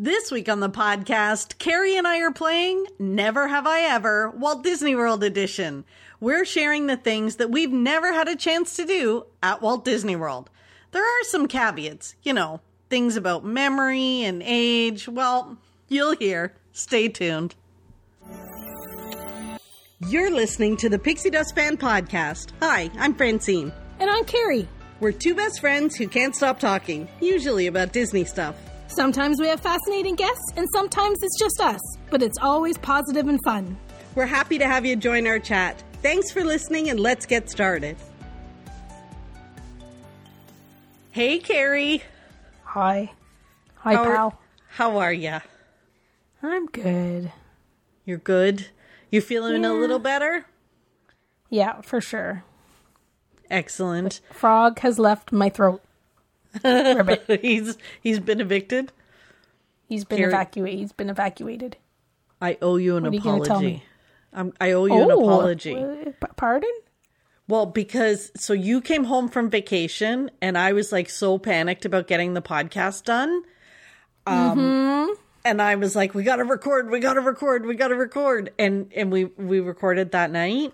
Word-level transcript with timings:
This 0.00 0.30
week 0.30 0.48
on 0.48 0.60
the 0.60 0.70
podcast, 0.70 1.58
Carrie 1.58 1.96
and 1.96 2.06
I 2.06 2.20
are 2.20 2.30
playing 2.30 2.86
Never 3.00 3.48
Have 3.48 3.66
I 3.66 3.80
Ever 3.80 4.30
Walt 4.30 4.62
Disney 4.62 4.94
World 4.94 5.24
Edition. 5.24 5.84
We're 6.20 6.44
sharing 6.44 6.86
the 6.86 6.96
things 6.96 7.34
that 7.34 7.50
we've 7.50 7.72
never 7.72 8.12
had 8.12 8.28
a 8.28 8.36
chance 8.36 8.76
to 8.76 8.84
do 8.84 9.26
at 9.42 9.60
Walt 9.60 9.84
Disney 9.84 10.14
World. 10.14 10.50
There 10.92 11.02
are 11.02 11.24
some 11.24 11.48
caveats, 11.48 12.14
you 12.22 12.32
know, 12.32 12.60
things 12.88 13.16
about 13.16 13.44
memory 13.44 14.22
and 14.22 14.40
age. 14.44 15.08
Well, 15.08 15.58
you'll 15.88 16.14
hear. 16.14 16.54
Stay 16.72 17.08
tuned. 17.08 17.56
You're 20.06 20.30
listening 20.30 20.76
to 20.76 20.88
the 20.88 21.00
Pixie 21.00 21.30
Dust 21.30 21.56
Fan 21.56 21.76
Podcast. 21.76 22.52
Hi, 22.62 22.88
I'm 22.98 23.16
Francine. 23.16 23.72
And 23.98 24.08
I'm 24.08 24.24
Carrie. 24.26 24.68
We're 25.00 25.10
two 25.10 25.34
best 25.34 25.58
friends 25.58 25.96
who 25.96 26.06
can't 26.06 26.36
stop 26.36 26.60
talking, 26.60 27.08
usually 27.20 27.66
about 27.66 27.92
Disney 27.92 28.24
stuff. 28.24 28.54
Sometimes 28.88 29.40
we 29.40 29.46
have 29.48 29.60
fascinating 29.60 30.14
guests, 30.16 30.52
and 30.56 30.66
sometimes 30.72 31.18
it's 31.22 31.38
just 31.38 31.60
us, 31.60 31.80
but 32.10 32.22
it's 32.22 32.38
always 32.38 32.76
positive 32.78 33.28
and 33.28 33.42
fun. 33.44 33.76
We're 34.14 34.26
happy 34.26 34.58
to 34.58 34.66
have 34.66 34.84
you 34.84 34.96
join 34.96 35.26
our 35.26 35.38
chat. 35.38 35.82
Thanks 36.02 36.30
for 36.32 36.42
listening, 36.42 36.90
and 36.90 36.98
let's 36.98 37.26
get 37.26 37.50
started. 37.50 37.96
Hey, 41.10 41.38
Carrie. 41.38 42.02
Hi. 42.64 43.12
Hi, 43.76 43.94
How 43.94 44.02
are- 44.04 44.14
pal. 44.14 44.38
How 44.70 44.98
are 44.98 45.12
ya? 45.12 45.40
I'm 46.42 46.66
good. 46.66 47.32
You're 48.04 48.18
good? 48.18 48.68
You 49.10 49.20
feeling 49.20 49.64
a 49.64 49.72
little 49.72 49.98
better? 49.98 50.46
Yeah, 51.50 51.80
for 51.80 52.00
sure. 52.00 52.44
Excellent. 53.50 54.20
Frog 54.32 54.78
has 54.80 54.98
left 54.98 55.32
my 55.32 55.48
throat. 55.48 55.82
Ribbit. 56.64 57.40
he's 57.42 57.76
he's 58.00 58.18
been 58.20 58.40
evicted. 58.40 58.92
He's 59.88 60.04
been 60.04 60.22
evacuated. 60.22 60.78
He's 60.78 60.92
been 60.92 61.10
evacuated. 61.10 61.76
I 62.40 62.58
owe 62.62 62.76
you 62.76 62.96
an 62.96 63.04
What 63.04 63.12
you 63.14 63.18
apology. 63.20 63.66
me? 63.66 63.84
I'm, 64.32 64.52
I 64.60 64.72
owe 64.72 64.84
you 64.86 65.02
an 65.02 65.10
Oh, 65.10 65.20
apology. 65.20 65.74
uh, 65.76 66.04
p- 66.04 66.26
pardon? 66.36 66.70
Well, 67.48 67.64
because 67.66 68.30
so 68.36 68.52
you 68.52 68.80
came 68.82 69.04
home 69.04 69.28
from 69.28 69.48
vacation 69.48 70.30
and 70.42 70.58
I 70.58 70.72
was 70.74 70.92
like 70.92 71.08
so 71.08 71.38
panicked 71.38 71.84
about 71.86 72.06
getting 72.06 72.34
the 72.34 72.42
podcast 72.42 73.04
done. 73.04 73.42
Um 74.26 74.58
Mm-hmm. 74.58 75.12
and 75.46 75.62
I 75.62 75.76
was 75.76 75.96
like, 75.96 76.14
we 76.14 76.22
gotta 76.22 76.44
record, 76.44 76.90
we 76.90 77.00
gotta 77.00 77.22
record, 77.22 77.64
we 77.64 77.74
gotta 77.74 77.96
record. 77.96 78.52
And 78.58 78.92
and 78.94 79.10
we 79.10 79.24
we 79.24 79.60
recorded 79.60 80.12
that 80.12 80.30
night 80.30 80.72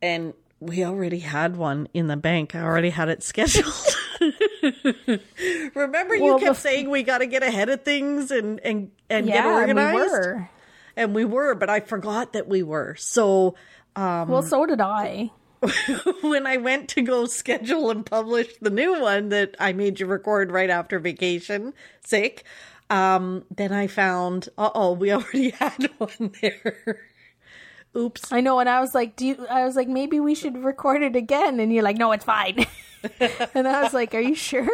and 0.00 0.32
we 0.60 0.84
already 0.84 1.18
had 1.18 1.56
one 1.56 1.88
in 1.92 2.06
the 2.06 2.16
bank. 2.16 2.54
I 2.54 2.60
already 2.62 2.90
had 2.90 3.08
it 3.08 3.22
scheduled. 3.24 3.74
Remember 5.74 6.14
you 6.16 6.24
Well, 6.24 6.38
kept 6.38 6.56
saying 6.58 6.90
we 6.90 7.02
gotta 7.02 7.26
get 7.26 7.42
ahead 7.42 7.68
of 7.68 7.82
things 7.82 8.30
and 8.30 8.60
and, 8.60 8.90
and 9.10 9.26
get 9.26 9.34
Yeah, 9.44 9.48
and 9.62 9.78
organized? 9.78 9.96
we 9.96 10.08
were. 10.10 10.50
And 10.96 11.14
we 11.14 11.24
were, 11.24 11.54
but 11.54 11.70
I 11.70 11.80
forgot 11.80 12.32
that 12.32 12.48
we 12.48 12.62
were. 12.62 12.96
So 12.96 13.54
well, 13.96 14.42
so 14.42 14.64
did 14.66 14.80
I. 14.80 15.30
when 16.22 16.46
I 16.46 16.56
went 16.58 16.88
to 16.90 17.02
go 17.02 17.26
schedule 17.26 17.90
and 17.90 18.06
publish 18.06 18.46
the 18.60 18.70
new 18.70 19.00
one 19.00 19.28
that 19.30 19.56
I 19.58 19.72
made 19.72 19.98
you 19.98 20.06
record 20.06 20.52
right 20.52 20.70
after 20.70 21.00
vacation, 21.00 21.74
sick, 22.04 22.44
um, 22.90 23.44
then 23.54 23.72
I 23.72 23.88
found, 23.88 24.48
uh 24.56 24.70
oh, 24.74 24.92
we 24.92 25.12
already 25.12 25.50
had 25.50 25.90
one 25.98 26.32
there. 26.40 27.00
Oops. 27.96 28.32
I 28.32 28.40
know, 28.40 28.60
and 28.60 28.68
I 28.68 28.80
was 28.80 28.94
like, 28.94 29.16
"Do 29.16 29.26
you?" 29.26 29.46
I 29.48 29.64
was 29.64 29.74
like, 29.74 29.88
"Maybe 29.88 30.20
we 30.20 30.34
should 30.36 30.62
record 30.62 31.02
it 31.02 31.16
again." 31.16 31.58
And 31.58 31.72
you're 31.72 31.82
like, 31.82 31.96
"No, 31.96 32.12
it's 32.12 32.24
fine." 32.24 32.66
and 33.54 33.66
I 33.68 33.82
was 33.82 33.94
like, 33.94 34.14
"Are 34.14 34.20
you 34.20 34.34
sure?" 34.34 34.68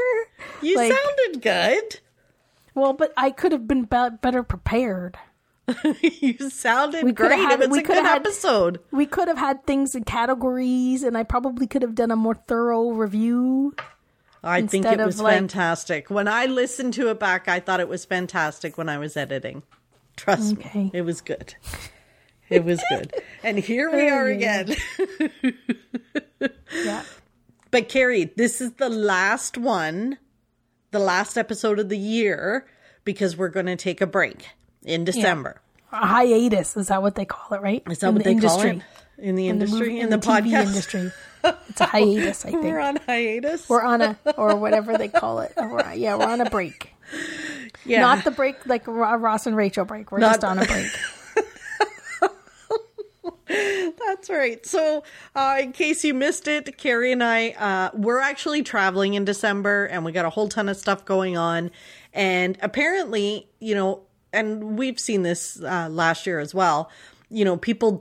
You 0.62 0.76
like- 0.76 0.92
sounded 0.92 1.42
good. 1.42 2.00
Well, 2.74 2.92
but 2.92 3.12
I 3.16 3.30
could 3.30 3.52
have 3.52 3.68
been 3.68 3.82
be- 3.84 4.16
better 4.20 4.42
prepared. 4.42 5.16
you 6.02 6.50
sounded 6.50 7.04
We 7.04 7.12
great. 7.12 7.38
had- 7.38 7.60
it 7.60 7.68
was 7.70 7.76
we 7.76 7.78
a 7.78 7.82
good 7.86 8.04
had- 8.04 8.16
episode. 8.16 8.80
We 8.90 9.06
could 9.06 9.28
have 9.28 9.38
had 9.38 9.64
things 9.66 9.94
in 9.94 10.04
categories, 10.04 11.02
and 11.02 11.16
I 11.16 11.22
probably 11.22 11.66
could 11.66 11.82
have 11.82 11.94
done 11.94 12.10
a 12.10 12.16
more 12.16 12.34
thorough 12.34 12.90
review. 12.90 13.74
I 14.42 14.62
think 14.66 14.84
it 14.84 14.98
was 14.98 15.20
like- 15.20 15.34
fantastic. 15.36 16.10
When 16.10 16.28
I 16.28 16.46
listened 16.46 16.92
to 16.94 17.08
it 17.08 17.18
back, 17.18 17.48
I 17.48 17.60
thought 17.60 17.80
it 17.80 17.88
was 17.88 18.04
fantastic 18.04 18.76
when 18.76 18.88
I 18.90 18.98
was 18.98 19.16
editing. 19.16 19.62
Trust 20.16 20.54
Okay. 20.54 20.84
me, 20.84 20.90
it 20.92 21.02
was 21.02 21.20
good. 21.22 21.54
It 22.50 22.62
was 22.64 22.80
good. 22.90 23.12
and 23.42 23.58
here 23.58 23.90
we 23.90 24.08
are 24.10 24.26
again. 24.28 24.76
Yeah. 26.84 27.02
But 27.74 27.88
Carrie, 27.88 28.26
this 28.36 28.60
is 28.60 28.74
the 28.74 28.88
last 28.88 29.58
one, 29.58 30.18
the 30.92 31.00
last 31.00 31.36
episode 31.36 31.80
of 31.80 31.88
the 31.88 31.98
year, 31.98 32.68
because 33.04 33.36
we're 33.36 33.48
going 33.48 33.66
to 33.66 33.74
take 33.74 34.00
a 34.00 34.06
break 34.06 34.46
in 34.84 35.02
December. 35.04 35.60
A 35.90 36.06
hiatus 36.06 36.76
is 36.76 36.86
that 36.86 37.02
what 37.02 37.16
they 37.16 37.24
call 37.24 37.58
it, 37.58 37.62
right? 37.62 37.82
Is 37.90 37.98
that 37.98 38.10
In 38.10 38.14
what 38.14 38.22
the 38.22 38.32
they 38.34 38.40
call 38.40 38.60
industry. 38.60 38.84
it? 39.18 39.24
In 39.26 39.34
the 39.34 39.48
In 39.48 39.58
the 39.58 39.64
industry, 39.64 39.88
movie- 39.88 40.00
in, 40.02 40.10
the, 40.10 40.18
TV 40.18 40.42
podcast 40.52 40.66
industry. 40.68 41.12
It's 41.68 41.80
a 41.80 41.86
hiatus, 41.86 42.44
I 42.44 42.50
think. 42.52 42.62
We're 42.62 42.78
on 42.78 42.96
hiatus. 42.96 43.68
We're 43.68 43.82
on 43.82 44.02
a 44.02 44.16
or 44.36 44.54
whatever 44.54 44.96
they 44.96 45.08
call 45.08 45.40
it. 45.40 45.52
We're- 45.56 45.96
yeah, 45.96 46.14
we're 46.16 46.26
on 46.30 46.40
a 46.42 46.48
break. 46.50 46.92
yeah. 47.84 48.02
Not 48.02 48.22
the 48.22 48.30
break 48.30 48.66
like 48.66 48.86
Ross 48.86 49.48
and 49.48 49.56
Rachel 49.56 49.84
break. 49.84 50.12
We're 50.12 50.18
Not- 50.20 50.34
just 50.40 50.44
on 50.44 50.60
a 50.60 50.64
break. 50.64 50.86
That's 53.46 54.30
right. 54.30 54.64
So, 54.64 55.04
uh, 55.34 55.58
in 55.60 55.72
case 55.72 56.02
you 56.02 56.14
missed 56.14 56.48
it, 56.48 56.78
Carrie 56.78 57.12
and 57.12 57.22
I, 57.22 57.50
uh, 57.50 57.90
we're 57.92 58.20
actually 58.20 58.62
traveling 58.62 59.14
in 59.14 59.24
December 59.24 59.84
and 59.86 60.04
we 60.04 60.12
got 60.12 60.24
a 60.24 60.30
whole 60.30 60.48
ton 60.48 60.68
of 60.68 60.76
stuff 60.76 61.04
going 61.04 61.36
on. 61.36 61.70
And 62.14 62.56
apparently, 62.62 63.48
you 63.60 63.74
know, 63.74 64.02
and 64.32 64.78
we've 64.78 64.98
seen 64.98 65.22
this 65.22 65.60
uh, 65.62 65.88
last 65.90 66.26
year 66.26 66.40
as 66.40 66.54
well. 66.54 66.90
You 67.30 67.44
know, 67.44 67.56
people 67.56 68.00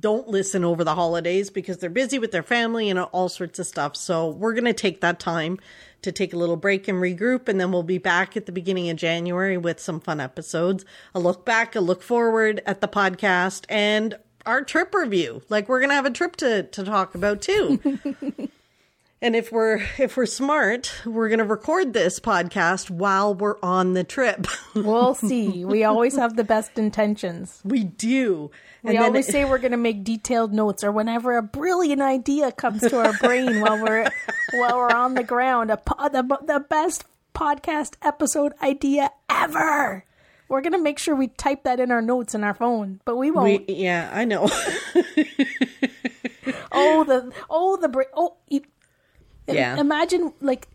don't 0.00 0.28
listen 0.28 0.64
over 0.64 0.84
the 0.84 0.94
holidays 0.94 1.48
because 1.48 1.78
they're 1.78 1.90
busy 1.90 2.18
with 2.18 2.32
their 2.32 2.42
family 2.42 2.90
and 2.90 2.98
all 2.98 3.28
sorts 3.28 3.58
of 3.58 3.66
stuff. 3.66 3.96
So, 3.96 4.28
we're 4.28 4.54
going 4.54 4.64
to 4.64 4.74
take 4.74 5.00
that 5.00 5.18
time 5.18 5.58
to 6.02 6.12
take 6.12 6.32
a 6.34 6.36
little 6.36 6.56
break 6.56 6.88
and 6.88 6.98
regroup. 6.98 7.48
And 7.48 7.58
then 7.58 7.72
we'll 7.72 7.82
be 7.82 7.98
back 7.98 8.36
at 8.36 8.46
the 8.46 8.52
beginning 8.52 8.90
of 8.90 8.96
January 8.96 9.56
with 9.56 9.80
some 9.80 10.00
fun 10.00 10.20
episodes. 10.20 10.84
A 11.14 11.20
look 11.20 11.46
back, 11.46 11.74
a 11.74 11.80
look 11.80 12.02
forward 12.02 12.60
at 12.66 12.80
the 12.80 12.88
podcast, 12.88 13.64
and 13.68 14.16
our 14.46 14.62
trip 14.62 14.94
review. 14.94 15.42
Like 15.48 15.68
we're 15.68 15.80
gonna 15.80 15.94
have 15.94 16.06
a 16.06 16.10
trip 16.10 16.36
to 16.36 16.64
to 16.64 16.84
talk 16.84 17.14
about 17.14 17.42
too. 17.42 17.80
and 19.22 19.36
if 19.36 19.52
we're 19.52 19.82
if 19.98 20.16
we're 20.16 20.26
smart, 20.26 20.92
we're 21.06 21.28
gonna 21.28 21.44
record 21.44 21.92
this 21.92 22.18
podcast 22.20 22.90
while 22.90 23.34
we're 23.34 23.58
on 23.62 23.94
the 23.94 24.04
trip. 24.04 24.46
We'll 24.74 25.14
see. 25.14 25.66
We 25.66 25.84
always 25.84 26.16
have 26.16 26.34
the 26.36 26.44
best 26.44 26.78
intentions. 26.78 27.60
we 27.62 27.84
do. 27.84 28.50
We 28.82 28.96
always 28.96 29.26
say 29.26 29.44
we're 29.44 29.58
going 29.58 29.72
to 29.72 29.76
make 29.76 30.02
detailed 30.02 30.52
notes, 30.52 30.82
or 30.82 30.90
whenever 30.90 31.36
a 31.36 31.42
brilliant 31.42 32.00
idea 32.02 32.50
comes 32.50 32.80
to 32.80 32.96
our 32.98 33.12
brain 33.18 33.60
while 33.60 33.80
we're 33.80 34.10
while 34.54 34.76
we're 34.78 34.90
on 34.90 35.14
the 35.14 35.22
ground, 35.22 35.70
a 35.70 35.76
po- 35.76 36.08
the 36.08 36.22
the 36.44 36.58
best 36.68 37.04
podcast 37.34 37.94
episode 38.02 38.54
idea 38.62 39.10
ever. 39.30 40.04
We're 40.52 40.60
going 40.60 40.74
to 40.74 40.78
make 40.82 40.98
sure 40.98 41.16
we 41.16 41.28
type 41.28 41.62
that 41.62 41.80
in 41.80 41.90
our 41.90 42.02
notes 42.02 42.34
in 42.34 42.44
our 42.44 42.52
phone, 42.52 43.00
but 43.06 43.16
we 43.16 43.30
won't. 43.30 43.66
we, 43.66 43.74
yeah, 43.74 44.10
I 44.12 44.26
know. 44.26 44.42
oh 46.72 47.04
the 47.04 47.32
oh 47.48 47.78
the 47.78 48.06
oh. 48.14 48.36
Yeah. 49.48 49.80
Imagine 49.80 50.34
like. 50.42 50.68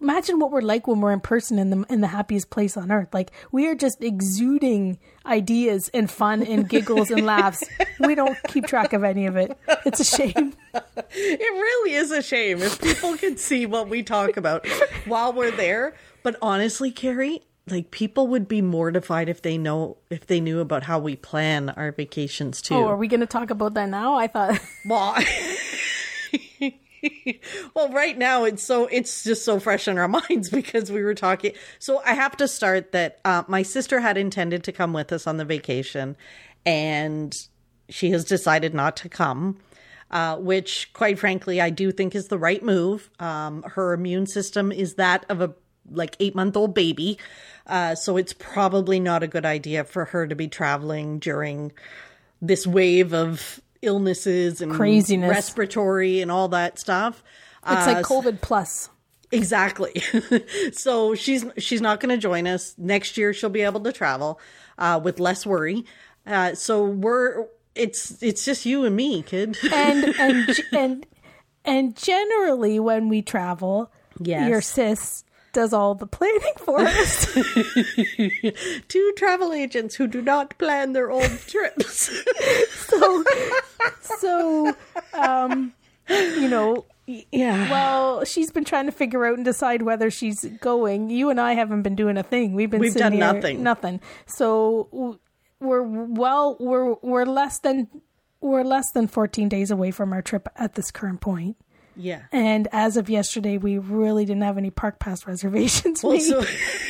Imagine 0.00 0.38
what 0.38 0.50
we're 0.52 0.62
like 0.62 0.86
when 0.86 1.00
we're 1.00 1.12
in 1.12 1.20
person 1.20 1.58
in 1.58 1.68
the 1.68 1.84
in 1.90 2.00
the 2.00 2.06
happiest 2.06 2.48
place 2.48 2.76
on 2.78 2.90
earth. 2.90 3.08
Like 3.12 3.32
we 3.52 3.66
are 3.66 3.74
just 3.74 4.02
exuding 4.02 4.98
ideas 5.26 5.90
and 5.92 6.10
fun 6.10 6.42
and 6.42 6.66
giggles 6.66 7.10
and 7.10 7.26
laughs. 7.26 7.62
We 8.00 8.14
don't 8.14 8.38
keep 8.46 8.66
track 8.66 8.92
of 8.92 9.02
any 9.02 9.26
of 9.26 9.36
it. 9.36 9.58
It's 9.84 9.98
a 9.98 10.04
shame. 10.04 10.54
it 10.72 11.52
really 11.52 11.94
is 11.94 12.12
a 12.12 12.22
shame 12.22 12.62
if 12.62 12.80
people 12.80 13.16
could 13.16 13.40
see 13.40 13.66
what 13.66 13.88
we 13.88 14.04
talk 14.04 14.36
about 14.36 14.66
while 15.04 15.32
we're 15.32 15.50
there. 15.50 15.96
But 16.22 16.36
honestly, 16.40 16.92
Carrie, 16.92 17.42
like 17.70 17.90
people 17.90 18.26
would 18.28 18.48
be 18.48 18.62
mortified 18.62 19.28
if 19.28 19.42
they 19.42 19.58
know 19.58 19.96
if 20.10 20.26
they 20.26 20.40
knew 20.40 20.60
about 20.60 20.84
how 20.84 20.98
we 20.98 21.16
plan 21.16 21.70
our 21.70 21.92
vacations 21.92 22.60
too. 22.62 22.74
Oh, 22.74 22.86
are 22.86 22.96
we 22.96 23.08
going 23.08 23.20
to 23.20 23.26
talk 23.26 23.50
about 23.50 23.74
that 23.74 23.88
now? 23.88 24.14
I 24.16 24.26
thought. 24.26 24.58
Well, 24.86 25.16
well, 27.74 27.90
right 27.90 28.16
now 28.16 28.44
it's 28.44 28.62
so 28.62 28.86
it's 28.86 29.24
just 29.24 29.44
so 29.44 29.60
fresh 29.60 29.88
in 29.88 29.98
our 29.98 30.08
minds 30.30 30.50
because 30.50 30.90
we 30.90 31.02
were 31.02 31.14
talking. 31.14 31.52
So 31.78 32.02
I 32.04 32.14
have 32.14 32.36
to 32.38 32.48
start 32.48 32.92
that 32.92 33.20
uh, 33.24 33.44
my 33.48 33.62
sister 33.62 34.00
had 34.00 34.16
intended 34.16 34.64
to 34.64 34.72
come 34.72 34.92
with 34.92 35.12
us 35.12 35.26
on 35.26 35.36
the 35.36 35.44
vacation, 35.44 36.16
and 36.64 37.34
she 37.88 38.10
has 38.10 38.24
decided 38.24 38.74
not 38.74 38.96
to 38.98 39.08
come. 39.08 39.58
Uh, 40.10 40.36
which, 40.36 40.90
quite 40.94 41.18
frankly, 41.18 41.60
I 41.60 41.68
do 41.68 41.92
think 41.92 42.14
is 42.14 42.28
the 42.28 42.38
right 42.38 42.62
move. 42.62 43.10
Um, 43.20 43.62
her 43.64 43.92
immune 43.92 44.26
system 44.26 44.72
is 44.72 44.94
that 44.94 45.26
of 45.28 45.42
a 45.42 45.52
like 45.90 46.16
eight 46.20 46.34
month 46.34 46.56
old 46.56 46.74
baby, 46.74 47.18
uh, 47.66 47.94
so 47.94 48.16
it's 48.16 48.32
probably 48.32 49.00
not 49.00 49.22
a 49.22 49.26
good 49.26 49.44
idea 49.46 49.84
for 49.84 50.06
her 50.06 50.26
to 50.26 50.34
be 50.34 50.48
traveling 50.48 51.18
during 51.18 51.72
this 52.40 52.66
wave 52.66 53.12
of 53.12 53.60
illnesses 53.82 54.60
and 54.60 54.72
Craziness. 54.72 55.30
respiratory 55.30 56.20
and 56.20 56.30
all 56.30 56.48
that 56.48 56.78
stuff. 56.78 57.22
It's 57.66 57.86
Uh, 57.86 57.92
like 57.94 58.04
COVID 58.04 58.40
plus. 58.40 58.90
Exactly. 59.30 59.92
so 60.72 61.14
she's 61.14 61.44
she's 61.58 61.80
not 61.82 62.00
going 62.00 62.10
to 62.14 62.16
join 62.20 62.46
us 62.46 62.74
next 62.78 63.16
year. 63.18 63.32
She'll 63.34 63.50
be 63.50 63.60
able 63.62 63.80
to 63.80 63.92
travel 63.92 64.40
uh, 64.78 64.98
with 65.02 65.20
less 65.20 65.44
worry. 65.44 65.84
Uh, 66.26 66.54
so 66.54 66.84
we're 66.84 67.46
it's 67.74 68.22
it's 68.22 68.44
just 68.44 68.64
you 68.64 68.84
and 68.84 68.96
me, 68.96 69.22
kid. 69.22 69.58
And 69.72 70.04
and 70.18 70.60
and 70.72 71.06
and 71.64 71.96
generally 71.96 72.80
when 72.80 73.08
we 73.10 73.20
travel, 73.22 73.92
Yes. 74.20 74.48
your 74.48 74.60
sis 74.62 75.24
does 75.58 75.72
all 75.72 75.96
the 75.96 76.06
planning 76.06 76.54
for 76.58 76.78
us. 76.80 77.26
Two 78.88 79.12
travel 79.16 79.52
agents 79.52 79.96
who 79.96 80.06
do 80.06 80.22
not 80.22 80.56
plan 80.56 80.92
their 80.92 81.10
own 81.10 81.28
trips. 81.48 82.10
so 82.70 83.24
so 84.00 84.76
um 85.14 85.72
you 86.08 86.48
know 86.48 86.84
yeah. 87.06 87.68
well 87.70 88.24
she's 88.24 88.52
been 88.52 88.64
trying 88.64 88.86
to 88.86 88.92
figure 88.92 89.26
out 89.26 89.34
and 89.34 89.44
decide 89.44 89.82
whether 89.82 90.10
she's 90.10 90.44
going 90.60 91.10
you 91.10 91.28
and 91.30 91.40
i 91.40 91.52
haven't 91.54 91.82
been 91.82 91.94
doing 91.96 92.16
a 92.16 92.22
thing 92.22 92.52
we've 92.54 92.70
been 92.70 92.80
We've 92.80 92.92
sitting 92.92 93.18
done 93.18 93.34
here- 93.34 93.34
nothing. 93.34 93.62
nothing 93.62 94.00
so 94.26 95.18
we're 95.60 95.82
well 95.82 96.56
we're 96.60 96.94
we're 97.02 97.24
less 97.26 97.58
than 97.60 97.88
we're 98.40 98.62
less 98.64 98.90
than 98.92 99.06
14 99.08 99.48
days 99.48 99.70
away 99.70 99.90
from 99.90 100.12
our 100.12 100.22
trip 100.22 100.48
at 100.56 100.74
this 100.74 100.90
current 100.90 101.20
point 101.20 101.56
yeah. 101.98 102.22
and 102.32 102.68
as 102.72 102.96
of 102.96 103.10
yesterday 103.10 103.58
we 103.58 103.76
really 103.76 104.24
didn't 104.24 104.42
have 104.42 104.56
any 104.56 104.70
park 104.70 104.98
pass 105.00 105.26
reservations 105.32 106.02
Well, 106.02 106.18
so 106.20 106.42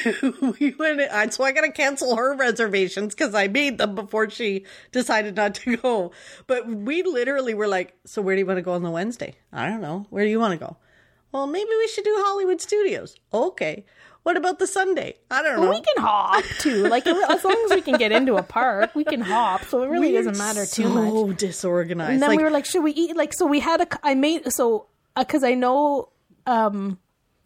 we 0.61 0.75
went. 0.79 1.01
I- 1.01 1.29
So 1.31 1.43
I 1.45 1.53
got 1.53 1.63
to 1.63 1.73
cancel 1.73 2.15
her 2.17 2.37
reservations 2.37 3.15
because 3.15 3.35
I 3.35 3.49
made 3.49 3.79
them 3.79 3.95
before 3.95 4.29
she 4.31 4.65
decided 4.93 5.37
not 5.37 5.55
to 5.57 5.77
go. 5.77 6.13
But 6.47 6.69
we 6.69 7.03
literally 7.03 7.55
were 7.55 7.67
like, 7.69 7.95
"So 8.07 8.23
where 8.23 8.35
do 8.37 8.41
you 8.41 8.47
want 8.47 8.59
to 8.59 8.63
go 8.63 8.73
on 8.73 8.83
the 8.83 8.91
Wednesday?" 8.91 9.35
I 9.53 9.69
don't 9.69 9.81
know. 9.81 10.07
Where 10.11 10.25
do 10.25 10.31
you 10.31 10.39
want 10.41 10.53
to 10.53 10.59
go? 10.67 10.77
Well, 11.33 11.47
maybe 11.47 11.71
we 11.79 11.89
should 11.89 12.05
do 12.05 12.15
Hollywood 12.27 12.61
Studios. 12.61 13.17
Okay. 13.33 13.85
What 14.25 14.37
about 14.37 14.59
the 14.59 14.67
Sunday? 14.67 15.15
I 15.31 15.43
don't 15.43 15.61
know. 15.61 15.71
we 15.71 15.81
can 15.81 16.03
hop 16.05 16.45
too 16.59 16.87
like 16.89 17.07
as 17.07 17.45
long 17.45 17.63
as 17.67 17.71
we 17.71 17.81
can 17.81 17.97
get 17.97 18.13
into 18.13 18.37
a 18.37 18.43
park 18.43 18.95
we 18.95 19.05
can 19.05 19.23
hop 19.23 19.65
so 19.65 19.83
it 19.83 19.89
really 19.89 20.13
We're 20.13 20.23
doesn't 20.23 20.37
matter 20.37 20.67
too 20.67 20.83
so 20.83 21.27
much 21.27 21.37
disorganized. 21.39 22.13
And 22.13 22.23
then 22.23 22.29
like, 22.31 22.39
we 22.39 22.45
were 22.45 22.51
like, 22.51 22.67
should 22.67 22.83
we 22.85 22.93
eat? 22.93 23.17
Like, 23.17 23.33
so 23.33 23.47
we 23.47 23.61
had 23.61 23.81
a, 23.81 23.87
I 24.03 24.15
made, 24.15 24.53
so, 24.53 24.87
because 25.19 25.45
I 25.45 25.55
know 25.55 26.11
um 26.47 26.99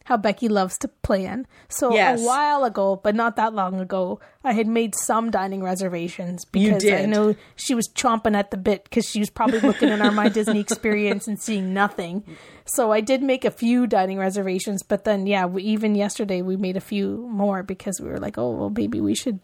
how 0.04 0.16
Becky 0.16 0.48
loves 0.48 0.78
to 0.78 0.88
plan. 0.88 1.46
So 1.69 1.94
Yes. 1.94 2.20
a 2.20 2.26
while 2.26 2.64
ago, 2.64 2.96
but 2.96 3.14
not 3.14 3.36
that 3.36 3.54
long 3.54 3.78
ago, 3.78 4.19
I 4.42 4.52
had 4.52 4.66
made 4.66 4.96
some 4.96 5.30
dining 5.30 5.62
reservations 5.62 6.44
because 6.44 6.84
I 6.84 7.06
know 7.06 7.36
she 7.54 7.76
was 7.76 7.86
chomping 7.88 8.34
at 8.36 8.50
the 8.50 8.56
bit 8.56 8.82
because 8.82 9.08
she 9.08 9.20
was 9.20 9.30
probably 9.30 9.60
looking 9.60 9.90
in 9.90 10.02
our 10.02 10.10
My 10.10 10.28
Disney 10.38 10.58
experience 10.58 11.28
and 11.28 11.40
seeing 11.40 11.72
nothing. 11.72 12.24
So 12.64 12.90
I 12.90 13.00
did 13.00 13.22
make 13.22 13.44
a 13.44 13.50
few 13.52 13.86
dining 13.86 14.18
reservations, 14.18 14.82
but 14.82 15.04
then, 15.04 15.28
yeah, 15.28 15.46
we, 15.46 15.62
even 15.62 15.94
yesterday 15.94 16.42
we 16.42 16.56
made 16.56 16.76
a 16.76 16.80
few 16.80 17.28
more 17.30 17.62
because 17.62 18.00
we 18.00 18.08
were 18.08 18.18
like, 18.18 18.36
oh, 18.38 18.50
well, 18.50 18.70
maybe 18.70 19.00
we 19.00 19.14
should 19.14 19.42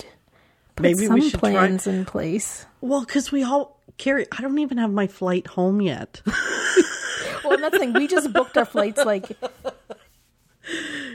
put 0.74 0.82
Maybe 0.82 1.06
some 1.06 1.14
we 1.14 1.30
should 1.30 1.38
try- 1.38 1.50
plans 1.52 1.86
in 1.86 2.04
place. 2.04 2.66
well, 2.80 3.02
because 3.04 3.30
we 3.30 3.44
all 3.44 3.78
Carrie. 3.96 4.26
I 4.36 4.42
don't 4.42 4.58
even 4.58 4.78
have 4.78 4.90
my 4.92 5.06
flight 5.06 5.46
home 5.46 5.80
yet. 5.80 6.20
Well, 7.48 7.54
and 7.54 7.62
that's 7.64 7.72
the 7.72 7.78
thing. 7.78 7.92
We 7.94 8.06
just 8.06 8.32
booked 8.32 8.56
our 8.56 8.64
flights 8.64 9.04
like 9.04 9.36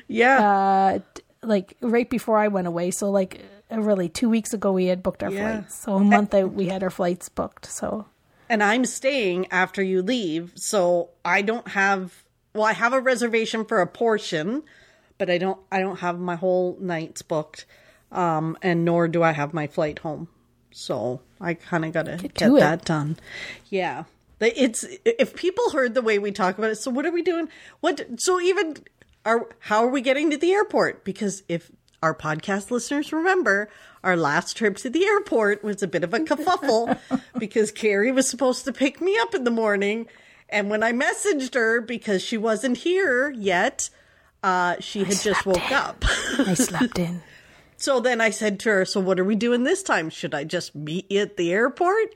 yeah. 0.07 0.39
uh 0.39 1.00
like 1.41 1.75
right 1.81 2.09
before 2.09 2.38
I 2.38 2.47
went 2.47 2.68
away. 2.68 2.91
So 2.91 3.09
like 3.12 3.44
uh, 3.71 3.80
really 3.80 4.09
two 4.09 4.30
weeks 4.30 4.53
ago 4.53 4.71
we 4.71 4.85
had 4.85 5.03
booked 5.03 5.24
our 5.24 5.31
Yeah. 5.31 5.57
flights. 5.59 5.75
So 5.75 5.95
a 5.95 6.00
month 6.00 6.33
out 6.33 6.53
we 6.53 6.68
had 6.68 6.83
our 6.83 6.89
flights 6.89 7.30
booked. 7.30 7.65
So 7.65 8.06
and 8.50 8.63
I'm 8.63 8.85
staying 8.85 9.47
after 9.51 9.81
you 9.81 10.01
leave, 10.01 10.51
so 10.56 11.09
I 11.24 11.41
don't 11.41 11.69
have 11.69 12.24
well, 12.53 12.63
I 12.65 12.74
have 12.74 12.94
a 12.94 13.00
reservation 13.00 13.65
for 13.65 13.81
a 13.81 13.88
portion, 13.88 14.63
but 15.18 15.30
I 15.30 15.38
don't 15.38 15.59
I 15.71 15.80
don't 15.80 16.00
have 16.00 16.19
my 16.19 16.35
whole 16.35 16.77
nights 16.80 17.21
booked. 17.21 17.65
Um 18.12 18.57
and 18.62 18.85
nor 18.85 19.07
do 19.07 19.24
I 19.24 19.31
have 19.31 19.53
my 19.53 19.68
flight 19.68 20.00
home. 20.00 20.27
So 20.71 21.21
I 21.39 21.53
kind 21.53 21.85
of 21.85 21.94
got 21.94 22.06
to 22.07 22.18
get, 22.18 22.41
it. 22.41 22.59
that 22.59 22.83
done. 22.83 23.18
Yeah. 23.69 24.06
It's 24.44 24.86
if 25.06 25.36
people 25.36 25.69
heard 25.72 25.94
the 25.94 26.01
way 26.01 26.19
we 26.19 26.31
talk 26.31 26.57
about 26.57 26.72
it, 26.72 26.75
so 26.75 26.92
what 26.92 27.06
are 27.06 27.12
we 27.12 27.22
doing? 27.22 27.50
What 27.80 28.06
so 28.18 28.40
even 28.40 28.75
are 29.25 29.48
how 29.60 29.84
are 29.84 29.90
we 29.90 30.01
getting 30.01 30.31
to 30.31 30.38
the 30.38 30.51
airport? 30.51 31.04
Because 31.04 31.44
if 31.48 31.72
our 32.01 32.13
podcast 32.13 32.69
listeners 32.69 33.13
remember, 33.13 33.69
our 34.04 34.18
last 34.18 34.57
trip 34.57 34.75
to 34.78 34.90
the 34.90 35.06
airport 35.06 35.63
was 35.63 35.81
a 35.81 35.88
bit 35.88 36.04
of 36.04 36.13
a 36.13 36.19
kerfuffle 36.19 37.00
because 37.38 37.72
Carrie 37.72 38.12
was 38.12 38.30
supposed 38.30 38.66
to 38.66 38.74
pick 38.74 39.00
me 39.00 39.18
up 39.19 39.34
in 39.34 39.45
the 39.45 39.51
morning. 39.51 40.07
And 40.50 40.69
when 40.69 40.84
I 40.84 40.92
messaged 40.92 41.54
her 41.56 41.80
because 41.80 42.22
she 42.22 42.38
wasn't 42.38 42.78
here 42.78 43.31
yet, 43.31 43.90
uh, 44.44 44.75
she 44.80 45.06
had 45.06 45.18
just 45.18 45.45
woke 45.45 45.72
up. 45.72 46.04
I 46.40 46.54
slept 46.54 47.00
in. 47.00 47.22
So 47.75 48.00
then 48.00 48.22
I 48.22 48.30
said 48.30 48.62
to 48.62 48.69
her, 48.69 48.86
So 48.86 49.01
what 49.01 49.19
are 49.19 49.25
we 49.25 49.36
doing 49.36 49.63
this 49.63 49.84
time? 49.84 50.10
Should 50.10 50.34
I 50.34 50.45
just 50.45 50.74
meet 50.74 51.12
you 51.12 51.19
at 51.19 51.36
the 51.36 51.51
airport? 51.51 52.16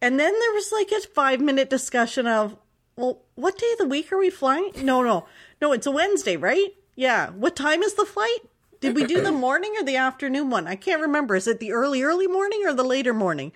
And 0.00 0.18
then 0.18 0.32
there 0.32 0.52
was 0.52 0.72
like 0.72 0.90
a 0.92 1.00
five 1.08 1.40
minute 1.40 1.70
discussion 1.70 2.26
of, 2.26 2.56
Well, 2.96 3.22
what 3.34 3.58
day 3.58 3.70
of 3.72 3.78
the 3.78 3.88
week 3.88 4.12
are 4.12 4.18
we 4.18 4.30
flying? 4.30 4.70
No, 4.82 5.02
no, 5.02 5.26
no, 5.60 5.72
it's 5.72 5.86
a 5.86 5.90
Wednesday, 5.90 6.36
right? 6.36 6.70
Yeah. 6.94 7.30
What 7.30 7.56
time 7.56 7.82
is 7.82 7.94
the 7.94 8.04
flight? 8.04 8.38
Did 8.80 8.94
we 8.94 9.06
do 9.06 9.20
the 9.20 9.32
morning 9.46 9.74
or 9.78 9.84
the 9.84 9.96
afternoon 9.96 10.50
one? 10.50 10.66
I 10.66 10.76
can't 10.76 11.02
remember. 11.02 11.34
Is 11.36 11.46
it 11.48 11.60
the 11.60 11.72
early, 11.72 12.02
early 12.02 12.26
morning 12.26 12.62
or 12.64 12.72
the 12.74 12.84
later 12.84 13.14
morning? 13.14 13.52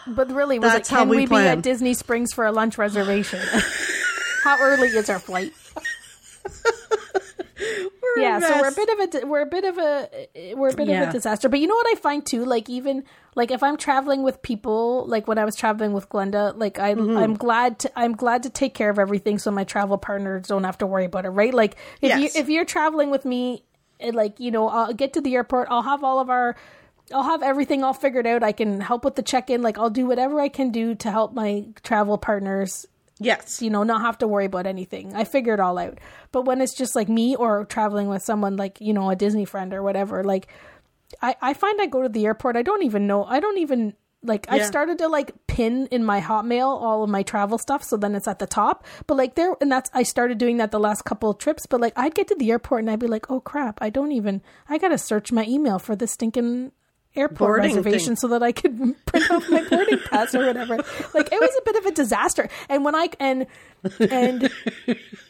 But 0.07 0.31
really, 0.31 0.59
was 0.59 0.71
That's 0.71 0.91
it 0.91 0.95
can 0.95 1.09
we 1.09 1.17
we, 1.17 1.27
be 1.27 1.37
at 1.37 1.63
Disney 1.63 1.95
Springs 1.95 2.35
for 2.35 2.45
a 2.45 2.53
lunch 2.53 2.77
reservation? 2.77 3.41
How 4.45 4.59
early 4.61 4.89
is 4.89 5.09
our 5.09 5.19
flight? 5.19 5.55
Yeah, 8.17 8.39
so 8.39 8.61
we're 8.61 8.69
a 8.69 8.73
bit 8.73 8.89
of 8.89 9.23
a 9.23 9.27
we're 9.27 9.41
a 9.43 9.47
bit 9.47 9.65
of 9.65 9.79
a 9.79 10.55
we're 10.57 10.69
a 10.71 10.75
bit 10.75 10.89
of 10.89 11.09
a 11.09 11.13
disaster. 11.13 11.49
But 11.49 11.61
you 11.61 11.67
know 11.67 11.75
what 11.75 11.87
I 11.89 11.95
find 12.01 12.25
too, 12.25 12.45
like 12.45 12.69
even 12.71 13.05
like 13.35 13.51
if 13.51 13.63
I'm 13.63 13.77
traveling 13.77 14.23
with 14.23 14.41
people, 14.43 15.05
like 15.07 15.27
when 15.27 15.39
I 15.39 15.45
was 15.45 15.57
traveling 15.57 15.93
with 15.93 16.09
Glenda, 16.09 16.57
like 16.57 16.79
I 16.79 16.95
Mm-hmm. 16.95 17.17
I'm 17.17 17.35
glad 17.35 17.79
to 17.81 17.93
I'm 17.99 18.15
glad 18.15 18.45
to 18.45 18.51
take 18.51 18.75
care 18.75 18.91
of 18.91 18.99
everything 18.99 19.39
so 19.39 19.51
my 19.51 19.65
travel 19.65 19.99
partners 19.99 20.47
don't 20.47 20.65
have 20.65 20.79
to 20.79 20.87
worry 20.87 21.05
about 21.07 21.25
it, 21.25 21.31
right? 21.31 21.53
Like 21.53 21.77
if 22.01 22.09
Yes. 22.11 22.35
you 22.35 22.41
if 22.41 22.49
you're 22.49 22.65
traveling 22.65 23.11
with 23.11 23.25
me, 23.25 23.65
it, 23.99 24.15
like 24.15 24.39
you 24.41 24.51
know, 24.51 24.69
I'll 24.69 24.93
get 24.95 25.15
to 25.15 25.21
the 25.21 25.35
airport, 25.35 25.69
I'll 25.71 25.83
have 25.83 26.05
all 26.05 26.21
of 26.21 26.31
our 26.31 26.57
I'll 27.13 27.25
have 27.25 27.43
everything 27.43 27.85
all 27.85 27.93
figured 27.93 28.27
out. 28.27 28.43
I 28.43 28.53
can 28.53 28.81
help 28.81 29.05
with 29.05 29.17
the 29.17 29.23
check-in, 29.23 29.61
like 29.61 29.77
I'll 29.77 29.91
do 29.91 30.07
whatever 30.07 30.41
I 30.41 30.49
can 30.49 30.71
do 30.71 30.95
to 30.97 31.11
help 31.11 31.35
my 31.35 31.65
travel 31.83 32.17
partners 32.17 32.87
Yes. 33.19 33.63
you 33.63 33.71
know, 33.71 33.83
not 33.85 34.01
have 34.01 34.19
to 34.19 34.29
worry 34.29 34.47
about 34.47 34.67
anything. 34.67 35.15
I 35.15 35.25
figure 35.25 35.55
it 35.55 35.61
all 35.61 35.79
out. 35.79 35.99
But 36.33 36.43
when 36.43 36.61
it's 36.61 36.75
just 36.75 36.97
like 36.97 37.09
me 37.09 37.37
or 37.37 37.65
traveling 37.65 38.09
with 38.09 38.23
someone 38.23 38.57
like, 38.57 38.81
you 38.81 38.93
know, 38.93 39.11
a 39.11 39.17
Disney 39.17 39.45
friend 39.45 39.73
or 39.73 39.83
whatever, 39.83 40.25
like 40.25 40.49
I, 41.23 41.37
I 41.41 41.55
find 41.55 41.81
I 41.81 41.87
go 41.87 42.03
to 42.03 42.09
the 42.09 42.27
airport, 42.27 42.57
I 42.57 42.63
don't 42.63 42.83
even 42.83 43.07
know 43.07 43.25
I 43.25 43.41
don't 43.41 43.59
even 43.59 43.95
like 44.23 44.47
I've 44.49 44.65
started 44.65 44.99
to 44.99 45.09
like 45.09 45.33
pin 45.47 45.87
in 45.91 46.03
my 46.03 46.21
hotmail 46.21 46.67
all 46.67 47.05
of 47.05 47.11
my 47.11 47.23
travel 47.23 47.59
stuff 47.59 47.85
so 47.85 47.97
then 47.99 48.15
it's 48.15 48.27
at 48.27 48.39
the 48.39 48.47
top. 48.47 48.85
But 49.07 49.17
like 49.17 49.35
there 49.35 49.55
and 49.61 49.71
that's 49.71 49.91
I 49.93 50.03
started 50.03 50.39
doing 50.39 50.57
that 50.57 50.71
the 50.71 50.81
last 50.81 51.05
couple 51.05 51.31
of 51.31 51.39
trips, 51.39 51.67
but 51.67 51.81
like 51.81 51.93
I'd 51.97 52.15
get 52.15 52.29
to 52.29 52.35
the 52.35 52.51
airport 52.51 52.81
and 52.81 52.91
I'd 52.91 52.99
be 53.01 53.07
like, 53.07 53.31
Oh 53.31 53.41
crap, 53.41 53.79
I 53.81 53.91
don't 53.91 54.13
even 54.13 54.43
I 54.69 54.79
gotta 54.79 54.99
search 54.99 55.31
my 55.31 55.45
email 55.45 55.79
for 55.79 55.95
this 55.95 56.13
stinking 56.13 56.73
airport 57.17 57.39
Boarding 57.39 57.77
reservation 57.77 58.09
thing. 58.09 58.17
so 58.17 58.29
that 58.29 58.43
I 58.43 58.53
could 58.53 58.77
print 59.07 59.31
off 59.31 59.49
my 59.49 59.63
boarding 59.69 59.99
pass 60.11 60.35
or 60.35 60.47
whatever. 60.47 60.77
Like 61.15 61.33
it 61.33 61.41
was 61.41 61.57
a 61.59 61.63
bit 61.65 61.77
of 61.77 61.87
a 61.87 61.93
disaster. 61.93 62.49
And 62.69 62.85
when 62.85 62.95
I 62.95 63.09
and 63.21 63.47
and 64.01 64.51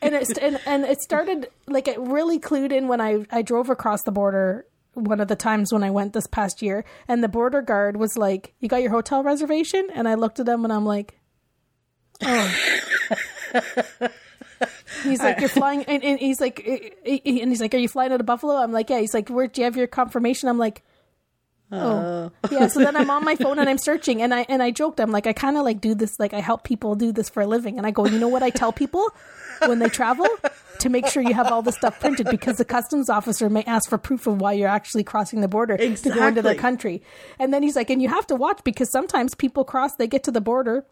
and 0.02 0.14
it 0.14 0.38
and, 0.38 0.60
and 0.66 0.84
it 0.84 1.00
started 1.00 1.48
like 1.66 1.88
it 1.88 1.98
really 2.00 2.38
clued 2.38 2.72
in 2.72 2.88
when 2.88 3.00
I 3.00 3.26
I 3.30 3.42
drove 3.42 3.70
across 3.70 4.02
the 4.02 4.12
border 4.12 4.66
one 4.94 5.20
of 5.20 5.28
the 5.28 5.36
times 5.36 5.72
when 5.72 5.82
I 5.82 5.90
went 5.90 6.12
this 6.12 6.26
past 6.26 6.62
year 6.62 6.84
and 7.08 7.22
the 7.22 7.28
border 7.28 7.62
guard 7.62 7.96
was 7.96 8.16
like, 8.16 8.54
"You 8.60 8.68
got 8.68 8.82
your 8.82 8.92
hotel 8.92 9.22
reservation?" 9.22 9.88
And 9.92 10.08
I 10.08 10.14
looked 10.14 10.40
at 10.40 10.48
him 10.48 10.64
and 10.64 10.72
I'm 10.72 10.86
like, 10.86 11.18
"Oh." 12.22 12.54
He's 15.02 15.20
like, 15.20 15.40
you're 15.40 15.48
flying, 15.48 15.84
and, 15.84 16.02
and 16.02 16.18
he's 16.18 16.40
like, 16.40 16.60
and 16.66 16.94
he's 17.04 17.60
like, 17.60 17.74
are 17.74 17.78
you 17.78 17.88
flying 17.88 18.12
out 18.12 18.20
of 18.20 18.26
Buffalo? 18.26 18.54
I'm 18.54 18.72
like, 18.72 18.88
yeah. 18.88 19.00
He's 19.00 19.12
like, 19.12 19.28
where 19.28 19.46
do 19.46 19.60
you 19.60 19.64
have 19.66 19.76
your 19.76 19.86
confirmation? 19.86 20.48
I'm 20.48 20.58
like, 20.58 20.82
oh, 21.74 22.32
yeah. 22.50 22.66
So 22.68 22.80
then 22.80 22.96
I'm 22.96 23.10
on 23.10 23.24
my 23.24 23.36
phone 23.42 23.58
and 23.58 23.68
I'm 23.68 23.78
searching, 23.78 24.22
and 24.22 24.32
I 24.34 24.46
and 24.48 24.62
I 24.62 24.70
joked, 24.70 25.00
I'm 25.00 25.10
like, 25.10 25.26
I 25.26 25.32
kind 25.32 25.56
of 25.56 25.64
like 25.64 25.80
do 25.80 25.94
this, 25.94 26.18
like 26.18 26.32
I 26.34 26.40
help 26.40 26.64
people 26.64 26.94
do 26.94 27.12
this 27.12 27.28
for 27.28 27.42
a 27.42 27.46
living, 27.46 27.78
and 27.78 27.86
I 27.86 27.90
go, 27.90 28.06
you 28.06 28.18
know 28.18 28.28
what 28.28 28.42
I 28.42 28.50
tell 28.50 28.72
people 28.72 29.06
when 29.66 29.78
they 29.78 29.88
travel 29.88 30.26
to 30.80 30.88
make 30.88 31.06
sure 31.06 31.22
you 31.22 31.32
have 31.34 31.46
all 31.52 31.62
this 31.62 31.76
stuff 31.76 31.98
printed 32.00 32.26
because 32.30 32.56
the 32.56 32.64
customs 32.64 33.08
officer 33.08 33.48
may 33.48 33.62
ask 33.64 33.88
for 33.88 33.96
proof 33.98 34.26
of 34.26 34.40
why 34.40 34.52
you're 34.52 34.68
actually 34.68 35.04
crossing 35.04 35.40
the 35.40 35.48
border 35.48 35.76
to 35.76 35.84
go 35.86 35.90
into 35.92 36.02
their 36.10 36.28
Exactly. 36.28 36.54
country, 36.56 37.02
and 37.38 37.52
then 37.54 37.62
he's 37.62 37.76
like, 37.76 37.90
and 37.90 38.02
you 38.02 38.08
have 38.08 38.26
to 38.28 38.36
watch 38.36 38.60
because 38.64 38.90
sometimes 38.90 39.34
people 39.34 39.64
cross, 39.64 39.94
they 39.96 40.06
get 40.06 40.24
to 40.24 40.30
the 40.30 40.40
border 40.40 40.84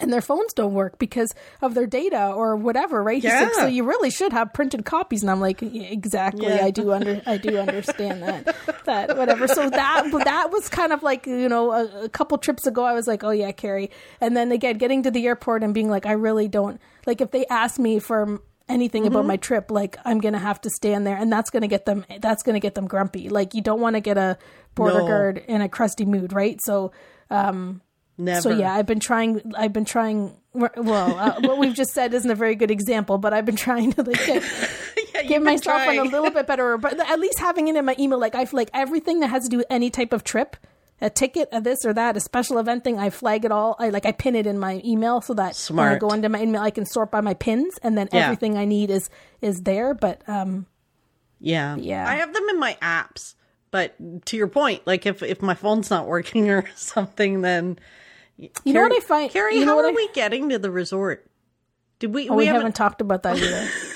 and 0.00 0.12
their 0.12 0.20
phones 0.20 0.52
don't 0.52 0.74
work 0.74 0.98
because 0.98 1.34
of 1.60 1.74
their 1.74 1.86
data 1.86 2.28
or 2.28 2.56
whatever, 2.56 3.02
right? 3.02 3.22
He's 3.22 3.32
like, 3.32 3.54
so 3.54 3.66
you 3.66 3.84
really 3.84 4.10
should 4.10 4.32
have 4.32 4.52
printed 4.52 4.84
copies, 4.84 5.22
and 5.22 5.30
I'm 5.30 5.40
like, 5.40 5.62
exactly, 5.62 6.46
Yeah. 6.46 6.64
I 6.64 6.70
do 6.70 6.92
under, 6.92 7.22
I 7.26 7.36
do 7.36 7.58
understand 7.58 8.22
that, 8.22 8.56
that 8.84 9.16
whatever. 9.16 9.48
So 9.48 9.68
that 9.70 10.10
that 10.24 10.50
was 10.50 10.68
kind 10.68 10.92
of 10.92 11.02
like 11.02 11.26
you 11.26 11.48
know 11.48 11.72
a, 11.72 12.04
a 12.04 12.08
couple 12.08 12.38
trips 12.38 12.66
ago, 12.66 12.84
I 12.84 12.92
was 12.92 13.06
like, 13.06 13.24
oh 13.24 13.30
yeah, 13.30 13.52
Carrie, 13.52 13.90
and 14.20 14.36
then 14.36 14.52
again 14.52 14.78
getting 14.78 15.02
to 15.04 15.10
the 15.10 15.26
airport 15.26 15.62
and 15.62 15.74
being 15.74 15.88
like, 15.88 16.06
I 16.06 16.12
really 16.12 16.48
don't 16.48 16.80
like 17.06 17.20
if 17.20 17.30
they 17.30 17.46
ask 17.46 17.78
me 17.78 17.98
for 17.98 18.40
anything 18.68 19.06
about 19.06 19.20
mm-hmm. 19.20 19.28
my 19.28 19.36
trip, 19.36 19.70
like 19.70 19.96
I'm 20.04 20.18
gonna 20.20 20.38
have 20.38 20.60
to 20.62 20.70
stand 20.70 21.06
there, 21.06 21.16
and 21.16 21.32
that's 21.32 21.50
gonna 21.50 21.68
get 21.68 21.84
them. 21.84 22.04
That's 22.20 22.42
gonna 22.42 22.60
get 22.60 22.74
them 22.74 22.86
grumpy. 22.86 23.28
Like 23.28 23.54
you 23.54 23.60
don't 23.60 23.80
want 23.80 23.96
to 23.96 24.00
get 24.00 24.18
a 24.18 24.38
border 24.74 25.00
No. 25.00 25.06
guard 25.06 25.38
in 25.46 25.60
a 25.60 25.68
crusty 25.68 26.04
mood, 26.04 26.32
right? 26.32 26.60
So, 26.62 26.92
um, 27.30 27.82
Never. 28.24 28.40
so 28.40 28.50
yeah, 28.50 28.72
I've 28.74 28.86
been 28.86 29.00
trying. 29.00 29.52
I've 29.56 29.72
been 29.72 29.84
trying. 29.84 30.36
Well, 30.54 31.18
uh, 31.18 31.40
what 31.40 31.58
we've 31.58 31.74
just 31.74 31.92
said 31.92 32.12
isn't 32.12 32.30
a 32.30 32.34
very 32.34 32.54
good 32.54 32.70
example, 32.70 33.16
but 33.18 33.32
I've 33.32 33.46
been 33.46 33.56
trying 33.56 33.92
to 33.94 34.02
like 34.02 34.26
get, 34.26 34.42
Yeah, 35.14 35.22
give 35.22 35.42
myself 35.42 35.88
on 35.88 35.98
a 35.98 36.02
little 36.04 36.30
bit 36.30 36.46
better, 36.46 36.76
but 36.78 36.98
at 37.00 37.18
least 37.18 37.38
having 37.38 37.68
it 37.68 37.76
in 37.76 37.84
my 37.84 37.96
email. 37.98 38.18
Like 38.18 38.34
I 38.34 38.46
like 38.52 38.70
everything 38.74 39.20
that 39.20 39.28
has 39.28 39.44
to 39.44 39.48
do 39.48 39.56
with 39.58 39.66
any 39.70 39.88
type 39.90 40.12
of 40.12 40.24
trip, 40.24 40.56
a 41.00 41.08
ticket, 41.08 41.48
a 41.52 41.60
this 41.60 41.84
or 41.86 41.92
that, 41.94 42.16
a 42.16 42.20
special 42.20 42.58
event 42.58 42.84
thing, 42.84 42.98
I 42.98 43.08
flag 43.10 43.44
it 43.46 43.50
all. 43.52 43.76
I 43.78 43.88
like 43.88 44.04
I 44.06 44.12
pin 44.12 44.36
it 44.36 44.46
in 44.46 44.58
my 44.58 44.80
email 44.84 45.20
so 45.22 45.32
that 45.34 45.56
when 45.70 45.86
I 45.86 45.96
Smart. 45.96 46.00
go 46.00 46.08
into 46.10 46.28
my 46.28 46.42
email, 46.42 46.60
I 46.62 46.70
can 46.70 46.84
sort 46.84 47.10
by 47.10 47.22
my 47.22 47.34
pins, 47.34 47.74
and 47.82 47.96
then 47.96 48.08
Yeah. 48.12 48.24
everything 48.24 48.56
I 48.58 48.66
need 48.66 48.90
is 48.90 49.08
is 49.40 49.62
there. 49.62 49.94
But 49.94 50.20
um, 50.28 50.66
Yeah. 51.40 51.76
Yeah. 51.76 52.06
I 52.08 52.16
have 52.16 52.32
them 52.34 52.46
in 52.50 52.58
my 52.60 52.76
apps. 52.82 53.34
But 53.70 53.94
to 54.26 54.36
your 54.36 54.48
point, 54.48 54.86
like 54.86 55.06
if 55.06 55.22
if 55.22 55.40
my 55.40 55.54
phone's 55.54 55.88
not 55.90 56.06
working 56.06 56.50
or 56.56 56.64
something, 56.74 57.40
then 57.40 57.78
you 58.64 58.72
know 58.72 58.82
what 58.82 58.92
I 58.92 59.00
find? 59.00 59.30
Carrie, 59.30 59.56
you 59.56 59.64
know 59.64 59.76
how 59.76 59.84
are 59.84 59.88
I, 59.88 59.92
we 59.92 60.08
getting 60.08 60.48
to 60.50 60.58
the 60.58 60.70
resort? 60.70 61.26
Did 61.98 62.12
we? 62.14 62.28
Oh, 62.28 62.34
we, 62.34 62.46
haven't, 62.46 62.74
talked 62.74 63.00
about 63.00 63.22
that 63.22 63.36
either. 63.38 63.68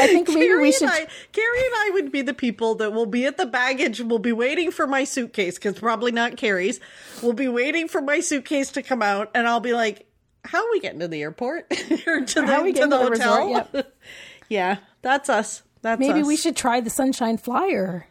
I 0.00 0.06
think 0.06 0.28
maybe 0.28 0.46
Carrie 0.46 0.62
we 0.62 0.72
should. 0.72 0.82
and 0.82 0.90
I, 0.90 1.06
Carrie 1.32 1.64
and 1.64 1.74
I 1.74 1.90
would 1.94 2.10
be 2.10 2.22
the 2.22 2.34
people 2.34 2.74
that 2.76 2.92
will 2.92 3.06
be 3.06 3.26
at 3.26 3.36
the 3.36 3.46
baggage. 3.46 4.00
We'll 4.00 4.18
be 4.18 4.32
waiting 4.32 4.70
for 4.70 4.86
my 4.86 5.04
suitcase 5.04 5.56
because 5.56 5.78
probably 5.78 6.12
not 6.12 6.36
Carrie's. 6.36 6.80
We'll 7.22 7.34
be 7.34 7.48
waiting 7.48 7.88
for 7.88 8.00
my 8.00 8.20
suitcase 8.20 8.72
to 8.72 8.82
come 8.82 9.02
out, 9.02 9.30
and 9.34 9.46
I'll 9.46 9.60
be 9.60 9.74
like, 9.74 10.06
"How 10.44 10.66
are 10.66 10.70
we 10.72 10.80
getting 10.80 11.00
to 11.00 11.08
the 11.08 11.22
airport 11.22 11.70
or 12.06 12.24
to 12.24 12.40
the, 12.40 12.46
How 12.46 12.64
we 12.64 12.72
to 12.72 12.86
the 12.86 12.98
hotel?" 12.98 13.48
resort? 13.48 13.94
yeah, 14.48 14.78
that's 15.02 15.28
us. 15.28 15.62
That's 15.82 16.00
maybe 16.00 16.20
us. 16.20 16.26
we 16.26 16.36
should 16.36 16.56
try 16.56 16.80
the 16.80 16.90
Sunshine 16.90 17.36
Flyer. 17.36 18.06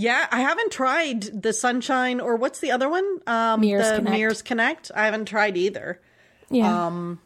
Yeah, 0.00 0.26
I 0.30 0.40
haven't 0.40 0.72
tried 0.72 1.42
the 1.42 1.52
Sunshine 1.52 2.20
or 2.20 2.36
what's 2.36 2.60
the 2.60 2.70
other 2.70 2.88
one? 2.88 3.18
Um, 3.26 3.60
Mears 3.60 3.86
the 3.88 3.96
Connect. 3.96 4.10
Mears 4.16 4.42
Connect. 4.42 4.90
I 4.94 5.04
haven't 5.04 5.26
tried 5.26 5.58
either. 5.58 6.00
Yeah, 6.48 6.86
Um, 6.86 7.20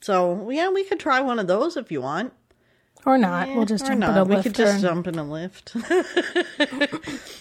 So 0.00 0.48
yeah, 0.48 0.70
we 0.70 0.82
could 0.84 0.98
try 0.98 1.20
one 1.20 1.38
of 1.38 1.46
those 1.46 1.76
if 1.76 1.92
you 1.92 2.00
want. 2.00 2.32
Or 3.06 3.16
not. 3.18 3.48
we'll 3.48 3.64
just 3.66 3.86
jump 3.86 4.00
not. 4.00 4.10
in 4.10 4.16
a 4.18 4.24
we 4.24 4.34
Lyft. 4.36 4.42
could 4.44 4.54
just 4.54 4.78
or- 4.78 4.88
jump 4.88 5.06
in 5.06 5.18
a 5.18 5.24
Lyft. 5.24 5.74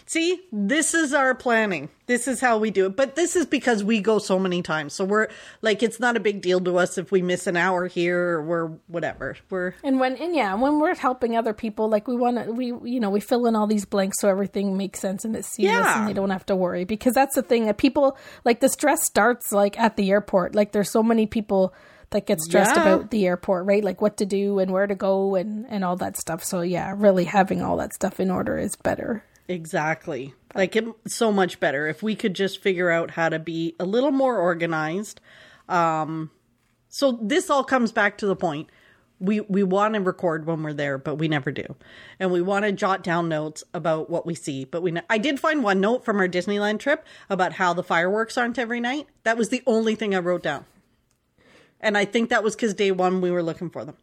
See, 0.06 0.42
this 0.52 0.94
is 0.94 1.14
our 1.14 1.36
planning. 1.36 1.90
This 2.08 2.28
is 2.28 2.40
how 2.40 2.58
we 2.58 2.72
do 2.72 2.88
it. 2.88 2.96
But 2.96 3.16
this 3.16 3.36
is 3.36 3.46
because 3.46 3.84
we 3.84 4.00
go 4.02 4.18
so 4.20 4.40
many 4.40 4.62
times. 4.62 4.94
So 4.94 5.06
we're 5.06 5.28
like, 5.62 5.84
it's 5.84 6.00
not 6.00 6.18
a 6.18 6.20
big 6.20 6.42
deal 6.42 6.60
to 6.62 6.78
us 6.78 6.98
if 6.98 7.12
we 7.12 7.22
miss 7.22 7.46
an 7.46 7.56
hour 7.58 7.88
here 7.88 8.20
or 8.38 8.42
we're 8.44 8.68
whatever. 8.88 9.38
We're 9.50 9.76
And 9.84 10.00
when 10.00 10.16
and 10.16 10.34
yeah, 10.36 10.56
when 10.56 10.80
we're 10.80 10.96
helping 10.96 11.38
other 11.38 11.54
people, 11.54 11.88
like 11.90 12.08
we 12.08 12.16
want 12.16 12.44
to, 12.44 12.52
we 12.52 12.68
you 12.90 13.00
know 13.00 13.10
we 13.12 13.20
fill 13.20 13.46
in 13.46 13.56
all 13.56 13.68
these 13.68 13.86
blanks 13.86 14.20
so 14.20 14.30
everything 14.30 14.78
makes 14.78 15.00
sense 15.00 15.24
and 15.26 15.36
it's 15.36 15.48
seamless 15.50 15.74
Yeah. 15.86 16.00
and 16.00 16.10
they 16.10 16.14
don't 16.14 16.32
have 16.32 16.46
to 16.48 16.56
worry 16.56 16.86
because 16.86 17.14
that's 17.14 17.36
the 17.36 17.44
thing 17.44 17.66
that 17.66 17.78
people 17.78 18.18
like 18.46 18.60
the 18.62 18.70
stress 18.70 19.06
starts 19.06 19.52
like 19.52 19.80
at 19.80 19.96
the 19.98 20.10
airport. 20.10 20.56
Like 20.56 20.72
there's 20.72 20.90
so 20.90 21.04
many 21.04 21.28
people 21.28 21.74
that 22.12 22.26
gets 22.26 22.46
stressed 22.46 22.76
Yeah. 22.76 22.82
about 22.82 23.12
the 23.12 23.26
airport, 23.28 23.66
right? 23.66 23.84
Like 23.84 24.02
what 24.02 24.18
to 24.18 24.26
do 24.26 24.60
and 24.60 24.72
where 24.72 24.88
to 24.88 24.96
go 24.96 25.36
and 25.36 25.66
and 25.70 25.84
all 25.86 25.96
that 25.98 26.18
stuff. 26.18 26.44
So 26.44 26.62
yeah, 26.62 26.94
really 26.98 27.26
having 27.26 27.62
all 27.62 27.78
that 27.78 27.94
stuff 27.94 28.20
in 28.20 28.32
order 28.32 28.58
is 28.58 28.76
better. 28.76 29.24
Exactly. 29.48 30.34
Like 30.56 30.76
it, 30.76 30.86
so 31.08 31.32
much 31.32 31.60
better 31.60 31.88
if 31.88 32.02
we 32.04 32.16
could 32.16 32.34
just 32.36 32.62
figure 32.62 32.90
out 32.90 33.12
how 33.12 33.30
to 33.30 33.40
be 33.40 33.76
a 33.80 33.86
little 33.86 34.12
more 34.12 34.38
organized. 34.38 35.22
Um, 35.68 36.32
so 36.88 37.20
this 37.22 37.50
all 37.50 37.64
comes 37.64 37.92
back 37.92 38.18
to 38.20 38.26
the 38.28 38.36
point. 38.36 38.70
We 39.20 39.42
we 39.42 39.64
want 39.64 39.96
to 39.96 40.00
record 40.00 40.46
when 40.46 40.64
we're 40.64 40.74
there, 40.74 40.98
but 40.98 41.16
we 41.16 41.28
never 41.28 41.52
do, 41.52 41.76
and 42.22 42.32
we 42.32 42.42
want 42.42 42.64
to 42.64 42.72
jot 42.72 43.04
down 43.04 43.28
notes 43.28 43.66
about 43.74 44.10
what 44.10 44.26
we 44.26 44.34
see. 44.34 44.64
But 44.64 44.82
we 44.82 44.92
ne- 44.92 45.02
I 45.10 45.18
did 45.18 45.42
find 45.42 45.62
one 45.62 45.82
note 45.82 46.06
from 46.06 46.20
our 46.20 46.28
Disneyland 46.30 46.80
trip 46.80 47.06
about 47.30 47.52
how 47.54 47.74
the 47.74 47.84
fireworks 47.84 48.38
aren't 48.38 48.58
every 48.58 48.80
night. 48.80 49.08
That 49.24 49.38
was 49.38 49.50
the 49.50 49.62
only 49.68 49.96
thing 49.96 50.16
I 50.16 50.20
wrote 50.20 50.42
down, 50.44 50.64
and 51.82 51.98
I 51.98 52.06
think 52.06 52.30
that 52.30 52.44
was 52.44 52.56
because 52.56 52.74
day 52.74 52.92
one 52.92 53.22
we 53.22 53.32
were 53.32 53.44
looking 53.44 53.70
for 53.70 53.86
them. 53.86 53.96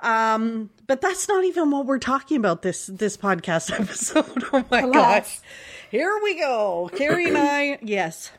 Um, 0.00 0.70
but 0.86 1.00
that's 1.00 1.26
not 1.28 1.44
even 1.44 1.70
what 1.70 1.86
we're 1.86 1.98
talking 1.98 2.36
about 2.36 2.62
this 2.62 2.86
this 2.86 3.16
podcast 3.16 3.72
episode. 3.80 4.44
Oh 4.52 4.64
my 4.70 4.80
Alas. 4.80 4.94
gosh. 4.94 5.40
Here 5.90 6.20
we 6.22 6.38
go. 6.38 6.90
Carrie 6.94 7.28
and 7.28 7.38
I, 7.38 7.78
yes. 7.82 8.30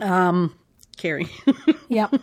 Um, 0.00 0.54
Carrie. 0.96 1.28
Yep. 1.88 2.20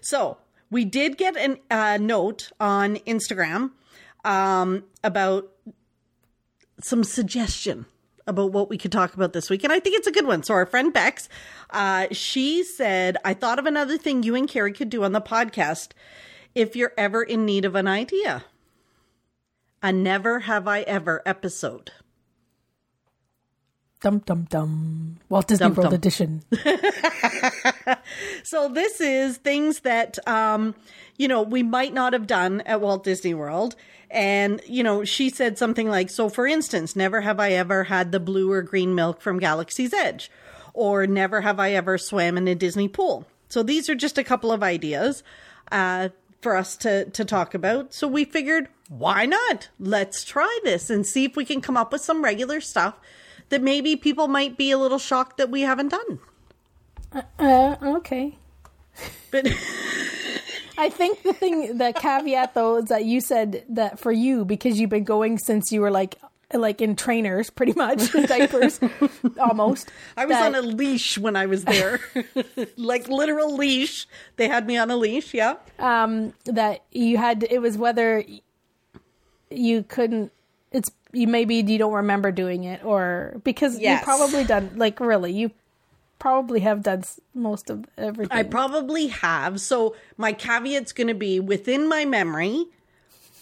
so 0.00 0.38
we 0.70 0.84
did 0.84 1.16
get 1.16 1.36
a 1.36 1.56
uh, 1.70 1.96
note 1.98 2.50
on 2.58 2.96
Instagram 2.96 3.70
um, 4.24 4.84
about 5.04 5.48
some 6.82 7.04
suggestion 7.04 7.86
about 8.26 8.52
what 8.52 8.68
we 8.70 8.78
could 8.78 8.92
talk 8.92 9.14
about 9.14 9.32
this 9.32 9.50
week, 9.50 9.64
and 9.64 9.72
I 9.72 9.80
think 9.80 9.96
it's 9.96 10.06
a 10.06 10.12
good 10.12 10.26
one. 10.26 10.42
So 10.42 10.54
our 10.54 10.66
friend 10.66 10.92
Bex, 10.92 11.28
uh, 11.70 12.06
she 12.12 12.62
said, 12.64 13.16
"I 13.24 13.34
thought 13.34 13.58
of 13.58 13.66
another 13.66 13.98
thing 13.98 14.22
you 14.22 14.34
and 14.34 14.48
Carrie 14.48 14.72
could 14.72 14.90
do 14.90 15.04
on 15.04 15.12
the 15.12 15.20
podcast 15.20 15.90
if 16.54 16.76
you're 16.76 16.92
ever 16.96 17.22
in 17.22 17.44
need 17.44 17.64
of 17.64 17.74
an 17.74 17.88
idea." 17.88 18.44
A 19.82 19.92
never 19.92 20.40
have 20.40 20.68
I 20.68 20.82
ever 20.82 21.22
episode. 21.26 21.90
dum 24.00 24.18
dum 24.20 24.46
dum. 24.50 25.18
Walt 25.28 25.48
Disney 25.48 25.66
Dum 25.66 25.74
World 25.74 25.90
dum. 25.90 25.94
Edition. 25.94 26.42
So 28.44 28.68
this 28.68 29.00
is 29.00 29.38
things 29.38 29.80
that 29.80 30.18
um, 30.28 30.74
you 31.16 31.28
know 31.28 31.42
we 31.42 31.62
might 31.62 31.94
not 31.94 32.12
have 32.12 32.26
done 32.26 32.60
at 32.62 32.80
Walt 32.80 33.04
Disney 33.04 33.34
World. 33.34 33.76
And 34.12 34.60
you 34.66 34.82
know, 34.82 35.04
she 35.04 35.30
said 35.30 35.56
something 35.56 35.88
like, 35.88 36.10
"So, 36.10 36.28
for 36.28 36.46
instance, 36.46 36.94
never 36.94 37.22
have 37.22 37.40
I 37.40 37.52
ever 37.52 37.84
had 37.84 38.12
the 38.12 38.20
blue 38.20 38.52
or 38.52 38.60
green 38.60 38.94
milk 38.94 39.22
from 39.22 39.38
Galaxy's 39.38 39.94
Edge, 39.94 40.30
or 40.74 41.06
never 41.06 41.40
have 41.40 41.58
I 41.58 41.72
ever 41.72 41.96
swam 41.96 42.36
in 42.36 42.46
a 42.46 42.54
Disney 42.54 42.88
pool." 42.88 43.26
So 43.48 43.62
these 43.62 43.88
are 43.88 43.94
just 43.94 44.18
a 44.18 44.24
couple 44.24 44.52
of 44.52 44.62
ideas 44.62 45.22
uh, 45.70 46.10
for 46.42 46.56
us 46.56 46.76
to 46.78 47.06
to 47.06 47.24
talk 47.24 47.54
about. 47.54 47.94
So 47.94 48.06
we 48.06 48.26
figured, 48.26 48.68
why 48.88 49.24
not? 49.24 49.70
Let's 49.80 50.24
try 50.24 50.58
this 50.62 50.90
and 50.90 51.06
see 51.06 51.24
if 51.24 51.34
we 51.34 51.46
can 51.46 51.62
come 51.62 51.78
up 51.78 51.90
with 51.90 52.02
some 52.02 52.22
regular 52.22 52.60
stuff 52.60 52.94
that 53.48 53.62
maybe 53.62 53.96
people 53.96 54.28
might 54.28 54.58
be 54.58 54.70
a 54.70 54.78
little 54.78 54.98
shocked 54.98 55.38
that 55.38 55.50
we 55.50 55.62
haven't 55.62 55.88
done. 55.88 56.18
Uh, 57.38 57.76
okay. 57.82 58.36
But 59.30 59.46
I 60.82 60.90
think 60.90 61.22
the 61.22 61.32
thing, 61.32 61.78
the 61.78 61.92
caveat 61.92 62.54
though, 62.54 62.76
is 62.78 62.86
that 62.86 63.04
you 63.04 63.20
said 63.20 63.64
that 63.70 63.98
for 63.98 64.10
you 64.12 64.44
because 64.44 64.78
you've 64.80 64.90
been 64.90 65.04
going 65.04 65.38
since 65.38 65.70
you 65.72 65.80
were 65.80 65.90
like, 65.90 66.16
like 66.52 66.82
in 66.82 66.96
trainers, 66.96 67.48
pretty 67.48 67.72
much 67.74 68.12
diapers, 68.12 68.78
almost. 69.40 69.90
I 70.16 70.26
was 70.26 70.36
that- 70.36 70.46
on 70.46 70.54
a 70.54 70.60
leash 70.62 71.16
when 71.18 71.34
I 71.36 71.46
was 71.46 71.64
there, 71.64 72.00
like 72.76 73.08
literal 73.08 73.54
leash. 73.56 74.06
They 74.36 74.48
had 74.48 74.66
me 74.66 74.76
on 74.76 74.90
a 74.90 74.96
leash. 74.96 75.32
Yeah. 75.32 75.54
um 75.78 76.34
that 76.44 76.82
you 76.92 77.16
had. 77.16 77.46
It 77.48 77.60
was 77.60 77.78
whether 77.78 78.22
you 79.50 79.82
couldn't. 79.84 80.32
It's 80.70 80.90
you 81.12 81.26
maybe 81.26 81.56
you 81.56 81.78
don't 81.78 81.92
remember 81.92 82.32
doing 82.32 82.64
it 82.64 82.84
or 82.84 83.40
because 83.44 83.78
Yes. 83.78 84.00
you 84.00 84.04
probably 84.04 84.44
done 84.44 84.72
like 84.76 84.98
really 85.00 85.32
you 85.32 85.50
probably 86.22 86.60
have 86.60 86.84
done 86.84 87.02
most 87.34 87.68
of 87.68 87.84
everything. 87.98 88.38
I 88.38 88.44
probably 88.44 89.08
have. 89.08 89.60
So 89.60 89.96
my 90.16 90.32
caveat's 90.32 90.92
going 90.92 91.08
to 91.08 91.14
be 91.14 91.40
within 91.40 91.88
my 91.88 92.04
memory 92.04 92.66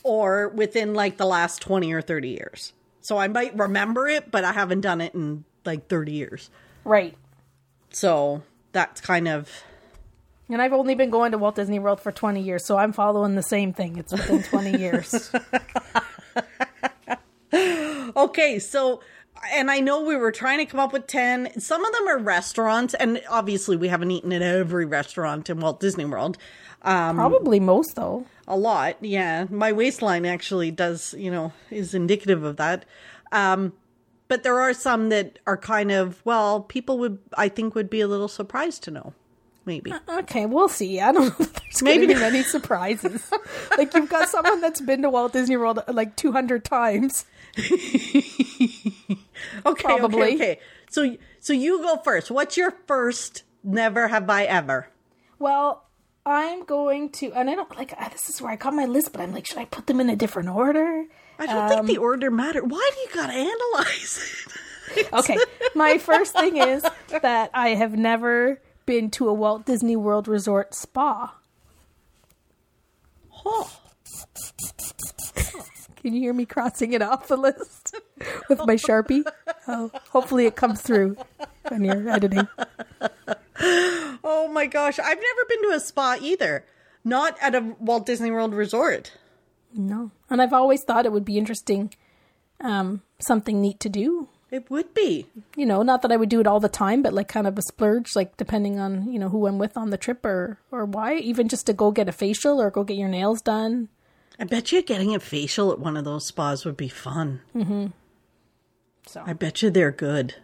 or 0.03 0.49
within 0.49 0.95
like 0.95 1.19
the 1.19 1.27
last 1.27 1.61
20 1.61 1.93
or 1.93 2.01
30 2.01 2.31
years. 2.31 2.73
So 3.03 3.19
I 3.19 3.29
might 3.29 3.55
remember 3.55 4.09
it, 4.09 4.31
but 4.31 4.45
I 4.45 4.53
haven't 4.53 4.81
done 4.81 5.03
it 5.03 5.15
in 5.15 5.45
like 5.67 5.89
30 5.89 6.13
years. 6.13 6.49
right. 6.85 7.15
So 7.93 8.43
that's 8.73 9.03
kind 9.03 9.29
of 9.29 9.51
And 10.49 10.63
I've 10.63 10.73
only 10.73 10.95
been 10.95 11.11
going 11.11 11.33
to 11.33 11.39
Walt 11.39 11.57
Disney 11.57 11.79
World 11.81 12.01
for 12.01 12.13
20 12.13 12.41
years, 12.41 12.65
so 12.65 12.79
I'm 12.79 12.93
following 12.93 13.35
the 13.35 13.43
same 13.43 13.75
thing. 13.75 13.99
It's 13.99 14.13
within 14.13 14.43
20 14.43 14.79
years. 14.79 15.31
Okay, 18.17 18.59
so 18.59 19.01
and 19.53 19.71
I 19.71 19.81
know 19.81 20.03
we 20.03 20.17
were 20.17 20.33
trying 20.33 20.59
to 20.59 20.67
come 20.67 20.81
up 20.81 20.93
with 20.93 21.07
10. 21.07 21.61
Some 21.61 21.85
of 21.85 21.93
them 21.93 22.09
are 22.09 22.19
restaurants 22.19 22.95
and 22.95 23.21
obviously 23.29 23.77
we 23.77 23.89
haven't 23.89 24.11
eaten 24.11 24.33
at 24.33 24.43
every 24.43 24.85
restaurant 24.85 25.49
in 25.51 25.61
Walt 25.61 25.81
Disney 25.81 26.05
World. 26.05 26.37
Um 26.83 27.17
Probably 27.17 27.61
most, 27.61 27.97
though. 27.97 28.27
a 28.49 28.57
lot, 28.57 28.97
yeah. 29.01 29.47
My 29.51 29.73
waistline 29.73 30.25
actually 30.27 30.71
does, 30.71 31.15
you 31.19 31.31
know, 31.31 31.53
is 31.71 31.95
indicative 31.95 32.43
of 32.43 32.57
that. 32.57 32.85
Um 33.33 33.73
but 34.29 34.45
there 34.45 34.61
are 34.61 34.73
some 34.73 35.09
that 35.09 35.41
are 35.47 35.57
kind 35.57 35.91
of, 35.91 36.23
well, 36.25 36.61
people 36.61 36.99
would 36.99 37.19
I 37.37 37.49
think 37.49 37.75
would 37.75 37.91
be 37.91 38.01
a 38.01 38.09
little 38.09 38.29
surprised 38.29 38.83
to 38.85 38.91
know. 38.91 39.15
Maybe. 39.71 39.93
Uh, 39.93 40.01
okay, 40.23 40.47
we'll 40.47 40.69
see. 40.69 40.99
I 41.01 41.13
don't 41.13 41.29
know 41.39 41.45
if 41.47 41.53
there's 41.55 41.83
Maybe 41.83 42.09
Maybe 42.09 42.19
many 42.19 42.43
surprises. 42.43 43.31
like 43.79 43.95
you've 43.95 44.09
got 44.11 44.29
someone 44.29 44.61
that's 44.61 44.81
been 44.81 45.03
to 45.03 45.11
Walt 45.11 45.33
Disney 45.33 45.57
World 45.57 45.79
uh, 45.87 45.93
like 45.93 46.17
200 46.17 46.65
times. 46.65 47.25
Okay, 49.67 49.83
Probably. 49.83 50.23
okay, 50.23 50.35
okay. 50.35 50.61
So 50.91 51.17
so 51.41 51.53
you 51.53 51.79
go 51.83 51.97
first. 51.97 52.31
What's 52.31 52.57
your 52.57 52.73
first 52.87 53.45
never 53.65 54.09
have 54.09 54.29
I 54.29 54.45
ever? 54.45 54.89
Well, 55.39 55.85
I'm 56.27 56.65
going 56.65 57.09
to, 57.21 57.33
and 57.33 57.49
I 57.49 57.55
don't 57.55 57.75
like. 57.77 57.95
uh, 57.99 58.09
This 58.11 58.29
is 58.29 58.43
where 58.43 58.53
I 58.53 58.57
got 58.57 58.75
my 58.75 58.85
list, 58.85 59.13
but 59.13 59.21
I'm 59.23 59.33
like, 59.33 59.47
should 59.47 59.59
I 59.59 59.65
put 59.65 59.87
them 59.87 60.01
in 60.01 60.11
a 60.11 60.17
different 60.17 60.49
order? 60.51 61.05
I 61.39 61.47
don't 61.47 61.69
think 61.69 61.87
the 61.87 61.97
um, 61.97 62.03
order 62.05 62.31
matters. 62.31 62.65
Why 62.67 62.91
do 62.95 63.01
you 63.01 63.09
gotta 63.15 63.33
analyze 63.33 64.47
it? 64.97 65.13
Okay, 65.13 65.39
my 65.75 65.97
first 65.99 66.35
thing 66.35 66.57
is 66.59 66.85
that 67.23 67.51
I 67.55 67.71
have 67.71 67.97
never 67.97 68.61
been 68.91 69.09
to 69.09 69.29
a 69.29 69.33
Walt 69.33 69.67
Disney 69.67 69.95
World 69.95 70.27
Resort 70.27 70.75
spa. 70.75 71.37
Huh. 73.31 73.69
Can 75.95 76.13
you 76.13 76.21
hear 76.21 76.33
me 76.33 76.45
crossing 76.45 76.93
it 76.93 77.01
off 77.01 77.29
the 77.29 77.37
list 77.37 77.95
with 78.49 78.59
my 78.67 78.75
sharpie? 78.75 79.23
Oh, 79.69 79.93
hopefully 80.11 80.47
it 80.47 80.57
comes 80.57 80.83
through 80.83 81.17
when 81.69 81.85
you're 81.85 82.09
editing. 82.09 82.49
Oh 84.25 84.51
my 84.53 84.67
gosh, 84.67 84.99
I've 84.99 85.07
never 85.07 85.45
been 85.49 85.71
to 85.71 85.77
a 85.77 85.79
spa 85.79 86.17
either. 86.21 86.67
Not 87.05 87.37
at 87.41 87.55
a 87.55 87.77
Walt 87.79 88.07
Disney 88.07 88.33
World 88.33 88.55
resort. 88.55 89.13
No, 89.73 90.11
and 90.29 90.43
I've 90.43 90.53
always 90.53 90.83
thought 90.83 91.07
it 91.07 91.13
would 91.13 91.25
be 91.25 91.39
interesting, 91.39 91.95
um, 92.61 93.03
something 93.21 93.61
neat 93.61 93.79
to 93.79 93.89
do. 93.89 94.31
It 94.51 94.69
would 94.69 94.95
be. 94.95 95.27
You 95.57 95.65
know, 95.65 95.83
not 95.83 96.03
that 96.03 96.11
I 96.11 96.17
would 96.17 96.29
do 96.29 96.41
it 96.41 96.47
all 96.47 96.61
the 96.61 96.69
time, 96.69 97.03
but 97.03 97.13
like 97.13 97.29
kind 97.29 97.47
of 97.47 97.57
a 97.57 97.63
splurge, 97.63 98.17
like 98.17 98.37
depending 98.37 98.81
on 98.81 99.13
you 99.13 99.19
know 99.19 99.29
who 99.29 99.47
I'm 99.47 99.59
with 99.59 99.77
on 99.77 99.91
the 99.91 99.97
trip 99.97 100.25
or 100.25 100.59
or 100.71 100.85
why, 100.85 101.15
even 101.17 101.49
just 101.49 101.67
to 101.67 101.73
go 101.73 101.91
get 101.91 102.09
a 102.09 102.13
facial 102.13 102.61
or 102.61 102.71
go 102.71 102.83
get 102.83 102.97
your 102.97 103.09
nails 103.09 103.41
done. 103.41 103.89
I 104.39 104.45
bet 104.45 104.73
you 104.73 104.83
getting 104.83 105.15
a 105.15 105.21
facial 105.21 105.71
at 105.71 105.79
one 105.79 105.97
of 105.97 106.05
those 106.05 106.27
spas 106.27 106.65
would 106.65 106.77
be 106.77 106.89
fun. 106.89 107.43
Mm-hmm. 107.55 107.89
So 109.07 109.23
I 109.25 109.35
bet 109.35 109.63
you 109.63 109.71
they're 109.71 109.93
good. 109.93 110.35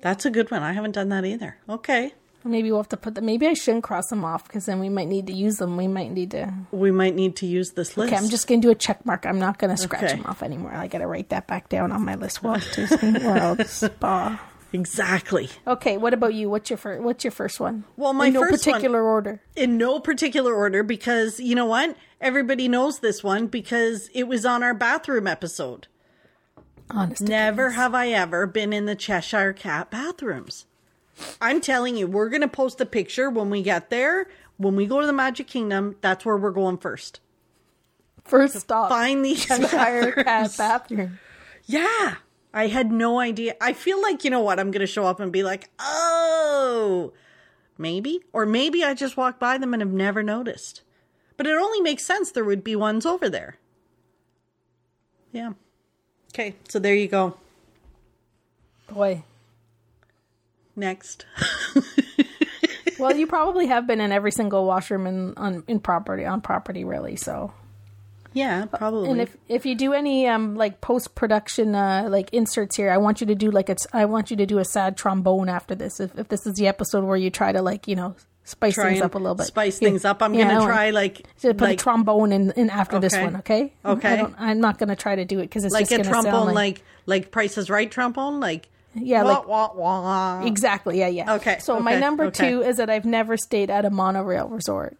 That's 0.00 0.24
a 0.24 0.30
good 0.30 0.50
one. 0.50 0.62
I 0.62 0.72
haven't 0.72 0.92
done 0.92 1.08
that 1.10 1.24
either. 1.24 1.58
Okay. 1.68 2.14
Maybe 2.44 2.70
we'll 2.70 2.80
have 2.80 2.88
to 2.90 2.96
put 2.96 3.14
them. 3.14 3.24
Maybe 3.26 3.46
I 3.46 3.54
shouldn't 3.54 3.84
cross 3.84 4.08
them 4.08 4.24
off 4.24 4.44
because 4.44 4.66
then 4.66 4.80
we 4.80 4.88
might 4.88 5.08
need 5.08 5.26
to 5.28 5.32
use 5.32 5.56
them. 5.56 5.76
We 5.76 5.88
might 5.88 6.10
need 6.12 6.30
to. 6.32 6.52
We 6.70 6.90
might 6.90 7.14
need 7.14 7.36
to 7.36 7.46
use 7.46 7.72
this 7.72 7.96
list. 7.96 8.12
Okay, 8.12 8.22
I'm 8.22 8.28
just 8.30 8.46
gonna 8.46 8.60
do 8.60 8.70
a 8.70 8.74
check 8.74 9.04
mark. 9.06 9.26
I'm 9.26 9.38
not 9.38 9.58
gonna 9.58 9.76
scratch 9.76 10.04
Okay. 10.04 10.16
them 10.16 10.26
off 10.26 10.42
anymore. 10.42 10.72
I 10.74 10.86
gotta 10.88 11.06
write 11.06 11.28
that 11.30 11.46
back 11.46 11.68
down 11.68 11.92
on 11.92 12.04
my 12.04 12.14
list. 12.14 12.42
Walt 12.42 12.66
Disney 12.74 13.24
World 13.24 13.66
Spa. 13.66 14.40
Exactly. 14.74 15.50
Okay, 15.66 15.98
what 15.98 16.14
about 16.14 16.32
you? 16.32 16.48
What's 16.48 16.70
your 16.70 16.78
first? 16.78 17.02
What's 17.02 17.24
your 17.24 17.30
first 17.30 17.60
one? 17.60 17.84
Well, 17.98 18.14
my 18.14 18.28
In 18.28 18.32
no 18.32 18.40
first 18.40 18.66
one- 18.66 18.74
particular 18.74 19.02
order. 19.02 19.42
In 19.54 19.76
no 19.76 20.00
particular 20.00 20.54
order 20.54 20.82
because 20.82 21.38
you 21.38 21.54
know 21.54 21.66
what? 21.66 21.94
Everybody 22.22 22.68
knows 22.68 23.00
this 23.00 23.22
one 23.22 23.48
because 23.48 24.08
it 24.14 24.24
was 24.28 24.46
on 24.46 24.62
our 24.62 24.72
bathroom 24.72 25.26
episode. 25.26 25.88
Honest. 26.90 27.20
Never 27.22 27.70
have 27.70 27.94
I 27.94 28.08
ever 28.10 28.46
been 28.46 28.72
in 28.72 28.86
the 28.86 28.94
Cheshire 28.94 29.52
Cat 29.52 29.90
bathrooms. 29.90 30.66
I'm 31.40 31.60
telling 31.60 31.96
you, 31.96 32.06
we're 32.06 32.28
going 32.28 32.42
to 32.42 32.48
post 32.48 32.80
a 32.80 32.86
picture 32.86 33.30
when 33.30 33.50
we 33.50 33.62
get 33.62 33.90
there. 33.90 34.28
When 34.56 34.76
we 34.76 34.86
go 34.86 35.00
to 35.00 35.06
the 35.06 35.12
Magic 35.12 35.46
Kingdom, 35.46 35.96
that's 36.00 36.24
where 36.24 36.36
we're 36.36 36.50
going 36.50 36.78
first. 36.78 37.20
First 38.24 38.60
stop. 38.60 38.88
Find 38.88 39.24
the 39.24 39.34
Cheshire 39.34 40.12
Cat 40.12 40.54
bathroom. 40.56 41.18
Yeah. 41.66 42.16
I 42.54 42.66
had 42.66 42.92
no 42.92 43.18
idea. 43.18 43.56
I 43.60 43.72
feel 43.72 44.00
like, 44.00 44.24
you 44.24 44.30
know 44.30 44.40
what? 44.40 44.60
I'm 44.60 44.70
going 44.70 44.80
to 44.80 44.86
show 44.86 45.06
up 45.06 45.20
and 45.20 45.32
be 45.32 45.42
like, 45.42 45.70
oh, 45.78 47.12
maybe. 47.78 48.20
Or 48.32 48.44
maybe 48.46 48.84
I 48.84 48.94
just 48.94 49.16
walked 49.16 49.40
by 49.40 49.58
them 49.58 49.72
and 49.72 49.80
have 49.80 49.92
never 49.92 50.22
noticed. 50.22 50.82
But 51.36 51.46
it 51.46 51.58
only 51.58 51.80
makes 51.80 52.04
sense 52.04 52.30
there 52.30 52.44
would 52.44 52.62
be 52.62 52.76
ones 52.76 53.06
over 53.06 53.28
there. 53.28 53.56
Yeah. 55.32 55.52
Okay. 56.32 56.56
So 56.68 56.78
there 56.78 56.94
you 56.94 57.08
go. 57.08 57.38
Boy. 58.86 59.24
Next. 60.76 61.26
Well, 62.98 63.16
you 63.16 63.26
probably 63.26 63.66
have 63.66 63.86
been 63.88 64.00
in 64.00 64.12
every 64.12 64.30
single 64.30 64.64
washroom 64.64 65.08
in 65.08 65.34
on 65.36 65.64
in 65.66 65.80
property 65.80 66.24
on 66.24 66.40
property, 66.40 66.84
really. 66.84 67.16
So, 67.16 67.52
yeah, 68.32 68.66
probably. 68.66 69.10
and 69.10 69.20
if 69.20 69.36
if 69.48 69.66
you 69.66 69.74
do 69.74 69.92
any 69.92 70.28
um 70.28 70.54
like 70.54 70.80
post 70.80 71.16
production 71.16 71.74
uh 71.74 72.06
like 72.08 72.32
inserts 72.32 72.76
here, 72.76 72.90
I 72.92 72.98
want 72.98 73.20
you 73.20 73.26
to 73.28 73.34
do 73.34 73.50
like 73.50 73.68
it's 73.68 73.88
I 73.92 74.04
want 74.04 74.30
you 74.30 74.36
to 74.36 74.46
do 74.46 74.58
a 74.58 74.64
sad 74.64 74.96
trombone 74.96 75.48
after 75.48 75.74
this. 75.74 75.98
If 75.98 76.16
if 76.16 76.28
this 76.28 76.46
is 76.46 76.54
the 76.54 76.68
episode 76.68 77.02
where 77.02 77.16
you 77.16 77.28
try 77.30 77.50
to 77.50 77.60
like 77.60 77.88
you 77.88 77.96
know 77.96 78.14
spice 78.44 78.74
try 78.74 78.90
things 78.90 79.02
up 79.02 79.16
a 79.16 79.18
little 79.18 79.34
bit, 79.34 79.46
Spice 79.46 79.82
Yeah. 79.82 79.88
things 79.88 80.04
up. 80.04 80.22
I'm 80.22 80.34
Yeah, 80.34 80.44
going 80.44 80.54
to 80.54 80.60
want- 80.60 80.70
try 80.72 80.90
like 80.90 81.26
to 81.40 81.54
put 81.54 81.60
like, 81.60 81.80
a 81.80 81.82
trombone 81.82 82.30
in, 82.30 82.52
in 82.52 82.70
after 82.70 83.00
this 83.00 83.16
one, 83.16 83.36
okay? 83.36 83.72
Okay. 83.84 84.08
I 84.12 84.16
don't, 84.16 84.34
I'm 84.38 84.60
not 84.60 84.78
going 84.78 84.90
to 84.90 84.96
try 84.96 85.16
to 85.16 85.24
do 85.24 85.40
it 85.40 85.44
because 85.44 85.64
it's 85.64 85.74
like 85.74 85.88
just 85.88 86.02
a 86.06 86.08
trombone 86.08 86.32
sound 86.32 86.46
like, 86.46 86.54
like 86.54 86.82
like 87.24 87.30
Price 87.32 87.58
is 87.58 87.68
Right 87.68 87.90
trombone 87.90 88.38
like 88.38 88.68
yeah, 88.94 89.22
wah, 89.22 89.38
like 89.38 89.48
wah, 89.48 89.72
wah. 89.74 90.44
exactly, 90.44 90.98
yeah, 90.98 91.08
yeah. 91.08 91.34
Okay, 91.34 91.58
So 91.60 91.78
my 91.80 91.98
number 91.98 92.24
okay. 92.24 92.50
two 92.50 92.62
is 92.62 92.76
that 92.76 92.90
I've 92.90 93.04
never 93.04 93.36
stayed 93.36 93.70
at 93.70 93.84
a 93.84 93.90
monorail 93.90 94.48
resort. 94.48 94.98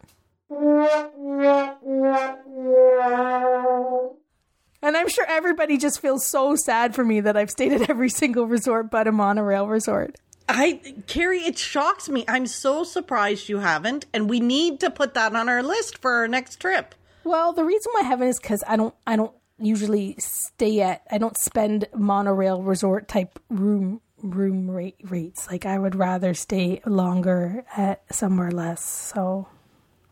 And 4.84 4.96
I'm 4.96 5.08
sure 5.08 5.24
everybody 5.28 5.78
just 5.78 6.00
feels 6.00 6.26
so 6.26 6.56
sad 6.56 6.94
for 6.94 7.04
me 7.04 7.20
that 7.20 7.36
I've 7.36 7.50
stayed 7.50 7.72
at 7.72 7.88
every 7.88 8.08
single 8.10 8.46
resort 8.46 8.90
but 8.90 9.06
a 9.06 9.12
monorail 9.12 9.66
resort. 9.68 10.16
I 10.48 10.80
Carrie, 11.06 11.40
it 11.40 11.56
shocks 11.56 12.08
me. 12.08 12.24
I'm 12.26 12.46
so 12.46 12.84
surprised 12.84 13.48
you 13.48 13.58
haven't, 13.58 14.06
and 14.12 14.28
we 14.28 14.40
need 14.40 14.80
to 14.80 14.90
put 14.90 15.14
that 15.14 15.34
on 15.34 15.48
our 15.48 15.62
list 15.62 15.98
for 15.98 16.12
our 16.14 16.28
next 16.28 16.56
trip. 16.56 16.94
Well, 17.24 17.52
the 17.52 17.64
reason 17.64 17.92
why 17.92 18.00
I 18.00 18.04
haven't 18.04 18.28
is 18.28 18.40
because 18.40 18.64
I 18.66 18.76
don't 18.76 18.94
I 19.06 19.16
don't 19.16 19.32
usually 19.62 20.16
stay 20.18 20.80
at 20.80 21.02
I 21.10 21.18
don't 21.18 21.36
spend 21.38 21.86
monorail 21.94 22.62
resort 22.62 23.08
type 23.08 23.38
room 23.48 24.00
room 24.22 24.70
rate 24.70 24.96
rates. 25.04 25.48
Like 25.50 25.66
I 25.66 25.78
would 25.78 25.94
rather 25.94 26.34
stay 26.34 26.80
longer 26.86 27.64
at 27.76 28.02
somewhere 28.14 28.50
less. 28.50 28.84
So 28.84 29.48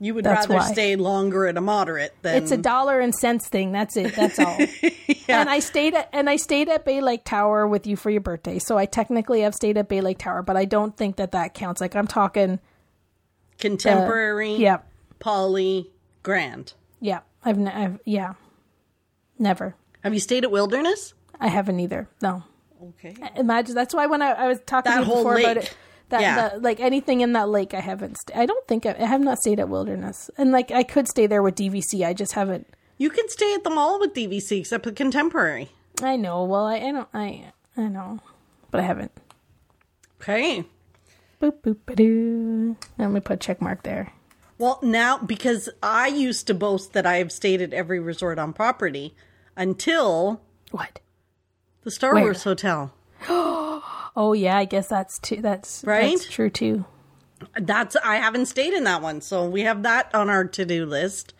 You 0.01 0.15
would 0.15 0.25
That's 0.25 0.49
rather 0.49 0.61
why. 0.61 0.73
stay 0.73 0.97
longer 0.97 1.47
at 1.47 1.57
a 1.57 1.61
moderate 1.61 2.15
than 2.23 2.43
it's 2.43 2.51
a 2.51 2.57
dollar 2.57 3.01
and 3.01 3.15
cents 3.15 3.49
thing. 3.49 3.71
That's 3.73 3.97
it. 3.97 4.15
That's 4.17 4.39
all. 4.39 4.59
And 5.29 5.49
I 5.49 5.61
stayed 5.61 5.95
at 5.95 6.09
and 6.13 6.29
I 6.29 6.35
stayed 6.37 6.69
at 6.69 6.85
Bay 6.85 7.01
Lake 7.01 7.23
Tower 7.25 7.69
with 7.69 7.87
you 7.87 7.95
for 7.95 8.11
your 8.11 8.21
birthday. 8.21 8.59
So 8.59 8.77
I 8.77 8.87
technically 8.87 9.43
have 9.43 9.55
stayed 9.55 9.79
at 9.79 9.89
Bay 9.89 10.01
Lake 10.01 10.19
Tower, 10.19 10.43
but 10.43 10.57
I 10.57 10.65
don't 10.65 10.97
think 10.97 11.17
that 11.17 11.31
that 11.33 11.55
counts. 11.55 11.81
Like 11.81 11.95
I'm 11.95 12.09
talking. 12.09 12.59
contemporary, 13.59 14.55
Yeah, 14.57 14.79
poly, 15.21 15.91
grand. 16.25 16.73
yeah. 17.01 17.21
I've, 17.45 17.59
I've 17.67 18.01
yeah, 18.05 18.35
never. 19.41 19.75
Have 20.05 20.15
you 20.15 20.21
stayed 20.21 20.45
at 20.45 20.51
Wilderness? 20.51 21.15
I 21.41 21.49
haven't 21.49 21.81
either. 21.81 22.09
No. 22.23 22.45
Okay. 22.83 23.15
imagine 23.37 23.75
that's 23.75 23.93
why 23.95 24.07
when 24.07 24.23
I, 24.23 24.31
I 24.31 24.47
was 24.49 24.59
talking 24.65 24.91
That 24.93 25.01
to 25.01 25.07
you 25.07 25.15
before 25.15 25.39
about 25.39 25.57
it 25.59 25.75
that 26.09 26.23
Yeah. 26.23 26.49
the, 26.51 26.61
like 26.61 26.81
anything 26.81 27.21
in 27.21 27.35
that 27.35 27.49
lake 27.51 27.75
I 27.75 27.81
haven't 27.81 28.17
sta 28.17 28.33
I 28.35 28.47
don't 28.47 28.67
think 28.67 28.87
I, 28.87 28.97
I 28.99 29.05
have 29.05 29.21
not 29.21 29.39
stayed 29.39 29.61
at 29.61 29.69
Wilderness 29.69 30.31
and 30.39 30.51
like 30.51 30.71
I 30.71 30.83
could 30.83 31.07
stay 31.07 31.27
there 31.27 31.43
with 31.43 31.57
DVC 31.57 32.07
I 32.07 32.15
just 32.15 32.33
haven't 32.33 32.67
You 32.97 33.11
can 33.11 33.29
stay 33.29 33.53
at 33.55 33.65
the 33.65 33.71
mall 33.71 34.01
with 34.01 34.15
DVC 34.15 34.61
except 34.61 34.85
the 34.85 34.93
contemporary. 34.93 35.69
I 36.03 36.17
know 36.17 36.43
well 36.45 36.65
I, 36.67 36.77
I 36.77 36.93
don't 36.93 37.09
I 37.13 37.53
I 37.77 37.83
know 37.89 38.21
but 38.71 38.81
I 38.81 38.85
haven't 38.85 39.13
Okay. 40.23 40.65
boop 41.41 41.61
boop 41.63 41.77
ba-doo. 41.85 42.77
let 42.97 43.11
me 43.11 43.21
put 43.21 43.35
a 43.35 43.37
check 43.37 43.61
mark 43.61 43.83
there 43.83 44.13
Well, 44.59 44.79
now 44.83 45.19
because 45.19 45.69
I 45.83 46.07
used 46.09 46.47
to 46.47 46.55
boast 46.55 46.95
that 46.95 47.05
I 47.07 47.17
have 47.17 47.31
stayed 47.31 47.61
at 47.61 47.75
every 47.75 48.01
resort 48.01 48.39
on 48.39 48.53
property 48.55 49.15
until 49.61 50.41
what 50.71 51.01
the 51.83 51.91
Star 51.91 52.15
Where? 52.15 52.25
Wars 52.25 52.43
Hotel. 52.45 52.93
oh 53.29 54.33
yeah 54.37 54.57
I 54.57 54.65
guess 54.65 54.89
that's 54.89 55.19
too 55.19 55.41
that's 55.43 55.85
Right? 55.85 56.11
that's 56.17 56.29
true 56.29 56.51
too 56.51 56.85
That's 57.61 57.97
I 57.97 58.17
haven't 58.17 58.47
stayed 58.47 58.73
in 58.75 58.85
that 58.85 59.03
one, 59.03 59.21
so 59.21 59.49
we 59.49 59.63
have 59.63 59.83
that 59.85 60.15
on 60.15 60.29
our 60.31 60.45
to 60.45 60.65
do 60.65 60.87
list 60.87 61.35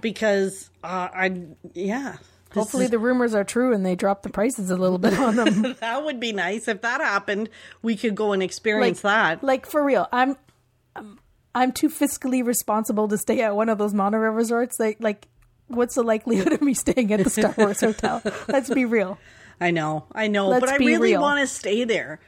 because 0.00 0.70
uh, 0.84 1.08
I 1.12 1.42
yeah. 1.74 2.16
Hopefully 2.52 2.84
is- 2.84 2.90
the 2.92 2.98
rumors 3.00 3.34
are 3.34 3.42
true 3.42 3.72
and 3.74 3.84
they 3.84 3.96
drop 3.96 4.22
the 4.22 4.30
prices 4.30 4.70
a 4.70 4.76
little 4.76 4.98
bit 4.98 5.18
on 5.18 5.34
them 5.34 5.74
that 5.80 6.04
would 6.04 6.20
be 6.20 6.30
nice 6.32 6.68
if 6.68 6.82
that 6.82 7.00
happened. 7.00 7.48
We 7.82 7.96
could 7.96 8.14
go 8.14 8.32
and 8.32 8.42
experience 8.42 9.00
that. 9.00 9.42
like 9.42 9.66
for 9.66 9.82
real 9.84 10.06
i'm 10.12 10.36
I'm- 10.94 11.18
i'm 11.56 11.72
too 11.72 11.88
fiscally 11.88 12.44
responsible 12.44 13.08
to 13.08 13.18
stay 13.18 13.40
at 13.42 13.54
one 13.56 13.68
of 13.68 13.78
those 13.78 13.92
monorail 13.94 14.32
resorts 14.32 14.78
like 14.78 14.96
like 15.00 15.26
what's 15.68 15.94
the 15.94 16.02
likelihood 16.02 16.52
of 16.52 16.62
me 16.62 16.74
staying 16.74 17.12
at 17.12 17.22
the 17.22 17.30
star 17.30 17.54
wars 17.58 17.80
hotel 17.80 18.22
let's 18.48 18.68
be 18.70 18.84
real 18.84 19.18
I 19.60 19.70
know, 19.70 20.04
I 20.12 20.26
know, 20.26 20.48
Let's 20.48 20.60
but 20.60 20.68
I 20.68 20.76
really 20.76 21.12
real. 21.12 21.20
want 21.20 21.40
to 21.40 21.46
stay 21.46 21.84
there. 21.84 22.20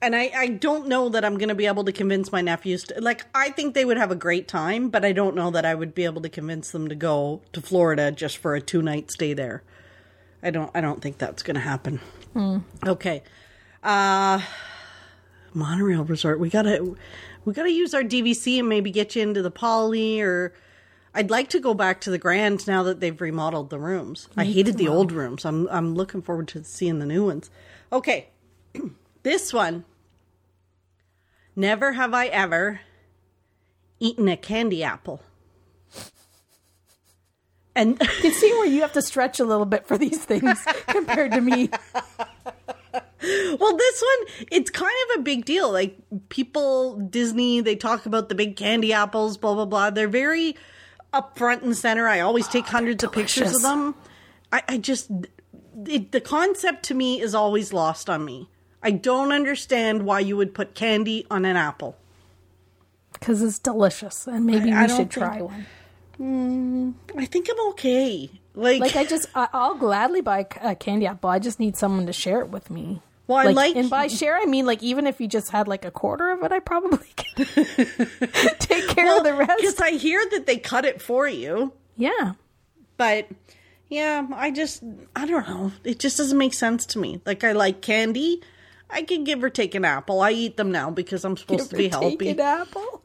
And 0.00 0.14
I, 0.14 0.30
I 0.34 0.46
don't 0.46 0.86
know 0.86 1.08
that 1.08 1.24
I'm 1.24 1.36
going 1.38 1.48
to 1.48 1.56
be 1.56 1.66
able 1.66 1.84
to 1.84 1.92
convince 1.92 2.30
my 2.30 2.40
nephews. 2.40 2.84
To, 2.84 3.00
like, 3.00 3.26
I 3.34 3.50
think 3.50 3.74
they 3.74 3.84
would 3.84 3.96
have 3.96 4.12
a 4.12 4.16
great 4.16 4.46
time, 4.46 4.90
but 4.90 5.04
I 5.04 5.10
don't 5.12 5.34
know 5.34 5.50
that 5.50 5.64
I 5.64 5.74
would 5.74 5.92
be 5.92 6.04
able 6.04 6.22
to 6.22 6.28
convince 6.28 6.70
them 6.70 6.88
to 6.88 6.94
go 6.94 7.42
to 7.52 7.60
Florida 7.60 8.12
just 8.12 8.38
for 8.38 8.54
a 8.54 8.60
two 8.60 8.80
night 8.80 9.10
stay 9.10 9.32
there. 9.32 9.64
I 10.40 10.50
don't. 10.52 10.70
I 10.72 10.80
don't 10.80 11.02
think 11.02 11.18
that's 11.18 11.42
going 11.42 11.56
to 11.56 11.60
happen. 11.60 12.00
Hmm. 12.32 12.58
Okay, 12.86 13.24
uh, 13.82 14.40
monorail 15.52 16.04
resort. 16.04 16.38
We 16.38 16.48
gotta 16.48 16.94
we 17.44 17.52
gotta 17.52 17.72
use 17.72 17.92
our 17.92 18.04
DVC 18.04 18.60
and 18.60 18.68
maybe 18.68 18.92
get 18.92 19.16
you 19.16 19.22
into 19.22 19.42
the 19.42 19.50
Poly 19.50 20.20
or. 20.20 20.52
I'd 21.18 21.30
like 21.30 21.48
to 21.48 21.58
go 21.58 21.74
back 21.74 22.00
to 22.02 22.12
the 22.12 22.18
Grand 22.18 22.64
now 22.68 22.84
that 22.84 23.00
they've 23.00 23.20
remodeled 23.20 23.70
the 23.70 23.80
rooms. 23.80 24.28
I 24.36 24.44
hated 24.44 24.78
the 24.78 24.86
old 24.86 25.10
rooms. 25.10 25.44
I'm 25.44 25.66
I'm 25.68 25.96
looking 25.96 26.22
forward 26.22 26.46
to 26.48 26.62
seeing 26.62 27.00
the 27.00 27.06
new 27.06 27.26
ones. 27.26 27.50
Okay. 27.92 28.28
this 29.24 29.52
one. 29.52 29.84
Never 31.56 31.94
have 31.94 32.14
I 32.14 32.26
ever 32.26 32.82
eaten 33.98 34.28
a 34.28 34.36
candy 34.36 34.84
apple. 34.84 35.20
And 37.74 38.00
You 38.22 38.32
see 38.32 38.52
where 38.52 38.68
you 38.68 38.82
have 38.82 38.92
to 38.92 39.02
stretch 39.02 39.40
a 39.40 39.44
little 39.44 39.66
bit 39.66 39.88
for 39.88 39.98
these 39.98 40.24
things 40.24 40.64
compared 40.86 41.32
to 41.32 41.40
me. 41.40 41.68
well, 43.22 43.76
this 43.76 44.04
one, 44.04 44.46
it's 44.52 44.70
kind 44.70 44.94
of 45.10 45.18
a 45.18 45.22
big 45.22 45.44
deal. 45.44 45.72
Like 45.72 45.98
people, 46.28 46.94
Disney, 47.00 47.60
they 47.60 47.74
talk 47.74 48.06
about 48.06 48.28
the 48.28 48.36
big 48.36 48.54
candy 48.54 48.92
apples, 48.92 49.36
blah, 49.36 49.54
blah, 49.54 49.64
blah. 49.64 49.90
They're 49.90 50.06
very 50.06 50.54
up 51.12 51.36
front 51.38 51.62
and 51.62 51.76
center. 51.76 52.06
I 52.08 52.20
always 52.20 52.46
oh, 52.48 52.50
take 52.52 52.66
hundreds 52.66 53.02
of 53.04 53.12
pictures 53.12 53.54
of 53.54 53.62
them. 53.62 53.94
I, 54.52 54.62
I 54.68 54.78
just, 54.78 55.10
it, 55.86 56.12
the 56.12 56.20
concept 56.20 56.84
to 56.84 56.94
me 56.94 57.20
is 57.20 57.34
always 57.34 57.72
lost 57.72 58.08
on 58.10 58.24
me. 58.24 58.48
I 58.82 58.90
don't 58.92 59.32
understand 59.32 60.04
why 60.04 60.20
you 60.20 60.36
would 60.36 60.54
put 60.54 60.74
candy 60.74 61.26
on 61.30 61.44
an 61.44 61.56
apple. 61.56 61.96
Because 63.12 63.42
it's 63.42 63.58
delicious, 63.58 64.26
and 64.28 64.46
maybe 64.46 64.70
I 64.70 64.82
we 64.82 64.86
don't 64.86 64.96
should 64.96 64.96
think- 64.96 65.12
try 65.12 65.42
one. 65.42 65.66
Mm, 66.20 66.94
I 67.16 67.26
think 67.26 67.48
I'm 67.50 67.68
okay. 67.70 68.28
Like, 68.54 68.80
Like 68.80 68.96
I 68.96 69.04
just, 69.04 69.28
I, 69.36 69.48
I'll 69.52 69.76
gladly 69.76 70.20
buy 70.20 70.46
a 70.60 70.74
candy 70.74 71.06
apple. 71.06 71.30
I 71.30 71.38
just 71.38 71.60
need 71.60 71.76
someone 71.76 72.06
to 72.06 72.12
share 72.12 72.40
it 72.40 72.48
with 72.48 72.70
me. 72.70 73.02
Well, 73.28 73.38
I 73.38 73.44
Like, 73.44 73.54
like, 73.54 73.76
and 73.76 73.90
by 73.90 74.08
share, 74.08 74.36
I 74.36 74.46
mean 74.46 74.66
like 74.66 74.82
even 74.82 75.06
if 75.06 75.20
you 75.20 75.28
just 75.28 75.50
had 75.50 75.68
like 75.68 75.84
a 75.84 75.90
quarter 75.90 76.30
of 76.30 76.42
it, 76.42 76.50
I 76.50 76.58
probably 76.58 77.06
could 77.16 77.36
take 78.58 78.88
care 78.88 79.16
of 79.16 79.22
the 79.22 79.34
rest. 79.34 79.60
because. 79.60 79.80
I 79.80 79.90
hear 79.92 80.20
that 80.32 80.46
they 80.46 80.56
cut 80.56 80.84
it 80.84 81.00
for 81.00 81.28
you. 81.28 81.72
Yeah, 81.96 82.32
But 82.96 83.28
yeah, 83.88 84.26
I 84.34 84.50
just 84.50 84.82
I 85.14 85.26
don't 85.26 85.46
know. 85.48 85.72
It 85.84 85.98
just 85.98 86.16
doesn't 86.16 86.38
make 86.38 86.54
sense 86.54 86.86
to 86.86 86.98
me. 86.98 87.20
Like 87.26 87.44
I 87.44 87.52
like 87.52 87.82
candy. 87.82 88.42
I 88.90 89.02
can 89.02 89.24
give 89.24 89.44
or 89.44 89.50
take 89.50 89.74
an 89.74 89.84
apple. 89.84 90.20
I 90.22 90.30
eat 90.30 90.56
them 90.56 90.72
now 90.72 90.90
because 90.90 91.24
I'm 91.24 91.36
supposed 91.36 91.70
to 91.70 91.76
be 91.76 91.90
Take 91.90 91.92
healthy. 91.92 92.28
an 92.30 92.40
apple. 92.40 93.02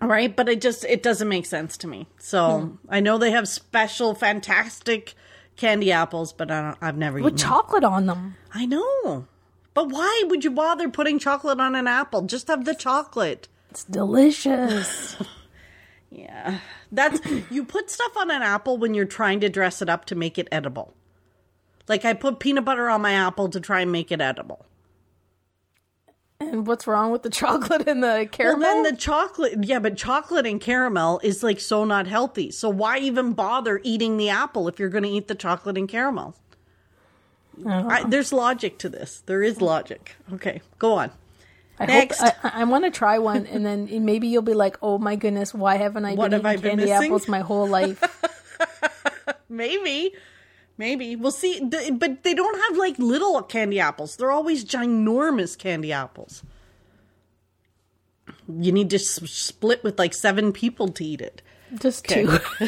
Right? 0.00 0.34
But 0.34 0.48
it 0.48 0.60
just 0.60 0.84
it 0.84 1.02
doesn't 1.02 1.28
make 1.28 1.46
sense 1.46 1.76
to 1.78 1.88
me. 1.88 2.06
So 2.18 2.60
hmm. 2.60 2.76
I 2.88 3.00
know 3.00 3.18
they 3.18 3.32
have 3.32 3.48
special 3.48 4.14
fantastic 4.14 5.14
candy 5.56 5.92
apples, 5.92 6.32
but 6.32 6.50
I 6.50 6.60
don't, 6.62 6.78
I've 6.80 6.96
never 6.96 7.16
with 7.16 7.34
eaten 7.34 7.36
them. 7.36 7.48
chocolate 7.48 7.84
on 7.84 8.06
them. 8.06 8.36
I 8.52 8.66
know. 8.66 9.26
But 9.74 9.88
why 9.90 10.24
would 10.26 10.44
you 10.44 10.50
bother 10.50 10.88
putting 10.88 11.18
chocolate 11.18 11.60
on 11.60 11.74
an 11.74 11.86
apple? 11.86 12.22
Just 12.22 12.48
have 12.48 12.64
the 12.64 12.74
chocolate. 12.74 13.48
It's 13.70 13.84
delicious. 13.84 15.16
Yeah. 16.14 16.58
That's 16.92 17.22
you 17.50 17.64
put 17.64 17.88
stuff 17.90 18.14
on 18.18 18.30
an 18.30 18.42
apple 18.42 18.76
when 18.76 18.92
you're 18.92 19.06
trying 19.06 19.40
to 19.40 19.48
dress 19.48 19.80
it 19.80 19.88
up 19.88 20.04
to 20.04 20.14
make 20.14 20.36
it 20.36 20.46
edible. 20.52 20.92
Like 21.88 22.04
I 22.04 22.12
put 22.12 22.38
peanut 22.38 22.66
butter 22.66 22.90
on 22.90 23.00
my 23.00 23.12
apple 23.12 23.48
to 23.48 23.58
try 23.58 23.80
and 23.80 23.90
make 23.90 24.12
it 24.12 24.20
edible. 24.20 24.66
and 26.38 26.66
what's 26.66 26.86
wrong 26.86 27.12
with 27.12 27.22
the 27.22 27.30
chocolate 27.30 27.88
and 27.88 28.02
the 28.02 28.08
Well, 28.08 28.26
caramel? 28.26 28.60
then 28.60 28.82
the 28.82 28.94
chocolate, 28.94 29.64
yeah, 29.64 29.78
but 29.78 29.96
chocolate 29.96 30.46
and 30.46 30.60
caramel 30.60 31.18
is 31.22 31.42
like 31.42 31.60
so 31.60 31.84
not 31.84 32.06
healthy. 32.06 32.50
So 32.50 32.68
why 32.68 32.98
even 32.98 33.32
bother 33.32 33.80
eating 33.82 34.18
the 34.18 34.28
apple 34.28 34.68
if 34.68 34.78
you're 34.78 34.90
going 34.90 35.04
to 35.04 35.10
eat 35.10 35.28
the 35.28 35.34
chocolate 35.34 35.78
and 35.78 35.88
caramel? 35.88 36.34
I, 37.66 38.02
oh. 38.02 38.08
there's 38.08 38.32
logic 38.32 38.78
to 38.78 38.88
this. 38.88 39.22
There 39.26 39.42
is 39.42 39.60
logic. 39.60 40.16
Okay, 40.34 40.62
go 40.78 40.94
on. 40.94 41.10
I 41.78 41.86
next. 41.86 42.20
hope 42.20 42.34
I, 42.44 42.62
I 42.62 42.64
want 42.64 42.84
to 42.84 42.90
try 42.90 43.18
one, 43.18 43.46
and 43.46 43.64
then 43.64 43.88
maybe 44.04 44.28
you'll 44.28 44.42
be 44.42 44.54
like, 44.54 44.76
"Oh 44.82 44.98
my 44.98 45.16
goodness, 45.16 45.54
why 45.54 45.76
haven't 45.76 46.04
I 46.04 46.14
What 46.14 46.30
been 46.30 46.40
eating 46.40 46.60
been 46.60 46.70
candy 46.70 46.84
missing?" 46.84 47.06
apples 47.06 47.28
my 47.28 47.40
whole 47.40 47.66
life?" 47.66 48.02
Maybe. 49.48 50.14
Maybe. 50.78 51.16
We'll 51.16 51.30
see. 51.30 51.60
But 51.60 52.22
they 52.22 52.34
don't 52.34 52.60
have 52.68 52.78
like 52.78 52.98
little 52.98 53.42
candy 53.42 53.78
apples. 53.78 54.16
They're 54.16 54.30
always 54.30 54.64
ginormous 54.64 55.56
candy 55.56 55.92
apples. 55.92 56.42
You 58.48 58.72
need 58.72 58.90
to 58.90 58.96
s- 58.96 59.20
split 59.30 59.84
with 59.84 59.98
like 59.98 60.14
seven 60.14 60.52
people 60.52 60.88
to 60.88 61.04
eat 61.04 61.20
it. 61.20 61.42
Just 61.80 62.04
two. 62.04 62.28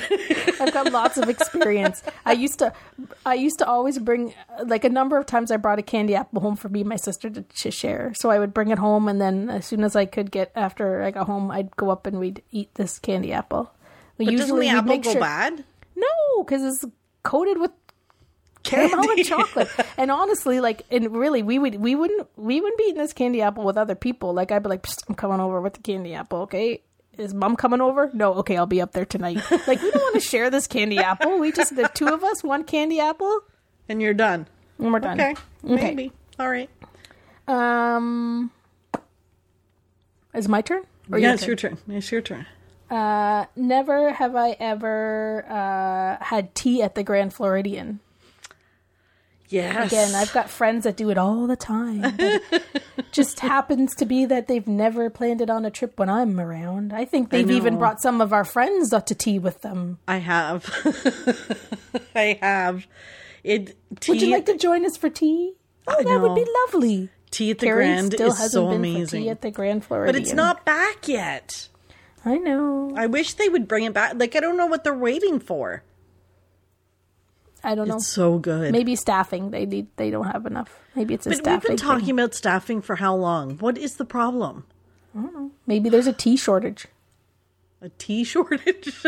I've 0.61 0.73
got 0.73 0.91
lots 0.93 1.19
of 1.19 1.29
experience. 1.29 2.03
I 2.25 2.33
used 2.33 2.59
to, 2.61 2.73
I 3.27 3.35
used 3.35 3.59
to 3.59 3.67
always 3.67 3.99
bring 3.99 4.33
like 4.65 4.85
a 4.85 4.89
number 4.89 5.19
of 5.19 5.27
times. 5.27 5.51
I 5.51 5.57
brought 5.59 5.79
a 5.79 5.83
candy 5.83 6.15
apple 6.15 6.41
home 6.41 6.57
for 6.57 6.69
me 6.69 6.81
and 6.81 6.89
my 6.89 6.97
sister 6.97 7.29
to, 7.31 7.43
to 7.43 7.71
share. 7.71 8.13
So 8.15 8.31
I 8.31 8.39
would 8.39 8.55
bring 8.55 8.71
it 8.71 8.79
home, 8.79 9.09
and 9.09 9.21
then 9.21 9.51
as 9.51 9.67
soon 9.67 9.85
as 9.85 9.95
I 9.95 10.07
could 10.07 10.31
get 10.31 10.53
after 10.57 11.03
I 11.03 11.11
got 11.11 11.27
home, 11.27 11.51
I'd 11.51 11.77
go 11.77 11.91
up 11.91 12.07
and 12.07 12.19
we'd 12.19 12.43
eat 12.51 12.75
this 12.75 12.99
candy 12.99 13.33
apple. 13.33 13.71
We 14.17 14.27
But 14.27 14.37
doesn't 14.37 14.59
the 14.61 14.69
apple 14.69 14.99
go 14.99 15.13
sure- 15.13 15.21
bad? 15.21 15.65
No, 15.97 16.43
because 16.43 16.63
it's 16.63 16.85
coated 17.23 17.59
with 17.59 17.71
caramel 18.63 19.11
and 19.11 19.25
chocolate. 19.27 19.69
And 19.97 20.11
honestly, 20.11 20.61
like, 20.61 20.83
and 20.91 21.15
really, 21.15 21.43
we 21.43 21.59
would 21.59 21.77
we 21.77 21.95
wouldn't 21.95 22.29
we 22.37 22.61
wouldn't 22.61 22.79
be 22.79 22.85
eating 22.85 22.99
this 22.99 23.13
candy 23.13 23.43
apple 23.43 23.65
with 23.65 23.77
other 23.77 23.95
people. 23.95 24.33
Like, 24.33 24.51
I'd 24.51 24.63
be 24.63 24.69
like, 24.69 24.83
"Psst, 24.83 25.05
I'm 25.09 25.15
coming 25.15 25.41
over 25.41 25.61
with 25.61 25.75
the 25.75 25.81
candy 25.83 26.15
apple. 26.15 26.41
Okay, 26.43 26.83
is 27.19 27.35
mom 27.35 27.57
coming 27.57 27.81
over? 27.81 28.11
No. 28.13 28.35
Okay, 28.35 28.57
I'll 28.57 28.67
be 28.67 28.81
up 28.81 28.93
there 28.93 29.05
tonight. 29.05 29.37
Like, 29.67 29.81
we 29.83 29.91
don't 29.91 30.03
want 30.03 30.15
to 30.15 30.21
share 30.29 30.51
this 30.51 30.67
candy 30.67 30.99
apple. 30.99 31.39
We 31.39 31.53
just 31.53 31.75
the 31.77 31.89
two 31.95 32.09
of 32.09 32.23
us, 32.25 32.43
one 32.45 32.65
candy 32.65 33.01
apple, 33.01 33.41
And 33.89 34.01
you're 34.03 34.15
done. 34.15 34.47
and 34.79 34.93
we're 34.93 35.01
done. 35.01 35.21
Okay. 35.21 35.35
Maybe. 35.63 36.13
All 36.39 36.49
right. 36.49 36.69
Um, 37.47 38.51
is 40.35 40.47
it 40.47 40.49
my 40.49 40.61
turn? 40.63 40.83
Or 41.13 41.19
yeah, 41.19 41.27
your 41.29 41.35
it's 41.35 41.43
turn? 41.43 41.49
your 41.49 41.57
turn. 41.57 41.79
It's 41.89 42.13
your 42.13 42.21
turn. 42.23 42.47
Uh, 42.91 43.47
never 43.57 44.13
have 44.13 44.37
I 44.37 44.51
ever 44.61 45.45
uh, 45.49 46.25
had 46.25 46.55
tea 46.55 46.83
at 46.83 46.95
the 46.95 47.03
Grand 47.03 47.33
Floridian. 47.35 48.01
Yes. 49.55 49.93
Again, 49.93 50.15
I've 50.17 50.33
got 50.33 50.51
friends 50.51 50.83
that 50.83 50.97
do 50.97 51.11
it 51.11 51.19
all 51.19 51.47
the 51.47 51.55
time. 51.57 52.19
just 53.13 53.39
happens 53.39 53.95
to 53.95 54.05
be 54.05 54.25
that 54.25 54.49
they've 54.49 54.67
never 54.67 55.09
planned 55.11 55.41
it 55.41 55.49
on 55.49 55.65
a 55.65 55.71
trip 55.71 55.97
when 55.97 56.11
I'm 56.11 56.41
around. 56.41 56.93
I 56.93 57.05
think 57.05 57.31
they've 57.31 57.51
even 57.51 57.79
brought 57.79 58.03
some 58.03 58.21
of 58.21 58.33
our 58.33 58.45
friends 58.45 58.93
up 58.93 59.07
to 59.07 59.15
tea 59.15 59.39
with 59.39 59.61
them. 59.63 59.99
I 60.09 60.17
have. 60.17 60.65
I 62.17 62.39
have. 62.43 62.87
It 63.45 63.77
tea, 64.01 64.13
Would 64.13 64.23
you 64.23 64.31
like 64.33 64.47
to 64.47 64.57
join 64.57 64.85
us 64.85 64.97
for 64.97 65.09
tea? 65.09 65.53
Oh, 65.87 66.03
that 66.03 66.21
would 66.21 66.35
be 66.35 66.47
lovely. 66.67 67.11
tea 67.31 67.53
at 67.53 67.59
the 67.59 67.67
Carrie 67.67 67.85
Grand 67.85 68.13
still 68.13 68.29
is 68.33 68.39
hasn't 68.39 68.53
so 68.53 68.63
been 68.71 68.71
for 68.71 68.77
amazing. 68.77 69.23
tea 69.23 69.29
at 69.29 69.43
the 69.43 69.51
Grand 69.53 69.85
Floridian. 69.85 70.15
but 70.15 70.21
it's 70.21 70.33
not 70.35 70.65
back 70.65 71.07
yet. 71.07 71.69
I 72.25 72.39
know. 72.39 72.93
I 72.97 73.07
wish 73.07 73.35
they 73.35 73.49
would 73.49 73.69
bring 73.69 73.85
it 73.85 73.93
back. 73.93 74.15
Like 74.17 74.35
I 74.35 74.41
don't 74.41 74.57
know 74.57 74.67
what 74.67 74.83
they're 74.83 74.97
waiting 74.97 75.39
for. 75.39 75.85
I 77.65 77.75
don't 77.75 77.89
know. 77.89 77.97
It's 77.97 78.07
so 78.07 78.39
good. 78.39 78.73
Maybe 78.73 78.95
staffing. 78.95 79.51
They 79.51 79.67
need. 79.67 79.89
They 79.97 80.11
don't 80.11 80.27
have 80.27 80.47
enough. 80.47 80.79
Maybe 80.95 81.15
it's 81.15 81.27
a 81.27 81.31
but 81.31 81.47
we've 81.47 81.63
been 81.63 81.77
talking 81.77 82.07
thing. 82.07 82.19
about 82.19 82.35
staffing 82.35 82.83
for 82.83 82.97
how 82.97 83.17
long? 83.17 83.57
What 83.59 83.79
is 83.79 83.97
the 83.97 84.05
problem? 84.05 84.65
Maybe 85.67 85.89
there's 85.89 86.07
a 86.07 86.13
tea 86.13 86.37
shortage. 86.37 86.87
A 87.81 87.89
tea 87.91 88.25
shortage? 88.25 88.93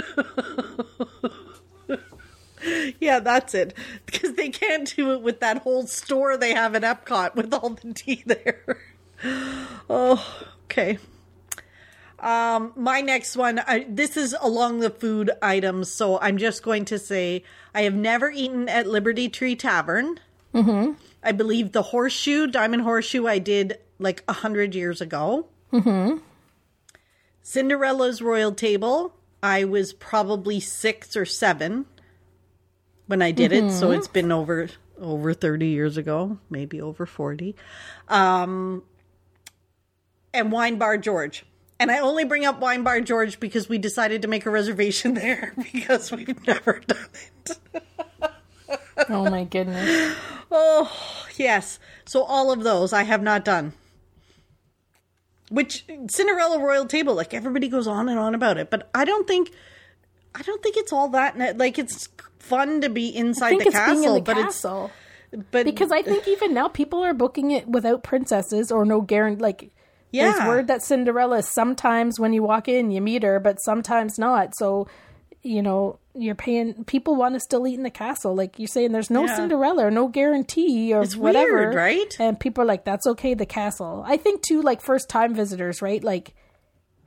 yeah, 3.01 3.19
that's 3.19 3.55
it. 3.55 3.75
Because 4.07 4.35
they 4.35 4.49
can't 4.49 4.95
do 4.95 5.13
it 5.13 5.23
with 5.23 5.41
that 5.41 5.59
whole 5.59 5.87
store 5.87 6.37
they 6.37 6.55
have 6.55 6.75
at 6.75 6.83
Epcot 6.83 7.35
with 7.35 7.53
all 7.53 7.71
the 7.71 7.93
tea 7.93 8.23
there. 8.25 8.79
oh, 9.91 10.47
okay. 10.65 10.99
Um, 12.19 12.73
my 12.77 13.03
next 13.03 13.37
one, 13.37 13.59
I, 13.59 13.87
this 13.89 14.17
is 14.17 14.35
along 14.41 14.81
the 14.81 14.91
food 14.91 15.31
items, 15.43 15.91
so 15.91 16.19
I'm 16.19 16.39
just 16.39 16.63
going 16.63 16.87
to 16.87 16.99
say 16.99 17.45
I 17.75 17.83
have 17.83 17.95
never 17.95 18.31
eaten 18.31 18.69
at 18.69 18.87
Liberty 18.87 19.29
Tree 19.29 19.55
Tavern. 19.55 20.19
Mm-hmm. 20.55 20.93
I 21.23 21.33
believe 21.33 21.73
the 21.73 21.83
horseshoe, 21.83 22.47
diamond 22.47 22.83
horseshoe, 22.83 23.27
I 23.27 23.39
did 23.39 23.79
like 23.99 24.25
a 24.29 24.33
hundred 24.33 24.75
years 24.75 25.01
ago. 25.01 25.47
Cinderella's 27.43 28.23
Royal 28.23 28.53
Table, 28.53 29.15
I 29.43 29.65
was 29.65 29.93
probably 29.93 30.59
six 30.59 31.17
or 31.17 31.27
seven 31.27 31.87
when 33.07 33.21
I 33.23 33.31
did 33.31 33.53
it, 33.53 33.71
so 33.71 33.91
it's 33.91 34.09
been 34.09 34.33
over 34.33 34.69
over 34.99 35.35
thirty 35.35 35.67
years 35.67 35.97
ago, 35.97 36.39
maybe 36.49 36.81
over 36.81 37.05
forty. 37.05 37.55
Um, 38.09 38.83
and 40.33 40.51
Wine 40.51 40.79
Bar 40.79 40.99
George, 40.99 41.45
and 41.79 41.91
I 41.91 41.99
only 42.01 42.25
bring 42.25 42.45
up 42.45 42.61
Wine 42.61 42.83
Bar 42.83 43.01
George 43.01 43.41
because 43.41 43.69
we 43.69 43.79
decided 43.79 44.23
to 44.23 44.29
make 44.29 44.47
a 44.47 44.51
reservation 44.51 45.15
there 45.15 45.53
because 45.73 46.11
we've 46.11 46.47
never 46.47 46.81
done 46.87 47.09
it. 47.45 47.59
Oh 49.09 49.29
my 49.31 49.45
goodness. 49.45 50.17
Oh 50.51 50.91
yes, 51.37 51.79
so 52.05 52.23
all 52.23 52.51
of 52.53 52.63
those 52.63 52.93
I 52.93 53.03
have 53.03 53.23
not 53.23 53.45
done. 53.45 53.73
Which 55.49 55.85
Cinderella 56.09 56.59
Royal 56.59 56.87
Table, 56.87 57.15
like 57.15 57.33
everybody 57.33 57.69
goes 57.69 57.87
on 57.87 58.09
and 58.09 58.19
on 58.19 58.35
about 58.35 58.59
it, 58.59 58.71
but 58.71 58.91
I 58.95 59.05
don't 59.05 59.29
think, 59.29 59.53
I 60.35 60.43
don't 60.43 60.63
think 60.63 60.77
it's 60.77 60.93
all 60.93 61.09
that. 61.11 61.57
Like 61.57 61.79
it's 61.79 62.09
fun 62.39 62.81
to 62.81 62.89
be 62.89 63.09
inside 63.09 63.61
the 63.61 63.71
castle, 63.71 64.05
in 64.05 64.15
the 64.15 64.21
but 64.23 64.37
castle. 64.37 64.91
it's 65.31 65.45
but 65.51 65.65
because 65.65 65.93
I 65.93 66.03
think 66.03 66.27
even 66.27 66.55
now 66.55 66.69
people 66.69 67.03
are 67.05 67.15
booking 67.15 67.51
it 67.51 67.69
without 67.69 68.03
princesses 68.03 68.73
or 68.73 68.85
no 68.85 69.01
guarantee. 69.01 69.43
Like, 69.43 69.71
there's 70.25 70.47
word 70.49 70.67
that 70.69 70.83
Cinderella 70.83 71.43
sometimes 71.43 72.19
when 72.19 72.33
you 72.33 72.43
walk 72.43 72.69
in 72.69 72.91
you 72.91 73.01
meet 73.01 73.23
her, 73.23 73.41
but 73.41 73.59
sometimes 73.63 74.19
not. 74.19 74.57
So, 74.57 74.89
you 75.43 75.63
know, 75.63 75.99
you're 76.15 76.35
paying. 76.35 76.85
People 76.85 77.15
want 77.15 77.35
to 77.35 77.41
still 77.41 77.67
eat 77.67 77.75
in 77.75 77.83
the 77.83 77.91
castle. 77.91 78.35
Like 78.35 78.59
you're 78.59 78.69
saying, 78.69 78.93
there's 78.93 79.11
no 79.11 79.25
Yeah. 79.27 79.37
Cinderella 79.37 79.87
or 79.87 79.91
no 79.91 80.09
guarantee 80.09 80.93
or 80.95 81.03
It's 81.03 81.17
whatever, 81.17 81.53
weird, 81.53 81.75
right? 81.75 82.17
And 82.19 82.39
people 82.41 82.63
are 82.63 82.67
like, 82.67 82.85
that's 82.85 83.07
okay. 83.07 83.35
The 83.35 83.47
castle. 83.47 84.03
I 84.07 84.17
think 84.17 84.43
too, 84.43 84.63
like 84.63 84.81
first 84.81 85.09
time 85.09 85.35
visitors, 85.35 85.83
right? 85.83 86.03
Like. 86.03 86.35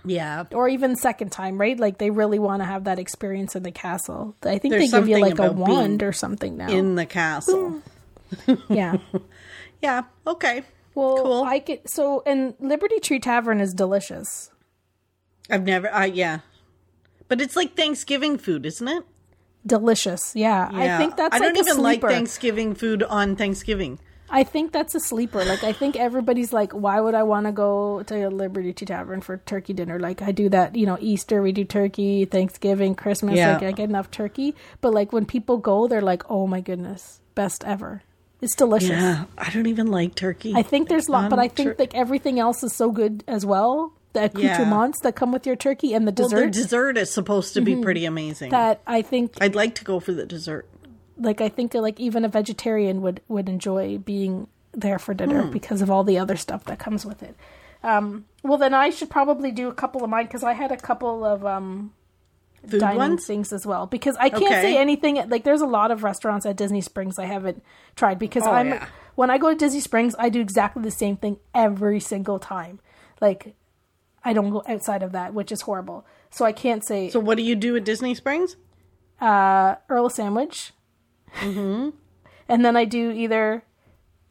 Yeah. 0.05 0.45
or 0.53 0.69
even 0.69 0.95
second 0.95 1.33
time, 1.33 1.59
right? 1.59 1.77
Like 1.77 1.97
they 1.97 2.09
really 2.09 2.39
want 2.39 2.61
to 2.61 2.65
have 2.65 2.85
that 2.85 2.99
experience 2.99 3.57
in 3.57 3.63
the 3.63 3.71
castle. 3.71 4.33
I 4.43 4.57
think 4.57 4.71
There's 4.71 4.91
they 4.91 4.97
give 4.97 5.09
you 5.09 5.17
like 5.17 5.39
a 5.39 5.51
wand 5.51 6.03
or 6.03 6.13
something 6.13 6.55
now. 6.55 6.69
In 6.69 6.95
the 6.95 7.05
castle. 7.05 7.81
yeah. 8.69 8.95
Yeah. 9.81 10.03
Okay. 10.27 10.63
Well, 10.99 11.23
Cool. 11.23 11.43
I 11.43 11.59
could 11.59 11.89
so 11.89 12.21
and 12.25 12.53
Liberty 12.59 12.99
Tree 12.99 13.19
Tavern 13.19 13.59
is 13.61 13.73
delicious. 13.73 14.51
I've 15.49 15.63
never. 15.63 15.91
I 15.93 16.05
yeah. 16.05 16.39
But 17.27 17.41
it's 17.41 17.55
like 17.55 17.75
Thanksgiving 17.75 18.37
food, 18.37 18.65
isn't 18.65 18.87
it? 18.87 19.03
Delicious. 19.65 20.35
Yeah. 20.35 20.69
I 20.71 20.97
think 20.97 21.15
that's 21.17 21.35
I 21.35 21.39
like 21.39 21.53
don't 21.55 21.67
even 21.67 21.81
like. 21.83 22.01
Thanksgiving 22.01 22.75
food 22.75 23.03
on 23.03 23.35
Thanksgiving. 23.35 23.99
I 24.31 24.43
think 24.43 24.71
that's 24.71 24.93
a 24.93 24.99
sleeper. 24.99 25.43
Like 25.43 25.63
I 25.63 25.73
think 25.73 25.95
everybody's 25.95 26.53
like, 26.53 26.71
why 26.71 27.01
would 27.01 27.15
I 27.15 27.23
want 27.23 27.47
to 27.47 27.51
go 27.51 28.03
to 28.03 28.27
a 28.27 28.29
Liberty 28.29 28.73
Tree 28.73 28.85
Tavern 28.85 29.21
for 29.21 29.37
turkey 29.37 29.73
dinner? 29.73 29.99
Like 29.99 30.21
I 30.21 30.31
do 30.31 30.49
that, 30.49 30.75
you 30.75 30.85
know, 30.85 30.97
Easter 31.01 31.41
we 31.41 31.51
do 31.51 31.63
turkey, 31.65 32.25
Thanksgiving, 32.25 32.93
Christmas, 32.93 33.37
Yeah. 33.37 33.53
like 33.53 33.63
I 33.63 33.71
get 33.71 33.89
enough 33.89 34.11
turkey. 34.11 34.55
But 34.81 34.93
like 34.93 35.11
when 35.11 35.25
people 35.25 35.57
go, 35.57 35.87
they're 35.87 36.01
like, 36.01 36.29
oh 36.29 36.45
my 36.45 36.61
goodness, 36.61 37.21
best 37.33 37.63
ever. 37.65 38.03
It's 38.41 38.55
delicious. 38.55 38.89
Yeah. 38.89 39.25
I 39.37 39.49
don't 39.49 39.67
even 39.67 39.87
like 39.87 40.15
turkey. 40.15 40.53
I 40.55 40.63
think 40.63 40.87
there's 40.87 41.07
a 41.07 41.11
lot, 41.11 41.29
but 41.29 41.39
I 41.39 41.47
think 41.49 41.69
tur- 41.69 41.75
like 41.77 41.93
everything 41.93 42.39
else 42.39 42.63
is 42.63 42.73
so 42.73 42.91
good 42.91 43.23
as 43.27 43.45
well. 43.45 43.93
The 44.13 44.25
accoutrements 44.25 45.01
that 45.01 45.15
come 45.15 45.31
with 45.31 45.45
your 45.45 45.55
turkey 45.55 45.93
and 45.93 46.07
the 46.07 46.11
well, 46.11 46.29
dessert 46.29 46.35
their 46.37 46.49
dessert 46.49 46.97
is 46.97 47.11
supposed 47.11 47.53
to 47.53 47.61
be 47.61 47.75
pretty 47.75 48.05
amazing. 48.05 48.49
that 48.51 48.81
I 48.87 49.01
think 49.01 49.33
I'd 49.39 49.55
like 49.55 49.75
to 49.75 49.83
go 49.83 49.99
for 49.99 50.13
the 50.13 50.25
dessert. 50.25 50.65
like 51.17 51.41
I 51.41 51.49
think 51.49 51.73
like 51.75 51.99
even 51.99 52.25
a 52.25 52.29
vegetarian 52.29 53.01
would 53.01 53.21
would 53.27 53.49
enjoy 53.49 53.97
being 53.99 54.47
there 54.71 54.99
for 54.99 55.13
dinner 55.13 55.43
because 55.45 55.81
of 55.81 55.91
all 55.91 56.03
the 56.03 56.17
other 56.17 56.37
stuff 56.37 56.63
that 56.65 56.79
comes 56.79 57.05
with 57.05 57.21
it. 57.21 57.35
Um, 57.83 58.25
well, 58.43 58.57
then 58.57 58.73
I 58.73 58.89
should 58.89 59.09
probably 59.09 59.51
do 59.51 59.67
a 59.67 59.73
couple 59.73 60.03
of 60.03 60.09
mine 60.09 60.25
because 60.25 60.43
I 60.43 60.53
had 60.53 60.71
a 60.71 60.77
couple 60.77 61.23
of 61.23 61.45
um, 61.45 61.93
Food 62.67 62.79
dining 62.81 62.97
ones? 62.97 63.25
things 63.25 63.53
as 63.53 63.65
well. 63.65 63.85
Because 63.87 64.15
I 64.17 64.29
can't 64.29 64.43
Okay. 64.43 64.61
say 64.61 64.77
anything 64.77 65.15
like 65.29 65.43
there's 65.43 65.61
a 65.61 65.65
lot 65.67 65.91
of 65.91 66.03
restaurants 66.03 66.45
at 66.45 66.55
Disney 66.55 66.81
Springs 66.81 67.17
I 67.19 67.25
haven't 67.25 67.63
tried 67.95 68.19
because 68.19 68.43
Oh, 68.45 68.51
I'm 68.51 68.69
yeah. 68.69 68.87
when 69.15 69.29
I 69.29 69.37
go 69.37 69.49
to 69.49 69.55
Disney 69.55 69.79
Springs 69.79 70.15
I 70.19 70.29
do 70.29 70.41
exactly 70.41 70.81
the 70.83 70.91
same 70.91 71.15
thing 71.17 71.37
every 71.55 71.99
single 71.99 72.39
time. 72.39 72.79
Like 73.21 73.55
I 74.25 74.33
don't 74.33 74.49
go 74.49 74.63
outside 74.67 75.01
of 75.03 75.11
that, 75.13 75.33
which 75.33 75.51
is 75.51 75.61
horrible. 75.61 76.05
So 76.31 76.43
I 76.45 76.51
can't 76.51 76.83
say 76.83 77.09
So 77.09 77.19
what 77.19 77.37
do 77.37 77.43
you 77.43 77.55
do 77.55 77.75
at 77.77 77.83
Disney 77.85 78.13
Springs? 78.15 78.55
uh, 79.21 79.75
Earl 79.89 80.09
sandwich. 80.09 80.73
Mm-hmm. 81.35 81.89
And 82.51 82.65
then 82.65 82.75
I 82.75 82.85
do 82.85 83.11
either 83.11 83.63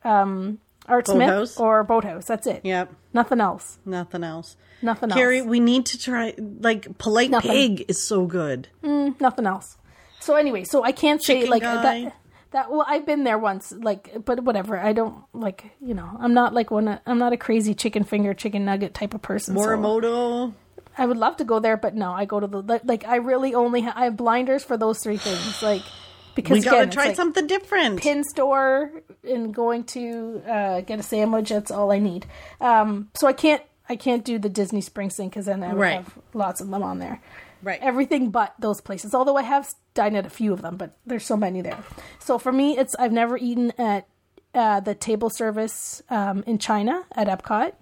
um, 0.02 0.58
Art 0.86 1.06
Smith 1.06 1.54
or 1.60 1.84
Boathouse. 1.84 2.24
That's 2.24 2.48
it. 2.48 2.62
Yep. 2.64 2.92
Nothing 3.14 3.40
else. 3.40 3.78
Nothing 3.84 4.24
else. 4.24 4.56
Nothing 4.82 5.10
Carrie, 5.10 5.38
else. 5.40 5.48
we 5.48 5.60
need 5.60 5.86
to 5.86 5.98
try 5.98 6.34
like 6.38 6.98
polite 6.98 7.30
Nothing. 7.30 7.50
pig 7.50 7.84
is 7.88 8.02
so 8.02 8.26
good. 8.26 8.68
Nothing 8.82 9.46
else. 9.46 9.76
So 10.20 10.34
anyway, 10.36 10.64
so 10.64 10.84
I 10.84 10.92
can't 10.92 11.22
say 11.22 11.46
like 11.46 11.62
guy. 11.62 11.82
that. 12.04 12.16
That 12.52 12.70
well, 12.70 12.84
I've 12.88 13.04
been 13.04 13.24
there 13.24 13.36
once, 13.38 13.72
like, 13.72 14.24
but 14.24 14.42
whatever. 14.42 14.78
I 14.78 14.94
don't 14.94 15.22
like, 15.34 15.72
you 15.82 15.92
know, 15.92 16.08
I'm 16.18 16.32
not 16.32 16.54
like 16.54 16.70
one. 16.70 16.98
I'm 17.06 17.18
not 17.18 17.32
a 17.34 17.36
crazy 17.36 17.74
chicken 17.74 18.04
finger, 18.04 18.32
chicken 18.32 18.64
nugget 18.64 18.94
type 18.94 19.12
of 19.14 19.20
person. 19.20 19.54
so- 19.56 19.60
Morimoto. 19.62 20.54
I 20.96 21.06
would 21.06 21.16
love 21.18 21.36
to 21.36 21.44
go 21.44 21.60
there, 21.60 21.76
but 21.76 21.94
no, 21.94 22.10
I 22.12 22.24
go 22.24 22.40
to 22.40 22.46
the 22.46 22.62
like- 22.62 22.82
like. 22.84 23.04
I 23.06 23.16
really 23.16 23.54
only 23.54 23.82
ha- 23.82 23.92
I 23.94 24.04
have 24.04 24.16
blinders 24.16 24.64
for 24.64 24.76
those 24.76 24.98
three 25.00 25.16
things, 25.18 25.62
like 25.62 25.82
because 26.34 26.58
We 26.58 26.62
gotta 26.64 26.78
again, 26.78 26.90
try 26.90 27.06
like, 27.08 27.16
something 27.16 27.46
different. 27.46 28.00
pin 28.00 28.24
store 28.24 28.90
and 29.22 29.52
going 29.54 29.84
to 29.84 30.42
uh, 30.48 30.80
get 30.80 30.98
a 31.00 31.02
sandwich. 31.02 31.50
That's 31.50 31.70
all 31.70 31.92
I 31.92 31.98
need. 31.98 32.26
Um, 32.60 33.10
so 33.14 33.26
I 33.28 33.32
can't 33.34 33.62
I 33.88 33.96
can't 33.96 34.24
do 34.24 34.38
the 34.38 34.48
Disney 34.48 34.80
Springs 34.80 35.16
thing 35.16 35.28
because 35.28 35.46
then 35.46 35.62
I 35.62 35.68
would 35.68 35.80
Right. 35.80 35.94
have 35.96 36.18
lots 36.34 36.60
of 36.60 36.68
them 36.70 36.82
on 36.82 36.98
there. 36.98 37.20
Right. 37.62 37.80
Everything 37.82 38.30
but 38.30 38.54
those 38.58 38.80
places. 38.80 39.14
Although 39.14 39.36
I 39.36 39.42
have 39.42 39.74
dined 39.94 40.16
at 40.16 40.26
a 40.26 40.30
few 40.30 40.52
of 40.52 40.62
them, 40.62 40.76
but 40.76 40.96
there's 41.06 41.24
so 41.24 41.36
many 41.36 41.60
there. 41.60 41.78
So 42.18 42.38
for 42.38 42.52
me, 42.52 42.76
it's 42.78 42.94
I've 42.96 43.12
never 43.12 43.36
eaten 43.36 43.72
at 43.78 44.06
uh, 44.54 44.80
the 44.80 44.94
table 44.94 45.30
service 45.30 46.02
um, 46.10 46.44
in 46.46 46.58
China 46.58 47.04
at 47.16 47.26
Epcot 47.26 47.72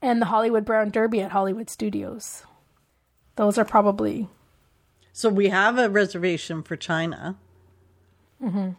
and 0.00 0.20
the 0.22 0.26
Hollywood 0.26 0.64
Brown 0.64 0.90
Derby 0.90 1.20
at 1.22 1.32
Hollywood 1.32 1.68
Studios. 1.70 2.44
Those 3.36 3.58
are 3.58 3.64
probably 3.64 4.28
So 5.12 5.28
we 5.28 5.48
have 5.48 5.78
a 5.78 5.88
reservation 5.90 6.62
for 6.62 6.76
China. 6.76 7.36
Mm-hmm. 8.42 8.70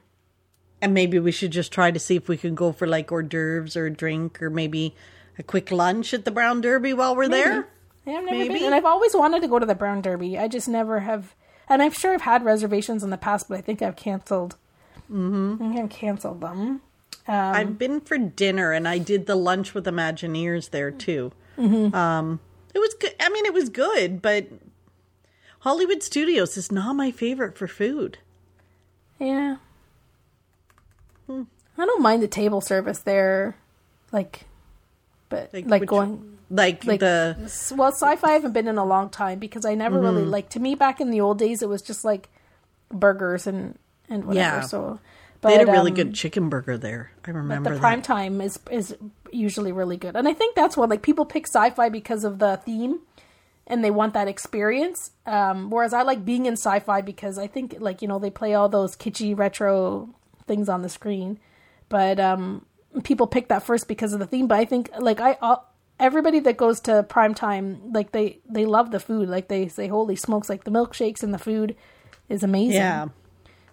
And 0.81 0.93
maybe 0.93 1.19
we 1.19 1.31
should 1.31 1.51
just 1.51 1.71
try 1.71 1.89
to 1.91 1.99
see 1.99 2.15
if 2.15 2.29
we 2.29 2.37
can 2.37 2.53
go 2.55 2.71
for 2.71 2.85
like 2.87 3.11
hors 3.11 3.23
d'oeuvres 3.23 3.75
or 3.75 3.87
a 3.87 3.91
drink 3.91 4.41
or 4.41 4.49
maybe 4.49 4.95
a 5.39 5.43
quick 5.43 5.71
lunch 5.71 6.13
at 6.13 6.25
the 6.25 6.31
Brown 6.31 6.61
Derby 6.61 6.93
while 6.93 7.15
we're 7.15 7.27
there. 7.29 7.67
Yeah, 8.05 8.13
I've 8.19 8.25
never 8.25 8.37
Maybe. 8.37 8.53
been, 8.55 8.63
and 8.65 8.75
I've 8.75 8.85
always 8.85 9.13
wanted 9.13 9.41
to 9.41 9.47
go 9.47 9.59
to 9.59 9.65
the 9.65 9.75
Brown 9.75 10.01
Derby. 10.01 10.37
I 10.37 10.47
just 10.47 10.67
never 10.67 11.01
have, 11.01 11.35
and 11.67 11.81
I'm 11.81 11.91
sure 11.91 12.13
I've 12.13 12.21
had 12.21 12.43
reservations 12.45 13.03
in 13.03 13.09
the 13.09 13.17
past, 13.17 13.49
but 13.49 13.57
I 13.57 13.61
think 13.61 13.81
I've 13.81 13.95
canceled. 13.95 14.55
Mm-hmm. 15.11 15.55
I 15.55 15.57
think 15.67 15.79
I've 15.79 15.89
canceled 15.89 16.41
them. 16.41 16.81
I've 17.27 17.77
been 17.77 17.99
for 17.99 18.17
dinner 18.17 18.71
and 18.71 18.87
I 18.87 18.97
did 18.99 19.25
the 19.25 19.35
lunch 19.35 19.73
with 19.73 19.85
Imagineers 19.85 20.69
there 20.69 20.91
too. 20.91 21.33
Um, 21.57 22.39
it 22.73 22.79
was 22.79 22.93
good. 22.93 23.13
I 23.19 23.27
mean, 23.29 23.45
it 23.45 23.53
was 23.53 23.67
good, 23.67 24.21
but 24.21 24.47
Hollywood 25.59 26.01
Studios 26.03 26.55
is 26.55 26.71
not 26.71 26.95
my 26.95 27.11
favorite 27.11 27.57
for 27.57 27.67
food. 27.67 28.19
Yeah, 29.19 29.57
Hmm. 31.25 31.43
I 31.77 31.85
don't 31.85 32.01
mind 32.01 32.23
the 32.23 32.27
table 32.29 32.61
service 32.61 32.99
there, 32.99 33.57
like, 34.13 34.45
but 35.29 35.53
like, 35.53 35.81
which- 35.81 35.89
going. 35.89 36.33
Like, 36.49 36.85
Like 36.85 37.01
the 37.01 37.35
Well, 37.75 37.91
sci-fi 37.91 38.29
I 38.29 38.31
haven't 38.31 38.53
been 38.53 38.69
in 38.69 38.77
a 38.77 38.85
long 38.85 39.09
time 39.09 39.37
because 39.37 39.65
I 39.65 39.75
never 39.75 39.99
really 39.99 40.21
Mm-hmm. 40.21 40.31
like. 40.31 40.49
To 40.51 40.61
me, 40.61 40.75
back 40.75 41.01
in 41.01 41.11
the 41.11 41.19
old 41.19 41.39
days, 41.39 41.61
it 41.61 41.67
was 41.67 41.81
just 41.81 42.05
like 42.05 42.29
burgers 42.89 43.47
and 43.47 43.77
and 44.09 44.23
whatever. 44.23 44.57
Yeah. 44.57 44.61
So, 44.61 44.99
but, 45.41 45.49
they 45.49 45.57
had 45.57 45.67
a 45.67 45.71
really 45.73 45.91
um, 45.91 45.95
good 45.95 46.13
chicken 46.13 46.47
burger 46.47 46.77
there. 46.77 47.11
I 47.25 47.31
remember 47.31 47.69
But 47.69 47.69
the 47.71 47.75
that. 47.75 47.81
prime 47.81 48.01
time 48.01 48.39
is 48.39 48.59
is 48.71 48.95
usually 49.33 49.73
really 49.73 49.97
good 49.97 50.15
and 50.15 50.25
i 50.25 50.31
think 50.33 50.55
that's 50.55 50.77
what 50.77 50.89
like 50.89 51.01
people 51.01 51.25
pick 51.25 51.45
sci-fi 51.45 51.89
because 51.89 52.23
of 52.23 52.39
the 52.39 52.55
theme 52.65 52.99
and 53.67 53.83
they 53.83 53.91
want 53.91 54.13
that 54.13 54.29
experience 54.29 55.11
um 55.25 55.69
whereas 55.69 55.91
i 55.91 56.01
like 56.01 56.23
being 56.23 56.45
in 56.45 56.53
sci-fi 56.53 57.01
because 57.01 57.37
i 57.37 57.45
think 57.45 57.75
like 57.79 58.01
you 58.01 58.07
know 58.07 58.19
they 58.19 58.29
play 58.29 58.53
all 58.53 58.69
those 58.69 58.95
kitschy 58.95 59.37
retro 59.37 60.07
things 60.47 60.69
on 60.69 60.81
the 60.81 60.87
screen 60.87 61.37
but 61.89 62.21
um 62.21 62.65
people 63.03 63.27
pick 63.27 63.47
that 63.49 63.63
first 63.63 63.87
because 63.87 64.13
of 64.13 64.19
the 64.19 64.25
theme 64.25 64.47
but 64.47 64.59
i 64.59 64.65
think 64.65 64.89
like 64.99 65.19
i 65.19 65.37
uh, 65.41 65.57
everybody 65.99 66.39
that 66.39 66.57
goes 66.57 66.79
to 66.79 67.03
prime 67.03 67.33
time 67.33 67.79
like 67.93 68.11
they 68.11 68.39
they 68.49 68.65
love 68.65 68.91
the 68.91 68.99
food 68.99 69.27
like 69.29 69.47
they 69.47 69.67
say 69.67 69.87
holy 69.87 70.15
smokes 70.15 70.49
like 70.49 70.63
the 70.63 70.71
milkshakes 70.71 71.23
and 71.23 71.33
the 71.33 71.39
food 71.39 71.75
is 72.29 72.43
amazing 72.43 72.73
Yeah. 72.81 73.07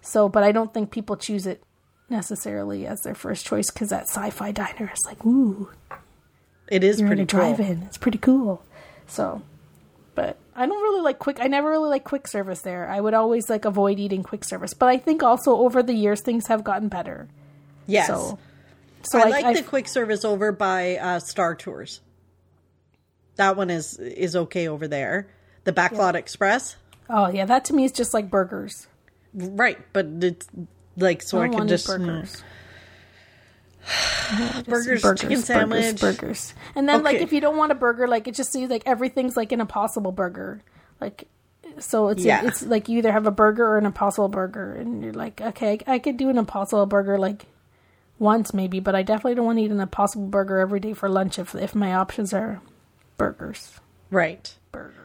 so, 0.01 0.29
but 0.29 0.41
I 0.43 0.51
don't 0.51 0.73
think 0.73 0.91
people 0.91 1.17
choose 1.17 1.45
it 1.45 1.61
necessarily 2.09 2.85
as 2.87 3.01
their 3.01 3.15
first 3.15 3.45
choice 3.45 3.69
because 3.71 3.89
that 3.89 4.03
sci-fi 4.07 4.51
diner 4.51 4.91
is 4.93 5.05
like, 5.05 5.25
ooh, 5.25 5.69
It 6.67 6.83
is 6.83 7.01
pretty 7.01 7.25
cool. 7.25 7.39
drive-in. 7.39 7.83
It's 7.83 7.97
pretty 7.97 8.17
cool. 8.19 8.63
So, 9.07 9.41
but 10.13 10.37
I 10.55 10.65
don't 10.65 10.81
really 10.81 11.01
like 11.01 11.19
quick. 11.19 11.37
I 11.41 11.47
never 11.47 11.69
really 11.69 11.89
like 11.89 12.03
quick 12.03 12.27
service 12.27 12.61
there. 12.61 12.87
I 12.87 13.01
would 13.01 13.13
always 13.13 13.49
like 13.49 13.65
avoid 13.65 13.99
eating 13.99 14.23
quick 14.23 14.43
service. 14.45 14.73
But 14.73 14.87
I 14.89 14.97
think 14.97 15.21
also 15.23 15.57
over 15.57 15.83
the 15.83 15.93
years 15.93 16.21
things 16.21 16.47
have 16.47 16.63
gotten 16.63 16.87
better. 16.87 17.27
Yes. 17.87 18.07
So, 18.07 18.39
so 19.05 19.19
I 19.19 19.23
like, 19.23 19.31
like 19.31 19.45
I've- 19.45 19.61
the 19.61 19.67
quick 19.67 19.87
service 19.87 20.25
over 20.25 20.51
by 20.51 20.97
uh, 20.97 21.19
Star 21.19 21.55
Tours. 21.55 22.01
That 23.37 23.57
one 23.57 23.69
is 23.69 23.97
is 23.99 24.35
okay 24.35 24.67
over 24.67 24.87
there. 24.87 25.27
The 25.65 25.73
Backlot 25.73 26.13
Express, 26.15 26.75
oh 27.09 27.27
yeah, 27.29 27.45
that 27.45 27.65
to 27.65 27.73
me 27.73 27.83
is 27.85 27.91
just 27.91 28.13
like 28.13 28.29
burgers. 28.29 28.87
right? 29.33 29.77
But 29.93 30.07
it's 30.21 30.47
like 30.97 31.21
so 31.21 31.39
I, 31.41 31.45
I 31.45 31.49
can 31.49 31.67
just 31.67 31.85
burgers. 31.87 32.43
burgers, 34.65 35.01
burgers, 35.01 35.19
chicken 35.21 35.41
sandwich. 35.41 35.99
burgers, 35.99 36.17
burgers. 36.17 36.53
And 36.75 36.87
then 36.89 37.03
like 37.03 37.17
if 37.17 37.33
you 37.33 37.41
don't 37.41 37.57
want 37.57 37.71
a 37.71 37.75
burger, 37.75 38.07
like 38.07 38.27
it 38.27 38.35
just 38.35 38.51
seems 38.51 38.69
like 38.69 38.83
everything's 38.85 39.35
like 39.37 39.51
an 39.51 39.61
impossible 39.61 40.11
burger. 40.11 40.61
Like 41.01 41.27
so 41.79 42.07
it's 42.09 42.23
Yeah. 42.23 42.45
it's 42.45 42.63
like 42.65 42.87
you 42.89 42.97
either 42.99 43.11
have 43.11 43.25
a 43.27 43.31
burger 43.31 43.65
or 43.67 43.77
an 43.77 43.85
impossible 43.85 44.29
burger 44.29 44.73
and 44.73 45.03
you're 45.03 45.13
like, 45.13 45.41
okay, 45.41 45.79
I 45.87 45.99
could 45.99 46.17
do 46.17 46.29
an 46.29 46.37
impossible 46.37 46.85
burger 46.85 47.17
like 47.19 47.45
once 48.19 48.53
maybe, 48.53 48.79
but 48.79 48.95
I 48.95 49.03
definitely 49.03 49.35
don't 49.35 49.45
want 49.45 49.59
to 49.59 49.63
eat 49.65 49.71
an 49.71 49.79
impossible 49.79 50.27
burger 50.27 50.59
every 50.59 50.79
day 50.79 50.93
for 50.93 51.09
lunch 51.09 51.37
if 51.39 51.53
if 51.55 51.75
my 51.75 51.93
options 51.93 52.33
are 52.33 52.61
burgers. 53.17 53.79
Right. 54.11 54.55
Burgers. 54.71 55.01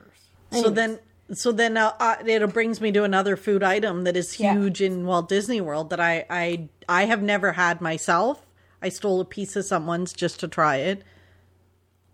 So 0.52 0.68
then, 0.70 0.98
so 1.32 1.52
then 1.52 1.76
uh, 1.76 1.92
uh, 2.00 2.16
it 2.24 2.52
brings 2.52 2.80
me 2.80 2.90
to 2.92 3.04
another 3.04 3.36
food 3.36 3.62
item 3.62 4.04
that 4.04 4.16
is 4.16 4.38
Yeah. 4.40 4.52
huge 4.54 4.80
in 4.82 5.06
Walt 5.06 5.28
Disney 5.28 5.60
World 5.60 5.90
that 5.90 6.00
I 6.00 6.24
I 6.28 6.68
I 6.88 7.04
have 7.04 7.22
never 7.22 7.52
had 7.52 7.80
myself. 7.80 8.46
I 8.82 8.88
stole 8.88 9.20
a 9.20 9.24
piece 9.24 9.56
of 9.56 9.64
someone's 9.64 10.12
just 10.12 10.40
to 10.40 10.48
try 10.48 10.76
it. 10.76 11.02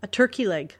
A 0.03 0.07
turkey 0.07 0.45
leg. 0.47 0.75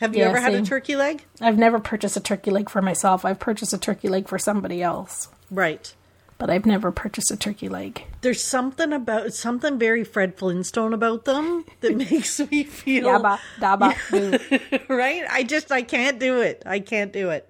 Have 0.00 0.14
you 0.16 0.22
Yeah, 0.22 0.30
ever 0.30 0.40
had 0.40 0.52
a 0.54 0.62
turkey 0.62 0.96
leg? 0.96 1.24
I've 1.40 1.56
never 1.58 1.78
purchased 1.78 2.16
a 2.16 2.20
turkey 2.20 2.50
leg 2.50 2.68
for 2.68 2.82
myself. 2.82 3.24
I've 3.24 3.38
purchased 3.38 3.72
a 3.72 3.78
turkey 3.78 4.08
leg 4.08 4.28
for 4.28 4.38
somebody 4.38 4.82
else. 4.82 5.28
Right. 5.50 5.94
But 6.42 6.50
I've 6.50 6.66
never 6.66 6.90
purchased 6.90 7.30
a 7.30 7.36
turkey 7.36 7.68
leg. 7.68 8.02
There's 8.22 8.42
something 8.42 8.92
about 8.92 9.32
something 9.32 9.78
very 9.78 10.02
Fred 10.02 10.36
Flintstone 10.36 10.92
about 10.92 11.24
them 11.24 11.64
that 11.82 11.96
makes 12.10 12.40
me 12.40 12.64
feel 12.64 13.04
Yabba 13.06 13.38
dabba 13.60 14.88
right. 14.88 15.22
I 15.30 15.44
just 15.44 15.70
I 15.70 15.82
can't 15.82 16.18
do 16.18 16.40
it. 16.40 16.64
I 16.66 16.80
can't 16.80 17.12
do 17.12 17.30
it. 17.30 17.48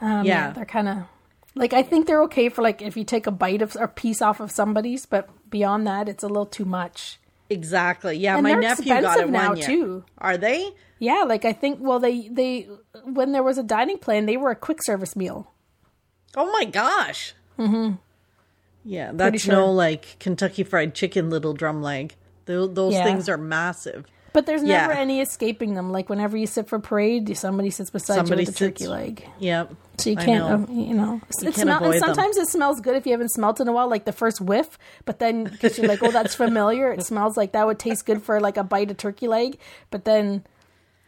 Um, 0.00 0.24
Yeah. 0.24 0.46
yeah. 0.46 0.50
they're 0.52 0.64
kind 0.64 0.88
of 0.88 0.96
like 1.56 1.72
I 1.72 1.82
think 1.82 2.06
they're 2.06 2.22
okay 2.22 2.48
for 2.48 2.62
like 2.62 2.80
if 2.80 2.96
you 2.96 3.02
take 3.02 3.26
a 3.26 3.32
bite 3.32 3.60
of 3.60 3.74
or 3.74 3.88
piece 3.88 4.22
off 4.22 4.38
of 4.38 4.52
somebody's, 4.52 5.04
but 5.04 5.28
beyond 5.50 5.88
that, 5.88 6.08
it's 6.08 6.22
a 6.22 6.28
little 6.28 6.46
too 6.46 6.64
much. 6.64 7.18
Exactly. 7.48 8.18
Yeah, 8.18 8.34
And 8.36 8.44
my 8.44 8.54
nephew 8.54 9.00
got 9.00 9.18
it 9.18 9.30
now, 9.30 9.54
too. 9.54 10.04
Are 10.18 10.38
they? 10.38 10.70
Yeah, 11.00 11.24
like 11.26 11.44
I 11.44 11.54
think 11.54 11.78
well 11.80 11.98
they 11.98 12.28
they 12.28 12.68
when 13.02 13.32
there 13.32 13.42
was 13.42 13.58
a 13.58 13.64
dining 13.64 13.98
plan, 13.98 14.26
they 14.26 14.36
were 14.36 14.52
a 14.52 14.56
quick 14.56 14.80
service 14.80 15.16
meal. 15.16 15.52
Oh 16.36 16.50
my 16.52 16.64
gosh. 16.64 17.34
Mm-hmm. 17.58 17.94
Yeah, 18.84 19.10
that's 19.14 19.42
sure. 19.42 19.52
no 19.54 19.72
like 19.72 20.16
Kentucky 20.20 20.64
Fried 20.64 20.94
Chicken 20.94 21.28
little 21.30 21.52
drum 21.52 21.82
leg. 21.82 22.14
Those, 22.46 22.72
those 22.74 22.94
Yeah. 22.94 23.04
things 23.04 23.28
are 23.28 23.36
massive. 23.36 24.06
But 24.32 24.46
there's 24.46 24.62
never 24.62 24.92
Yeah. 24.92 24.98
any 24.98 25.20
escaping 25.20 25.74
them. 25.74 25.90
Like 25.90 26.08
whenever 26.08 26.36
you 26.36 26.46
sit 26.46 26.68
for 26.68 26.78
parade, 26.78 27.36
somebody 27.36 27.68
sits 27.70 27.90
beside 27.90 28.14
Somebody 28.14 28.42
you 28.42 28.46
with 28.46 28.54
a 28.56 28.58
turkey 28.58 28.86
leg. 28.86 29.26
Yep. 29.40 29.74
So 29.98 30.08
you 30.10 30.16
can't, 30.16 30.48
know. 30.48 30.54
um, 30.54 30.66
you 30.70 30.94
know, 30.94 31.14
You 31.14 31.18
it 31.18 31.42
can't 31.42 31.54
smell, 31.56 31.76
and 31.78 31.86
avoid 31.86 31.94
them. 32.00 32.14
sometimes 32.14 32.36
it 32.38 32.46
smells 32.48 32.80
good 32.80 32.94
if 32.96 33.04
you 33.06 33.12
haven't 33.12 33.30
smelt 33.32 33.60
in 33.60 33.66
a 33.68 33.72
while, 33.72 33.90
like 33.90 34.04
the 34.04 34.12
first 34.12 34.40
whiff. 34.40 34.78
But 35.04 35.18
then 35.18 35.44
because 35.44 35.76
you're 35.76 35.88
like, 35.88 36.02
oh, 36.02 36.12
that's 36.12 36.34
familiar. 36.36 36.92
It 36.92 37.02
smells 37.04 37.36
like 37.36 37.52
that 37.52 37.66
would 37.66 37.78
taste 37.80 38.06
good 38.06 38.22
for 38.22 38.40
like 38.40 38.56
a 38.56 38.62
bite 38.64 38.90
of 38.90 38.96
turkey 38.96 39.26
leg. 39.28 39.58
But 39.90 40.04
then, 40.04 40.44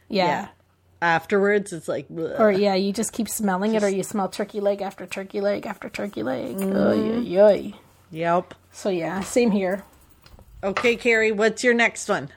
yeah, 0.08 0.26
Yeah. 0.26 0.48
Afterwards, 1.02 1.72
it's 1.72 1.88
like, 1.88 2.08
bleh. 2.08 2.38
or 2.38 2.52
yeah, 2.52 2.74
you 2.76 2.92
just 2.92 3.12
keep 3.12 3.28
smelling 3.28 3.74
it, 3.74 3.82
or 3.82 3.88
you 3.88 4.04
smell 4.04 4.28
turkey 4.28 4.60
leg 4.60 4.80
after 4.80 5.04
turkey 5.04 5.40
leg 5.40 5.66
after 5.66 5.88
turkey 5.88 6.22
leg. 6.22 6.56
Mm-hmm. 6.56 7.36
Oy, 7.36 7.40
oy, 7.40 7.42
oy. 7.42 7.74
yep. 8.12 8.54
So 8.70 8.88
yeah, 8.88 9.20
same 9.20 9.50
here. 9.50 9.84
Okay, 10.62 10.94
Carrie, 10.94 11.32
what's 11.32 11.64
your 11.64 11.74
next 11.74 12.08
one? 12.08 12.28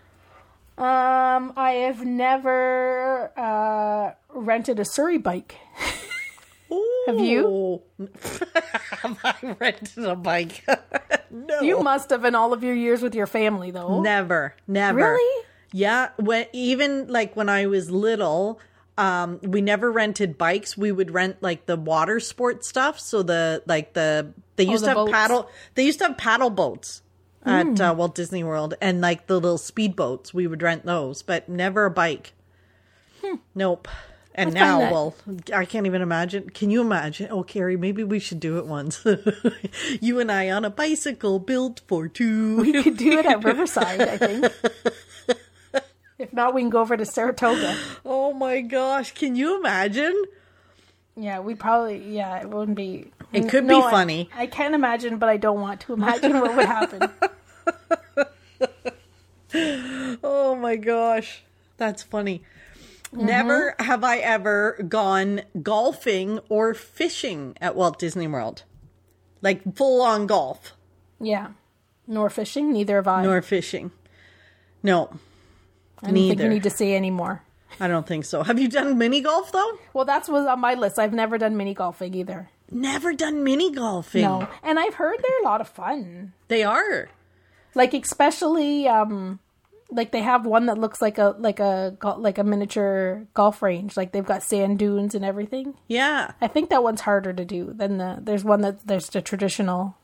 Um, 0.80 1.54
I 1.56 1.86
have 1.86 2.04
never 2.04 3.32
uh, 3.38 4.14
rented 4.34 4.80
a 4.80 4.86
Surrey 4.86 5.20
bike. 5.20 5.56
Have 7.06 7.20
you? 7.20 7.84
have 8.00 9.20
I 9.24 9.56
rented 9.60 10.04
a 10.04 10.16
bike? 10.16 10.66
no. 11.32 11.62
You 11.62 11.80
must 11.82 12.10
have 12.10 12.26
in 12.26 12.34
all 12.34 12.52
of 12.52 12.64
your 12.64 12.74
years 12.74 13.04
with 13.04 13.14
your 13.14 13.28
family, 13.28 13.70
though. 13.70 14.02
Never, 14.02 14.56
never. 14.68 15.14
Really? 15.14 15.46
Yeah. 15.76 16.12
When 16.16 16.46
even 16.54 17.08
like 17.08 17.36
when 17.36 17.50
I 17.50 17.66
was 17.66 17.92
little, 17.92 18.62
um, 18.98 19.42
we 19.44 19.60
never 19.60 19.92
rented 19.92 20.38
bikes. 20.38 20.78
We 20.78 20.90
would 20.90 21.12
rent 21.12 21.44
like 21.44 21.66
the 21.66 21.76
water 21.76 22.22
sport 22.22 22.64
stuff. 22.64 22.98
So 22.98 23.24
the 23.24 23.62
like 23.66 23.92
the 23.92 24.32
they 24.56 24.64
used 24.64 24.84
the 24.84 24.88
to 24.88 24.92
have 24.92 24.96
boats. 24.96 25.12
paddle. 25.12 25.50
They 25.74 25.84
used 25.84 26.00
to 26.00 26.08
have 26.08 26.18
paddle 26.18 26.50
boats 26.50 27.02
at 27.44 27.82
uh, 27.82 27.94
Walt 27.96 28.16
Disney 28.16 28.42
World, 28.42 28.76
and 28.80 29.02
like 29.02 29.28
the 29.28 29.34
little 29.36 29.58
speed 29.58 29.98
boats. 29.98 30.34
We 30.34 30.48
would 30.48 30.62
rent 30.62 30.86
those, 30.86 31.22
but 31.22 31.50
never 31.50 31.84
a 31.84 31.92
bike. 31.92 32.32
Nope. 33.54 33.90
And 34.38 34.54
now, 34.54 34.80
well, 34.80 35.16
I 35.54 35.64
can't 35.64 35.86
even 35.86 36.02
imagine. 36.02 36.50
Can 36.50 36.70
you 36.70 36.82
imagine? 36.82 37.30
Oh, 37.32 37.44
Carrie, 37.44 37.78
maybe 37.78 38.04
we 38.04 38.20
should 38.20 38.42
do 38.42 38.58
it 38.58 38.66
once. 38.66 39.06
you 40.02 40.20
and 40.20 40.30
I 40.30 40.50
on 40.50 40.66
a 40.66 40.70
bicycle 40.70 41.40
built 41.40 41.82
for 41.88 42.10
two. 42.10 42.58
We 42.58 42.84
could 42.84 42.98
do 42.98 43.18
it 43.18 43.26
at 43.26 43.44
Riverside, 43.46 44.02
I 44.02 44.18
think. 44.18 44.54
If 46.20 46.32
not, 46.34 46.54
we 46.54 46.62
can 46.62 46.70
go 46.70 46.82
over 46.82 46.96
to 46.98 47.06
Saratoga. 47.06 47.78
Oh 48.06 48.34
my 48.34 48.62
gosh, 48.62 49.14
can 49.14 49.36
you 49.36 49.58
imagine? 49.60 50.26
Yeah, 51.16 51.40
we 51.40 51.56
probably. 51.56 51.98
Yeah, 52.16 52.38
it 52.42 52.50
wouldn't 52.50 52.76
be. 52.78 53.12
It 53.32 53.48
could 53.50 53.64
No, 53.66 53.80
be 53.82 53.86
I- 53.88 53.92
funny. 53.92 54.30
I, 54.36 54.48
can't 54.48 54.76
imagine, 54.76 55.18
but 55.18 55.30
I 55.30 55.38
don't 55.38 55.62
want 55.62 55.82
to 55.82 55.94
imagine 55.94 56.40
what 56.40 56.56
would 56.56 56.66
happen. 56.66 57.10
Oh 60.24 60.56
my 60.60 60.76
gosh, 60.76 61.44
that's 61.78 62.04
funny. 62.04 62.44
Mm-hmm. 63.14 63.26
Never 63.26 63.76
have 63.80 64.04
I 64.04 64.18
ever 64.18 64.78
gone 64.88 65.42
golfing 65.62 66.40
or 66.50 66.74
fishing 66.74 67.56
at 67.62 67.76
Walt 67.76 67.98
Disney 68.00 68.28
World. 68.28 68.64
Like 69.42 69.76
full 69.76 70.02
on 70.02 70.28
golf, 70.28 70.74
Yeah, 71.22 71.50
nor 72.08 72.30
fishing. 72.30 72.74
Neither 72.74 72.96
have 72.98 73.08
I. 73.08 73.24
nor 73.24 73.42
fishing. 73.42 73.92
No, 74.84 75.12
I 76.06 76.12
don't 76.12 76.28
think 76.28 76.42
you 76.42 76.50
need 76.50 76.64
to 76.64 76.70
say 76.70 76.96
anymore. 76.96 77.42
I 77.80 77.88
don't 77.88 78.08
think 78.08 78.26
so. 78.26 78.44
Have 78.44 78.60
you 78.60 78.68
done 78.68 78.98
mini 78.98 79.22
golf 79.22 79.52
though? 79.52 79.80
Well, 79.94 80.06
that's 80.06 80.30
was 80.30 80.46
on 80.46 80.60
my 80.60 80.76
list. 80.76 80.98
I've 80.98 81.14
never 81.14 81.38
done 81.38 81.58
mini 81.58 81.74
golfing 81.74 82.14
either. 82.14 82.50
Never 82.72 83.14
done 83.14 83.44
mini 83.44 83.72
golfing. 83.72 84.22
No, 84.22 84.48
and 84.64 84.80
I've 84.80 84.96
heard 84.96 85.18
they're 85.22 85.42
a 85.42 85.44
lot 85.44 85.62
of 85.62 85.68
fun. 85.68 86.34
They 86.48 86.64
are. 86.64 87.10
Like 87.74 87.94
especially, 87.94 88.88
um, 88.88 89.40
like 89.92 90.12
they 90.12 90.22
have 90.22 90.46
one 90.46 90.68
that 90.68 90.78
looks 90.78 91.02
like 91.02 91.18
a 91.18 91.36
like 91.38 91.60
a 91.60 91.98
like 92.18 92.38
a 92.38 92.44
miniature 92.44 93.28
golf 93.34 93.62
range. 93.62 93.98
Like 93.98 94.12
they've 94.12 94.26
got 94.26 94.44
sand 94.44 94.80
dunes 94.80 95.14
and 95.14 95.26
everything. 95.26 95.76
Yeah. 95.88 96.32
I 96.42 96.48
think 96.48 96.70
that 96.70 96.84
one's 96.84 97.02
harder 97.02 97.34
to 97.34 97.46
do 97.46 97.74
than 97.74 97.98
the. 97.98 98.20
There's 98.22 98.44
one 98.44 98.62
that 98.62 98.88
there's 98.88 99.10
the 99.10 99.22
traditional. 99.22 99.98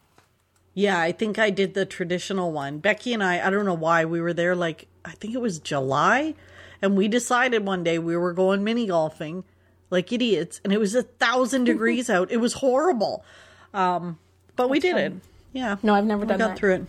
Yeah, 0.73 0.99
I 0.99 1.11
think 1.11 1.37
I 1.37 1.49
did 1.49 1.73
the 1.73 1.85
traditional 1.85 2.51
one. 2.51 2.79
Becky 2.79 3.13
and 3.13 3.23
I, 3.23 3.45
I 3.45 3.49
don't 3.49 3.65
know 3.65 3.73
why, 3.73 4.05
we 4.05 4.21
were 4.21 4.33
there 4.33 4.55
like, 4.55 4.87
I 5.03 5.11
think 5.11 5.33
it 5.33 5.41
was 5.41 5.59
July, 5.59 6.33
and 6.81 6.95
we 6.95 7.07
decided 7.07 7.65
one 7.65 7.83
day 7.83 7.99
we 7.99 8.15
were 8.15 8.33
going 8.33 8.63
mini 8.63 8.87
golfing 8.87 9.43
like 9.89 10.13
idiots, 10.13 10.61
and 10.63 10.71
it 10.71 10.79
was 10.79 10.95
a 10.95 11.03
thousand 11.03 11.63
degrees 11.65 12.09
out. 12.09 12.31
It 12.31 12.37
was 12.37 12.53
horrible. 12.53 13.25
Um, 13.73 14.17
but 14.55 14.69
we 14.69 14.79
did 14.79 14.95
it. 14.95 15.13
Yeah. 15.53 15.75
No, 15.83 15.93
I've 15.93 16.05
never 16.05 16.21
we 16.21 16.27
done 16.27 16.39
got 16.39 16.47
that. 16.49 16.57
through 16.57 16.73
it. 16.75 16.85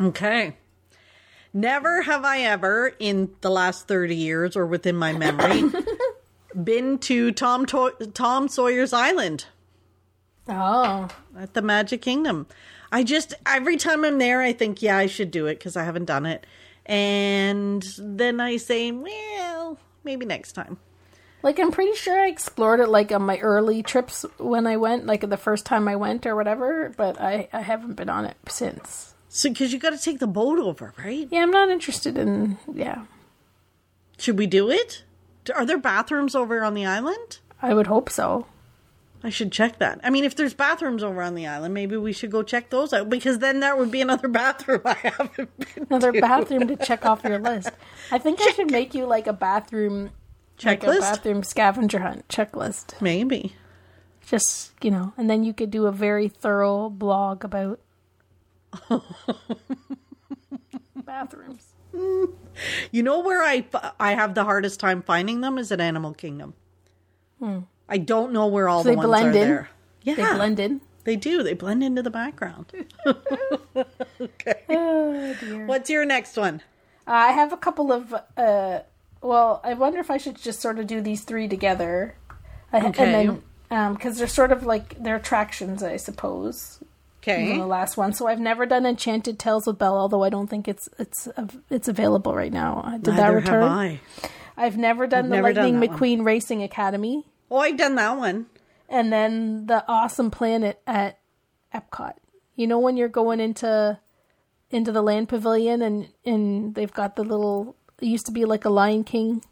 Okay. 0.00 0.56
Never 1.54 2.02
have 2.02 2.24
I 2.24 2.40
ever, 2.40 2.92
in 2.98 3.30
the 3.40 3.48
last 3.50 3.88
30 3.88 4.14
years 4.14 4.56
or 4.56 4.66
within 4.66 4.96
my 4.96 5.14
memory, 5.14 5.70
been 6.64 6.98
to 6.98 7.32
Tom, 7.32 7.64
to- 7.66 8.10
Tom 8.12 8.48
Sawyer's 8.48 8.92
Island 8.92 9.46
Oh, 10.48 11.08
at 11.38 11.54
the 11.54 11.62
Magic 11.62 12.02
Kingdom. 12.02 12.46
I 12.92 13.02
just 13.02 13.34
every 13.46 13.76
time 13.76 14.04
I'm 14.04 14.18
there, 14.18 14.40
I 14.40 14.52
think, 14.52 14.80
yeah, 14.80 14.96
I 14.96 15.06
should 15.06 15.30
do 15.30 15.46
it 15.46 15.58
because 15.58 15.76
I 15.76 15.82
haven't 15.84 16.04
done 16.04 16.24
it, 16.26 16.46
and 16.84 17.84
then 17.98 18.40
I 18.40 18.56
say, 18.58 18.92
well, 18.92 19.78
maybe 20.04 20.24
next 20.24 20.52
time. 20.52 20.78
like 21.42 21.58
I'm 21.58 21.72
pretty 21.72 21.96
sure 21.96 22.18
I 22.20 22.28
explored 22.28 22.78
it 22.80 22.88
like 22.88 23.10
on 23.10 23.22
my 23.22 23.38
early 23.38 23.82
trips 23.82 24.24
when 24.38 24.66
I 24.68 24.76
went, 24.76 25.04
like 25.06 25.28
the 25.28 25.36
first 25.36 25.66
time 25.66 25.88
I 25.88 25.96
went 25.96 26.26
or 26.26 26.36
whatever. 26.36 26.92
But 26.96 27.20
I 27.20 27.48
I 27.52 27.60
haven't 27.62 27.94
been 27.94 28.08
on 28.08 28.24
it 28.24 28.36
since. 28.48 29.14
So, 29.28 29.50
because 29.50 29.72
you 29.72 29.78
got 29.78 29.90
to 29.90 29.98
take 29.98 30.18
the 30.20 30.26
boat 30.28 30.58
over, 30.58 30.94
right? 30.96 31.28
Yeah, 31.30 31.42
I'm 31.42 31.50
not 31.50 31.68
interested 31.68 32.16
in. 32.16 32.56
Yeah, 32.72 33.04
Should 34.16 34.38
we 34.38 34.46
do 34.46 34.70
it? 34.70 35.02
Are 35.54 35.66
there 35.66 35.76
bathrooms 35.78 36.34
over 36.34 36.64
on 36.64 36.72
the 36.74 36.86
island? 36.86 37.38
I 37.60 37.74
would 37.74 37.86
hope 37.88 38.08
so. 38.10 38.46
I 39.26 39.28
should 39.28 39.50
check 39.50 39.80
that. 39.80 39.98
I 40.04 40.10
mean, 40.10 40.22
if 40.22 40.36
there's 40.36 40.54
bathrooms 40.54 41.02
over 41.02 41.20
on 41.20 41.34
the 41.34 41.48
island, 41.48 41.74
maybe 41.74 41.96
we 41.96 42.12
should 42.12 42.30
go 42.30 42.44
check 42.44 42.70
those 42.70 42.92
out 42.92 43.10
because 43.10 43.40
then 43.40 43.58
that 43.58 43.76
would 43.76 43.90
be 43.90 44.00
another 44.00 44.28
bathroom 44.42 44.82
I 44.84 44.94
haven't 44.94 45.58
been. 45.58 45.86
Another 45.90 46.12
to. 46.12 46.20
bathroom 46.20 46.68
to 46.68 46.76
check 46.76 47.04
off 47.04 47.24
your 47.24 47.40
list. 47.40 47.70
I 48.12 48.18
think 48.18 48.40
I 48.40 48.52
should 48.52 48.70
make 48.70 48.94
you 48.94 49.04
like 49.04 49.26
a 49.26 49.32
bathroom 49.32 50.12
like 50.62 50.84
a 50.84 51.00
bathroom 51.00 51.42
scavenger 51.42 51.98
hunt 51.98 52.28
checklist. 52.28 53.02
Maybe. 53.02 53.56
Just 54.24 54.70
you 54.80 54.92
know, 54.92 55.12
and 55.16 55.28
then 55.28 55.42
you 55.42 55.52
could 55.52 55.72
do 55.72 55.86
a 55.86 55.92
very 55.92 56.28
thorough 56.28 56.88
blog 56.88 57.44
about 57.44 57.80
bathrooms. 60.94 61.74
You 61.92 63.02
know 63.02 63.18
where 63.18 63.42
I 63.42 63.66
I 63.98 64.14
have 64.14 64.36
the 64.36 64.44
hardest 64.44 64.78
time 64.78 65.02
finding 65.02 65.40
them 65.40 65.58
is 65.58 65.72
at 65.72 65.80
Animal 65.80 66.14
Kingdom. 66.14 66.54
Hmm. 67.40 67.58
I 67.88 67.98
don't 67.98 68.32
know 68.32 68.46
where 68.46 68.68
all. 68.68 68.82
So 68.82 68.90
the 68.90 68.90
they 68.90 68.96
ones 68.96 69.06
blend 69.08 69.26
are 69.26 69.38
in? 69.38 69.48
there. 69.48 69.68
Yeah, 70.02 70.14
They 70.14 70.22
blend 70.36 70.60
in. 70.60 70.80
They 71.04 71.16
do. 71.16 71.42
They 71.42 71.54
blend 71.54 71.82
into 71.84 72.02
the 72.02 72.10
background. 72.10 72.72
okay. 74.20 74.62
Oh 74.68 75.34
dear. 75.40 75.66
What's 75.66 75.90
your 75.90 76.04
next 76.04 76.36
one? 76.36 76.62
I 77.06 77.32
have 77.32 77.52
a 77.52 77.56
couple 77.56 77.92
of. 77.92 78.14
uh 78.36 78.80
Well, 79.22 79.60
I 79.64 79.74
wonder 79.74 79.98
if 80.00 80.10
I 80.10 80.16
should 80.16 80.36
just 80.36 80.60
sort 80.60 80.78
of 80.78 80.86
do 80.86 81.00
these 81.00 81.22
three 81.22 81.48
together, 81.48 82.16
Okay. 82.74 82.86
and 82.86 82.94
then 82.96 83.92
because 83.94 84.18
they're 84.18 84.26
sort 84.26 84.52
of 84.52 84.64
like 84.64 85.00
they're 85.02 85.16
attractions, 85.16 85.82
I 85.82 85.96
suppose. 85.96 86.80
Okay. 87.22 87.56
the 87.58 87.66
last 87.66 87.96
one. 87.96 88.12
So 88.12 88.28
I've 88.28 88.38
never 88.38 88.66
done 88.66 88.86
Enchanted 88.86 89.36
Tales 89.40 89.66
with 89.66 89.78
Belle, 89.78 89.96
although 89.96 90.22
I 90.22 90.28
don't 90.28 90.48
think 90.48 90.68
it's 90.68 90.88
it's 90.98 91.28
it's 91.70 91.88
available 91.88 92.34
right 92.34 92.52
now. 92.52 92.82
Uh, 92.86 92.98
Did 92.98 93.16
that 93.16 93.28
return? 93.28 93.62
have 93.62 93.70
I. 93.70 94.00
I've 94.56 94.76
never 94.76 95.06
done 95.08 95.24
I've 95.24 95.30
the 95.30 95.36
never 95.36 95.52
done 95.52 95.80
Lightning 95.80 95.90
one. 95.90 95.98
McQueen 95.98 96.24
Racing 96.24 96.62
Academy, 96.62 97.26
Oh, 97.50 97.58
I've 97.58 97.76
done 97.76 97.94
that 97.96 98.16
one. 98.16 98.46
and 98.88 99.12
then 99.12 99.66
the 99.66 99.84
Awesome 99.88 100.30
Planet 100.30 100.80
at 100.86 101.18
Epcot. 101.74 102.14
You 102.54 102.66
know 102.66 102.78
when 102.78 102.96
you're 102.96 103.08
going 103.08 103.40
into 103.40 103.98
into 104.70 104.90
the 104.92 105.02
land 105.02 105.28
pavilion 105.28 105.82
and 105.82 106.08
and 106.24 106.74
they've 106.74 106.92
got 106.92 107.16
the 107.16 107.22
little. 107.24 107.76
It 108.00 108.06
used 108.06 108.26
to 108.26 108.32
be 108.32 108.44
like 108.44 108.64
a 108.64 108.70
Lion 108.70 109.04
King 109.04 109.42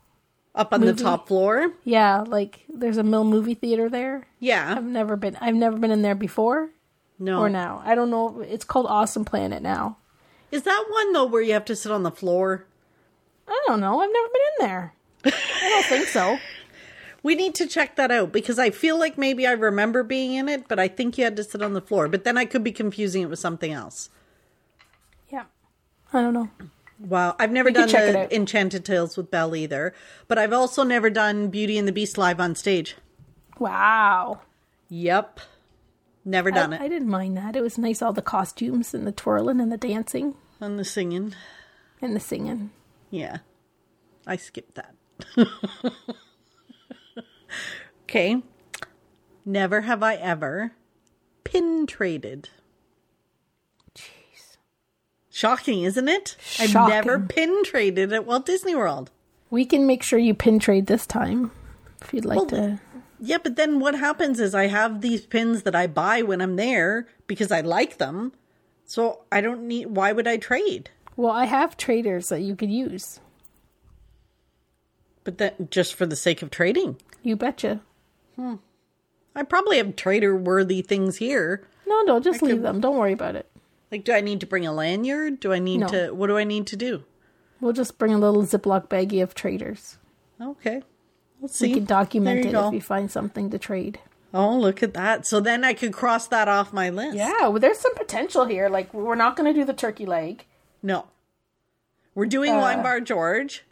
up 0.54 0.72
on 0.72 0.80
the 0.82 0.92
top 0.92 1.28
floor. 1.28 1.72
Yeah, 1.84 2.20
like 2.26 2.64
there's 2.68 2.96
a 2.98 3.02
Mill 3.02 3.24
movie 3.24 3.54
theater 3.54 3.88
there. 3.88 4.26
Yeah. 4.40 4.74
I've 4.76 4.84
never 4.84 5.16
been. 5.16 5.36
I've 5.40 5.54
never 5.54 5.76
been 5.78 5.90
in 5.90 6.02
there 6.02 6.14
before 6.14 6.70
No. 7.18 7.40
or 7.40 7.48
now. 7.48 7.82
I 7.84 7.94
don't 7.94 8.10
know. 8.10 8.40
It's 8.40 8.64
called 8.64 8.86
Awesome 8.86 9.24
Planet 9.24 9.62
now. 9.62 9.98
Is 10.50 10.62
that 10.62 10.84
one 10.90 11.12
though 11.12 11.24
where 11.26 11.42
you 11.42 11.52
have 11.54 11.64
to 11.66 11.76
sit 11.76 11.90
on 11.92 12.02
the 12.02 12.10
floor? 12.10 12.66
I 13.48 13.62
don't 13.66 13.80
know. 13.80 14.00
I've 14.00 14.10
never 14.12 14.28
been 14.28 14.42
in 14.60 14.66
there. 14.68 14.94
I 15.26 15.68
don't 15.70 15.84
think 15.86 16.08
so. 16.08 16.38
We 17.24 17.34
need 17.34 17.54
to 17.56 17.66
check 17.66 17.96
that 17.96 18.10
out 18.10 18.32
because 18.32 18.58
I 18.58 18.68
feel 18.70 18.98
like 18.98 19.16
maybe 19.18 19.46
I 19.46 19.52
remember 19.52 20.02
being 20.02 20.34
in 20.34 20.46
it, 20.48 20.68
but 20.68 20.78
I 20.78 20.88
think 20.88 21.16
you 21.16 21.24
had 21.24 21.36
to 21.36 21.42
sit 21.42 21.62
on 21.62 21.72
the 21.72 21.80
floor. 21.80 22.06
But 22.06 22.22
then 22.24 22.36
I 22.36 22.44
could 22.44 22.62
be 22.62 22.70
confusing 22.70 23.22
it 23.22 23.30
with 23.30 23.38
something 23.38 23.72
else. 23.72 24.10
Yeah, 25.30 25.44
I 26.12 26.20
don't 26.20 26.34
know. 26.34 26.50
Wow, 27.00 27.34
I've 27.40 27.50
never 27.50 27.70
We 27.70 27.72
done 27.72 27.88
the. 27.88 28.34
Enchanted 28.34 28.84
Tales 28.84 29.16
with 29.16 29.30
Belle 29.30 29.56
either, 29.56 29.94
but 30.28 30.38
I've 30.38 30.52
also 30.52 30.82
never 30.84 31.08
done 31.10 31.48
Beauty 31.48 31.78
and 31.78 31.88
the 31.88 31.92
Beast 31.92 32.18
live 32.18 32.38
on 32.38 32.54
stage. 32.54 32.94
Wow. 33.58 34.42
Yep, 34.90 35.40
never 36.26 36.50
done 36.50 36.72
I, 36.74 36.76
it. 36.76 36.82
I 36.82 36.88
didn't 36.88 37.08
mind 37.08 37.36
that. 37.38 37.56
It 37.56 37.62
was 37.62 37.78
nice, 37.78 38.02
all 38.02 38.12
the 38.12 38.22
costumes 38.22 38.92
and 38.92 39.06
the 39.06 39.12
twirling 39.12 39.60
and 39.60 39.72
the 39.72 39.76
dancing 39.78 40.34
And 40.60 40.78
the 40.78 40.84
singing, 40.84 41.34
and 42.02 42.14
the 42.14 42.20
singing. 42.20 42.70
yeah, 43.10 43.38
I 44.26 44.36
skipped 44.36 44.74
that. 44.76 44.94
okay, 48.14 48.42
never 49.44 49.80
have 49.82 50.02
I 50.02 50.14
ever 50.14 50.72
pin 51.42 51.84
traded. 51.86 52.48
Jeez. 53.96 54.56
Shocking, 55.30 55.82
isn't 55.82 56.08
it? 56.08 56.36
I've 56.60 56.74
never 56.74 57.18
pin 57.18 57.64
traded 57.64 58.12
at 58.12 58.24
Walt 58.24 58.46
Disney 58.46 58.74
World. 58.74 59.10
We 59.50 59.64
can 59.64 59.86
make 59.86 60.04
sure 60.04 60.18
you 60.18 60.32
pin 60.32 60.60
trade 60.60 60.86
this 60.86 61.06
time 61.06 61.50
if 62.02 62.14
you'd 62.14 62.24
like 62.24 62.36
Well, 62.36 62.46
to. 62.46 62.80
Yeah, 63.18 63.38
but 63.42 63.56
then 63.56 63.80
what 63.80 63.96
happens 63.96 64.38
is 64.38 64.54
I 64.54 64.68
have 64.68 65.00
these 65.00 65.26
pins 65.26 65.64
that 65.64 65.74
I 65.74 65.88
buy 65.88 66.22
when 66.22 66.40
I'm 66.40 66.56
there 66.56 67.08
because 67.26 67.50
I 67.50 67.62
like 67.62 67.98
them. 67.98 68.32
So 68.84 69.22
I 69.32 69.40
don't 69.40 69.66
need 69.66 69.86
why 69.86 70.12
would 70.12 70.28
I 70.28 70.36
trade? 70.36 70.90
Well, 71.16 71.32
I 71.32 71.46
have 71.46 71.76
traders 71.76 72.28
that 72.28 72.42
you 72.42 72.54
could 72.54 72.70
use. 72.70 73.18
But 75.24 75.38
then 75.38 75.68
just 75.70 75.94
for 75.94 76.06
the 76.06 76.16
sake 76.16 76.42
of 76.42 76.50
trading. 76.50 76.96
You 77.22 77.34
betcha. 77.34 77.80
I 78.38 79.42
probably 79.42 79.78
have 79.78 79.96
trader 79.96 80.36
worthy 80.36 80.82
things 80.82 81.16
here. 81.16 81.66
No, 81.86 82.02
no, 82.02 82.20
just 82.20 82.42
leave 82.42 82.62
them. 82.62 82.80
Don't 82.80 82.96
worry 82.96 83.12
about 83.12 83.36
it. 83.36 83.50
Like 83.90 84.04
do 84.04 84.12
I 84.12 84.20
need 84.20 84.40
to 84.40 84.46
bring 84.46 84.66
a 84.66 84.72
lanyard? 84.72 85.40
Do 85.40 85.52
I 85.52 85.58
need 85.58 85.78
No. 85.80 85.88
to 85.88 86.10
what 86.12 86.26
do 86.28 86.36
I 86.38 86.44
need 86.44 86.66
to 86.68 86.76
do? 86.76 87.04
We'll 87.60 87.72
just 87.72 87.98
bring 87.98 88.12
a 88.12 88.18
little 88.18 88.42
Ziploc 88.42 88.88
baggie 88.88 89.22
of 89.22 89.34
traders. 89.34 89.98
Okay. 90.40 90.82
Let's 91.40 91.56
see. 91.56 91.68
We 91.68 91.74
can 91.74 91.84
document 91.84 92.46
it 92.46 92.52
go. 92.52 92.66
if 92.66 92.72
we 92.72 92.80
find 92.80 93.10
something 93.10 93.50
to 93.50 93.58
trade. 93.58 93.98
Oh, 94.32 94.56
look 94.58 94.82
at 94.82 94.94
that. 94.94 95.26
So 95.26 95.38
then 95.40 95.62
I 95.62 95.74
could 95.74 95.92
cross 95.92 96.26
that 96.28 96.48
off 96.48 96.72
my 96.72 96.90
list. 96.90 97.16
Yeah, 97.16 97.42
well, 97.48 97.60
there's 97.60 97.78
some 97.78 97.94
potential 97.94 98.46
here. 98.46 98.68
Like, 98.68 98.92
we're 98.92 99.14
not 99.14 99.36
going 99.36 99.52
to 99.52 99.58
do 99.58 99.64
the 99.64 99.72
turkey 99.72 100.06
leg. 100.06 100.44
No. 100.82 101.06
We're 102.16 102.26
doing 102.26 102.52
Uh, 102.52 102.58
Wine 102.60 102.82
Bar 102.82 103.00
George. 103.00 103.64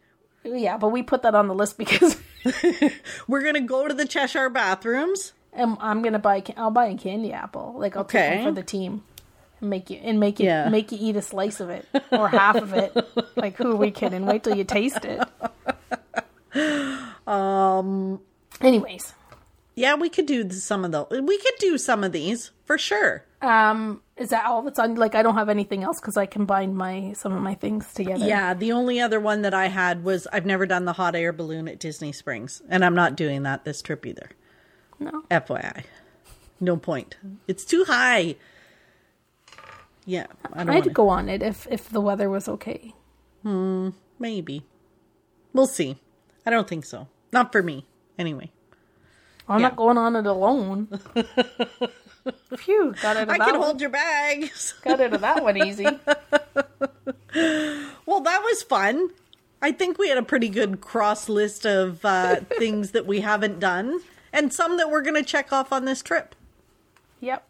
Yeah, 0.45 0.77
but 0.77 0.91
we 0.91 1.03
put 1.03 1.23
that 1.23 1.35
on 1.35 1.49
the 1.49 1.55
list 1.55 1.79
because 1.79 2.17
We're 3.29 3.43
gonna 3.43 3.61
go 3.61 3.89
to 3.89 3.95
the 3.95 4.07
Cheshire 4.07 4.49
bathrooms. 4.51 5.33
And 5.53 5.77
I'm 5.81 6.03
gonna 6.03 6.19
buy. 6.19 6.43
I'll 6.57 6.71
buy 6.71 6.87
a 6.87 6.97
candy 6.97 7.33
apple. 7.33 7.75
Like 7.77 7.97
I'll 7.97 8.05
take 8.05 8.23
Okay. 8.23 8.37
one 8.37 8.45
for 8.55 8.61
the 8.61 8.63
team 8.67 9.03
and 9.61 9.69
make 9.71 9.91
you 9.91 9.99
and 10.03 10.19
make 10.19 10.41
you 10.41 10.47
Yeah. 10.47 10.69
make 10.69 10.91
you 10.93 10.99
eat 11.01 11.17
a 11.17 11.23
slice 11.23 11.61
of 11.61 11.71
it 11.71 11.87
or 12.11 12.29
half 12.29 12.57
of 12.57 12.73
it. 12.73 12.97
Like 13.37 13.57
who 13.57 13.73
are 13.73 13.77
we 13.77 13.91
kidding? 13.91 14.25
Wait 14.27 14.45
till 14.45 14.57
you 14.57 14.65
taste 14.65 15.05
it. 15.05 15.21
Um. 17.27 18.21
Anyways, 18.61 19.15
Yeah, 19.75 19.95
we 19.95 20.09
could 20.09 20.27
do 20.27 20.49
some 20.51 20.85
of 20.85 20.93
those. 20.93 21.07
We 21.11 21.39
could 21.39 21.55
do 21.59 21.79
some 21.79 22.05
of 22.05 22.13
these 22.13 22.51
for 22.65 22.79
sure. 22.79 23.25
um, 23.41 24.03
is 24.23 24.31
that 24.31 24.47
all 24.47 24.63
that's 24.63 24.79
on? 24.79 24.95
Like 24.95 25.15
I 25.15 25.23
don't 25.23 25.35
have 25.35 25.49
anything 25.49 25.83
else 25.83 26.01
because 26.01 26.17
I 26.17 26.27
combined 26.27 26.77
my 26.77 27.13
some 27.15 27.33
of 27.33 27.43
my 27.43 27.55
things 27.55 27.93
together. 27.93 28.25
Yeah, 28.25 28.55
the 28.55 28.73
only 28.73 29.01
other 29.01 29.21
one 29.21 29.43
that 29.43 29.53
I 29.55 29.69
had 29.69 30.05
was 30.05 30.27
I've 30.33 30.47
never 30.47 30.65
done 30.67 30.85
the 30.85 30.95
hot 30.95 31.15
air 31.15 31.33
balloon 31.33 31.69
at 31.69 31.79
Disney 31.79 32.13
Springs, 32.13 32.63
and 32.69 32.85
I'm 32.85 32.95
not 32.95 33.17
doing 33.17 33.43
that 33.43 33.65
this 33.65 33.83
trip 33.83 34.07
either. 34.07 34.31
No. 34.99 35.23
FYI, 35.31 35.85
no 36.61 36.77
point. 36.77 37.17
It's 37.49 37.65
too 37.65 37.85
high. 37.87 38.37
Yeah, 40.07 40.27
I 40.53 40.65
don't 40.65 40.71
I'd 40.71 40.85
want 40.87 40.93
go 40.95 41.09
on 41.09 41.29
it 41.29 41.43
if 41.43 41.67
if 41.71 41.89
the 41.89 42.01
weather 42.01 42.31
was 42.31 42.49
okay. 42.49 42.95
Hmm, 43.43 43.91
Maybe 44.19 44.65
we'll 45.53 45.67
see. 45.67 45.99
I 46.47 46.51
don't 46.51 46.69
think 46.69 46.85
so. 46.85 47.09
Not 47.33 47.51
for 47.53 47.63
me, 47.63 47.87
anyway. 48.19 48.51
I'm 49.49 49.61
Yeah. 49.61 49.69
not 49.69 49.77
going 49.77 49.99
on 49.99 50.17
it 50.17 50.27
alone. 50.27 50.89
Phew, 52.59 52.95
got 53.01 53.17
out 53.17 53.23
of 53.25 53.29
I 53.31 53.39
that 53.39 53.45
can 53.49 53.59
one. 53.59 53.63
hold 53.67 53.81
your 53.81 53.91
bags. 53.91 54.75
Got 54.85 55.01
out 55.01 55.13
of 55.15 55.21
that 55.23 55.43
one 55.43 55.57
easy. 55.57 55.87
Well, 57.35 58.21
that 58.21 58.43
was 58.43 58.63
fun. 58.63 59.11
I 59.63 59.73
think 59.73 59.99
we 59.99 60.09
had 60.09 60.19
a 60.19 60.23
pretty 60.23 60.49
good 60.49 60.81
cross 60.81 61.29
list 61.29 61.65
of 61.67 62.05
uh, 62.05 62.37
things 62.59 62.91
that 62.91 63.07
we 63.07 63.21
haven't 63.21 63.59
done, 63.61 64.01
and 64.33 64.53
some 64.53 64.77
that 64.77 64.91
we're 64.91 65.03
going 65.03 65.15
to 65.15 65.23
check 65.23 65.53
off 65.53 65.73
on 65.73 65.85
this 65.85 66.03
trip 66.03 66.35
Yep, 67.21 67.47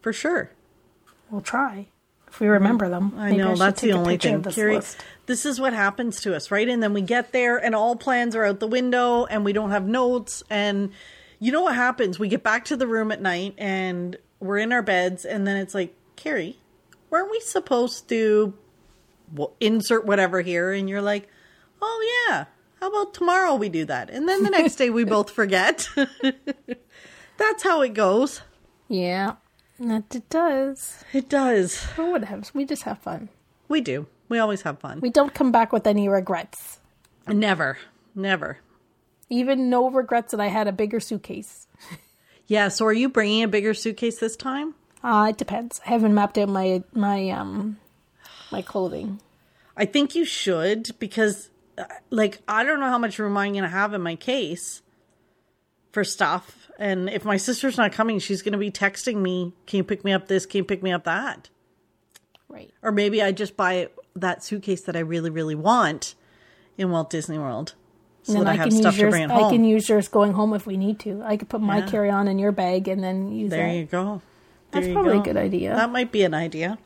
for 0.00 0.12
sure. 0.12 0.50
we'll 1.30 1.42
try 1.42 1.86
if 2.26 2.40
we 2.40 2.48
remember 2.48 2.88
them. 2.88 3.12
I 3.18 3.32
know 3.32 3.50
should 3.50 3.58
that's 3.60 3.82
the 3.82 3.92
only 3.92 4.16
thing. 4.16 4.40
This 4.40 4.54
Carrie, 4.54 4.80
this 5.26 5.44
is 5.44 5.60
what 5.60 5.74
happens 5.74 6.20
to 6.22 6.34
us, 6.34 6.50
right? 6.50 6.66
And 6.68 6.82
then 6.82 6.94
we 6.94 7.02
get 7.02 7.32
there, 7.32 7.58
and 7.58 7.74
all 7.74 7.94
plans 7.94 8.34
are 8.34 8.44
out 8.44 8.58
the 8.58 8.66
window, 8.66 9.26
and 9.26 9.44
we 9.44 9.52
don't 9.52 9.70
have 9.70 9.86
notes. 9.86 10.42
And 10.48 10.90
you 11.38 11.52
know 11.52 11.60
what 11.60 11.74
happens? 11.74 12.18
We 12.18 12.28
get 12.28 12.42
back 12.42 12.64
to 12.66 12.76
the 12.76 12.86
room 12.86 13.12
at 13.12 13.20
night, 13.20 13.54
and 13.58 14.16
we're 14.42 14.58
in 14.58 14.72
our 14.72 14.82
beds, 14.82 15.24
and 15.24 15.46
then 15.46 15.56
it's 15.56 15.74
like, 15.74 15.94
Carrie, 16.16 16.58
weren't 17.10 17.30
we 17.30 17.40
supposed 17.40 18.08
to 18.08 18.54
insert 19.60 20.04
whatever 20.04 20.40
here? 20.40 20.72
And 20.72 20.88
you're 20.88 21.02
like, 21.02 21.28
oh 21.80 22.26
yeah, 22.28 22.46
how 22.80 22.88
about 22.88 23.14
tomorrow 23.14 23.54
we 23.54 23.68
do 23.68 23.84
that? 23.84 24.10
And 24.10 24.28
then 24.28 24.42
the 24.42 24.50
next 24.50 24.76
day 24.76 24.90
we 24.90 25.04
both 25.04 25.30
forget. 25.30 25.88
that's 27.36 27.62
how 27.62 27.82
it 27.82 27.94
goes. 27.94 28.42
Yeah, 28.88 29.36
that 29.78 30.14
it 30.14 30.28
does. 30.28 31.04
It 31.12 31.28
does. 31.28 31.86
But 31.96 32.10
whatever, 32.10 32.42
we 32.52 32.64
just 32.64 32.82
have 32.82 32.98
fun. 32.98 33.28
We 33.68 33.80
do. 33.80 34.06
We 34.28 34.38
always 34.38 34.62
have 34.62 34.80
fun. 34.80 35.00
We 35.00 35.10
don't 35.10 35.34
come 35.34 35.52
back 35.52 35.72
with 35.72 35.86
any 35.86 36.08
regrets. 36.08 36.80
Never, 37.28 37.78
never. 38.14 38.58
Even 39.28 39.70
no 39.70 39.88
regrets 39.88 40.32
that 40.32 40.40
I 40.40 40.48
had 40.48 40.66
a 40.66 40.72
bigger 40.72 41.00
suitcase. 41.00 41.68
Yeah, 42.52 42.68
so 42.68 42.84
are 42.84 42.92
you 42.92 43.08
bringing 43.08 43.42
a 43.44 43.48
bigger 43.48 43.72
suitcase 43.72 44.18
this 44.18 44.36
time? 44.36 44.74
Uh, 45.02 45.28
it 45.30 45.38
depends. 45.38 45.80
I 45.86 45.88
haven't 45.88 46.12
mapped 46.12 46.36
out 46.36 46.50
my 46.50 46.82
my 46.92 47.30
um 47.30 47.78
my 48.50 48.60
clothing. 48.60 49.20
I 49.74 49.86
think 49.86 50.14
you 50.14 50.26
should 50.26 50.90
because, 50.98 51.48
uh, 51.78 51.84
like, 52.10 52.42
I 52.46 52.62
don't 52.64 52.78
know 52.78 52.90
how 52.90 52.98
much 52.98 53.18
room 53.18 53.38
I'm 53.38 53.52
going 53.52 53.62
to 53.62 53.70
have 53.70 53.94
in 53.94 54.02
my 54.02 54.16
case 54.16 54.82
for 55.92 56.04
stuff. 56.04 56.68
And 56.78 57.08
if 57.08 57.24
my 57.24 57.38
sister's 57.38 57.78
not 57.78 57.92
coming, 57.92 58.18
she's 58.18 58.42
going 58.42 58.52
to 58.52 58.58
be 58.58 58.70
texting 58.70 59.22
me, 59.22 59.54
Can 59.66 59.78
you 59.78 59.84
pick 59.84 60.04
me 60.04 60.12
up 60.12 60.28
this? 60.28 60.44
Can 60.44 60.58
you 60.58 60.64
pick 60.64 60.82
me 60.82 60.92
up 60.92 61.04
that? 61.04 61.48
Right. 62.50 62.70
Or 62.82 62.92
maybe 62.92 63.22
I 63.22 63.32
just 63.32 63.56
buy 63.56 63.88
that 64.14 64.44
suitcase 64.44 64.82
that 64.82 64.94
I 64.94 65.00
really, 65.00 65.30
really 65.30 65.54
want 65.54 66.14
in 66.76 66.90
Walt 66.90 67.08
Disney 67.08 67.38
World. 67.38 67.72
So 68.24 68.34
And 68.34 68.42
then 68.42 68.48
I 68.48 68.52
I 68.52 68.56
have 68.56 68.68
can 68.68 68.76
stuff 68.78 68.92
use 68.94 68.96
to 68.96 69.00
yours. 69.02 69.10
bring 69.12 69.22
at 69.24 69.30
I 69.32 69.50
can 69.50 69.64
use 69.64 69.88
yours 69.88 70.08
going 70.08 70.32
home 70.32 70.54
if 70.54 70.66
we 70.66 70.76
need 70.76 71.00
to. 71.00 71.22
I 71.24 71.36
could 71.36 71.48
put 71.48 71.60
my 71.60 71.78
Yeah. 71.78 71.86
carry 71.88 72.10
on 72.10 72.28
in 72.28 72.38
your 72.38 72.52
bag 72.52 72.86
and 72.88 73.02
then 73.02 73.32
use 73.32 73.50
there 73.50 73.66
that. 73.66 73.74
you 73.74 73.84
go. 73.84 74.22
There 74.70 74.80
That's 74.80 74.86
you 74.86 74.92
probably 74.94 75.14
go. 75.14 75.20
a 75.20 75.22
good 75.24 75.36
idea. 75.36 75.74
That 75.74 75.90
might 75.90 76.12
be 76.12 76.22
an 76.22 76.32
idea. 76.34 76.78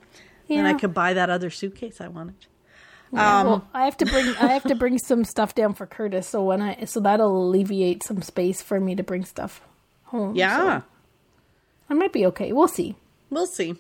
yeah. 0.48 0.58
And 0.58 0.66
I 0.66 0.74
could 0.74 0.94
buy 0.94 1.12
that 1.14 1.28
other 1.30 1.50
suitcase 1.50 2.00
I 2.00 2.08
wanted. 2.08 2.34
Yeah, 3.12 3.40
Um, 3.40 3.46
well, 3.46 3.68
I 3.74 3.84
have 3.84 3.96
to 3.98 4.06
bring 4.06 4.26
I 4.40 4.48
have 4.48 4.64
to 4.64 4.74
bring 4.74 4.98
some 4.98 5.24
stuff 5.24 5.54
down 5.54 5.74
for 5.74 5.86
Curtis. 5.86 6.26
So 6.28 6.42
when 6.42 6.60
I 6.62 6.84
so 6.86 7.00
that'll 7.00 7.48
alleviate 7.48 8.02
some 8.02 8.22
space 8.22 8.62
for 8.62 8.80
me 8.80 8.94
to 8.96 9.02
bring 9.02 9.24
stuff 9.24 9.60
home. 10.04 10.34
Yeah. 10.34 10.80
so 10.80 10.84
I 11.90 11.94
might 11.94 12.12
be 12.12 12.26
okay. 12.26 12.52
We'll 12.52 12.66
see. 12.68 12.96
We'll 13.30 13.46
see. 13.46 13.76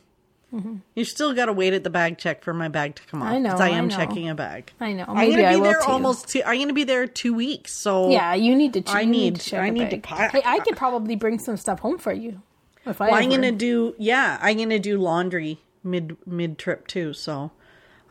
You 0.94 1.04
still 1.04 1.34
got 1.34 1.46
to 1.46 1.52
wait 1.52 1.74
at 1.74 1.84
the 1.84 1.90
bag 1.90 2.16
check 2.18 2.42
for 2.42 2.54
my 2.54 2.68
bag 2.68 2.94
to 2.94 3.02
come 3.08 3.20
off. 3.20 3.28
Mm-hmm. 3.28 3.34
I 3.34 3.38
know, 3.50 3.56
I 3.56 3.66
I 3.66 3.68
am 3.70 3.88
know. 3.88 3.96
checking 3.96 4.28
a 4.30 4.34
bag. 4.34 4.72
I 4.80 4.92
know. 4.94 5.04
I'm 5.06 5.14
gonna 5.30 5.54
be 5.54 5.60
there 5.60 5.80
too. 5.82 5.90
almost. 5.90 6.28
Two, 6.28 6.40
I'm 6.46 6.58
gonna 6.60 6.72
be 6.72 6.84
there 6.84 7.06
two 7.06 7.34
weeks. 7.34 7.72
So 7.72 8.10
Yeah, 8.10 8.32
you 8.34 8.54
need 8.56 8.72
to. 8.74 8.80
ch- 8.80 8.88
I 8.88 9.04
need- 9.04 9.36
to 9.36 9.50
check 9.50 9.60
I 9.60 9.68
need 9.70 9.90
to 9.90 9.98
bag. 9.98 10.30
Hey, 10.30 10.42
I 10.44 10.60
could 10.60 10.76
probably 10.76 11.14
bring 11.16 11.38
some 11.38 11.56
stuff 11.58 11.80
home 11.80 11.98
for 11.98 12.12
you. 12.12 12.40
If 12.86 13.00
I 13.00 13.10
Well, 13.10 13.22
I'm 13.22 13.28
gonna 13.28 13.52
do. 13.52 13.94
Yeah, 13.98 14.38
I'm 14.40 14.56
gonna 14.56 14.78
do 14.78 14.96
laundry 14.98 15.58
mid 15.84 16.16
mid 16.26 16.56
trip 16.58 16.86
too. 16.86 17.12
So, 17.12 17.50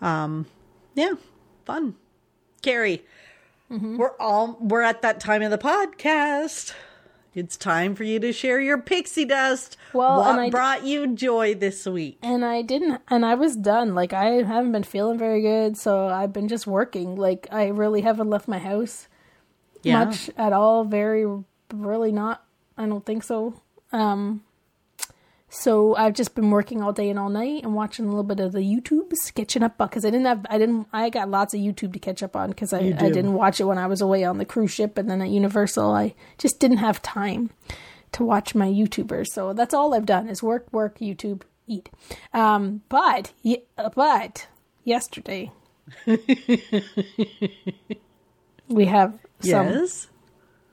um, 0.01 0.45
yeah, 0.93 1.13
fun. 1.65 1.95
Carrie, 2.61 3.03
Mm-hmm. 3.71 3.97
we're 3.97 4.15
all 4.19 4.57
we're 4.61 4.81
at 4.83 5.01
that 5.01 5.19
time 5.19 5.41
of 5.41 5.49
the 5.49 5.57
podcast. 5.57 6.73
It's 7.35 7.57
time 7.57 7.95
for 7.95 8.05
you 8.05 8.17
to 8.21 8.31
share 8.31 8.61
your 8.61 8.77
pixie 8.77 9.25
dust. 9.25 9.75
Well, 9.91 10.19
what 10.19 10.39
I 10.39 10.45
d- 10.45 10.51
brought 10.51 10.85
you 10.85 11.13
joy 11.13 11.53
this 11.53 11.85
week? 11.85 12.17
and 12.23 12.45
I 12.45 12.61
didn't, 12.61 13.01
and 13.09 13.25
I 13.25 13.35
was 13.35 13.57
done. 13.57 13.93
Like 13.93 14.13
I 14.13 14.27
haven't 14.43 14.71
been 14.71 14.83
feeling 14.83 15.17
very 15.19 15.41
good, 15.41 15.75
so 15.75 16.07
I've 16.07 16.31
been 16.31 16.47
just 16.47 16.65
working. 16.65 17.17
Like 17.17 17.47
I 17.51 17.67
really 17.67 18.01
haven't 18.01 18.29
left 18.29 18.47
my 18.47 18.59
house. 18.59 19.09
Yeah. 19.83 20.05
much 20.05 20.29
at 20.37 20.53
all. 20.53 20.85
Very, 20.85 21.25
really 21.73 22.13
not. 22.13 22.45
I 22.77 22.85
don't 22.87 23.05
think 23.05 23.21
so. 23.23 23.61
Um, 23.91 24.44
so 25.55 25.95
I've 25.95 26.13
just 26.13 26.35
been 26.35 26.51
working 26.51 26.81
all 26.83 26.91
day 26.91 27.09
and 27.09 27.17
all 27.17 27.29
night 27.29 27.63
and 27.63 27.73
watching 27.73 28.05
a 28.05 28.09
little 28.09 28.23
bit 28.23 28.41
of 28.41 28.51
the 28.51 28.59
YouTubes, 28.59 29.33
catching 29.33 29.63
up 29.63 29.77
because 29.77 30.03
I 30.03 30.09
didn't 30.09 30.25
have, 30.25 30.45
I 30.49 30.57
didn't, 30.57 30.87
I 30.91 31.09
got 31.09 31.29
lots 31.29 31.53
of 31.53 31.61
YouTube 31.61 31.93
to 31.93 31.99
catch 31.99 32.21
up 32.21 32.35
on 32.35 32.49
because 32.49 32.73
I, 32.73 32.79
I 32.79 33.09
didn't 33.09 33.33
watch 33.33 33.59
it 33.61 33.63
when 33.63 33.77
I 33.77 33.87
was 33.87 34.01
away 34.01 34.25
on 34.25 34.37
the 34.37 34.45
cruise 34.45 34.71
ship 34.71 34.97
and 34.97 35.09
then 35.09 35.21
at 35.21 35.29
Universal. 35.29 35.91
I 35.91 36.13
just 36.37 36.59
didn't 36.59 36.77
have 36.77 37.01
time 37.01 37.51
to 38.11 38.23
watch 38.23 38.53
my 38.53 38.67
YouTubers. 38.67 39.27
So 39.27 39.53
that's 39.53 39.73
all 39.73 39.93
I've 39.93 40.05
done 40.05 40.27
is 40.27 40.43
work, 40.43 40.67
work, 40.73 40.99
YouTube, 40.99 41.43
eat. 41.67 41.89
Um, 42.33 42.81
but, 42.89 43.31
but 43.95 44.47
yesterday 44.83 45.51
we 48.67 48.85
have 48.85 49.13
some, 49.39 49.67
Yes, 49.67 50.07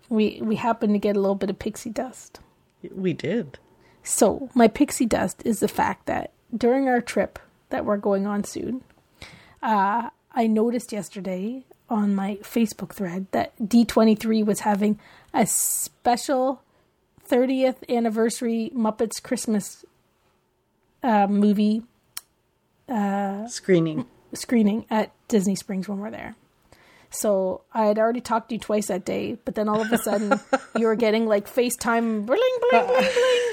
we, 0.09 0.41
we 0.43 0.57
happened 0.57 0.95
to 0.95 0.99
get 0.99 1.17
a 1.17 1.21
little 1.21 1.37
bit 1.37 1.51
of 1.51 1.59
pixie 1.59 1.91
dust. 1.91 2.41
we 2.95 3.13
did. 3.13 3.59
So, 4.03 4.51
my 4.55 4.69
pixie 4.69 5.07
dust 5.07 5.43
is 5.45 5.61
the 5.61 5.69
fact 5.69 6.07
that 6.07 6.33
during 6.57 6.89
our 6.89 7.01
trip 7.01 7.39
that 7.71 7.85
we're 7.85 7.97
going 7.97 8.27
on 8.27 8.45
soon, 8.45 8.83
uh, 9.63 10.11
I 10.35 10.47
noticed 10.47 10.93
yesterday 10.93 11.65
on 11.89 12.15
my 12.15 12.37
Facebook 12.43 12.93
thread 12.93 13.27
that 13.33 13.57
D23 13.59 14.45
was 14.45 14.61
having 14.61 14.99
a 15.33 15.47
special 15.47 16.63
30th 17.29 17.89
anniversary 17.89 18.73
Muppets 18.75 19.23
Christmas 19.23 19.85
uh, 21.03 21.27
movie 21.27 21.83
Screening. 23.49 24.07
screening 24.35 24.87
at 24.91 25.13
Disney 25.29 25.55
Springs 25.55 25.89
when 25.89 25.99
we're 25.99 26.11
there. 26.11 26.35
So 27.11 27.63
I 27.73 27.87
had 27.87 27.99
already 27.99 28.21
talked 28.21 28.49
to 28.49 28.55
you 28.55 28.59
twice 28.59 28.87
that 28.89 29.05
day, 29.05 29.39
but 29.45 29.55
then 29.55 29.69
all 29.69 29.81
of 29.81 29.93
a 29.93 29.99
sudden 29.99 30.41
you 30.77 30.87
were 30.87 30.97
getting 30.97 31.27
like 31.27 31.47
FaceTime 31.47 32.27
bling 32.27 32.39
bling 32.71 32.87
bling 32.87 32.87
bling. 32.89 33.52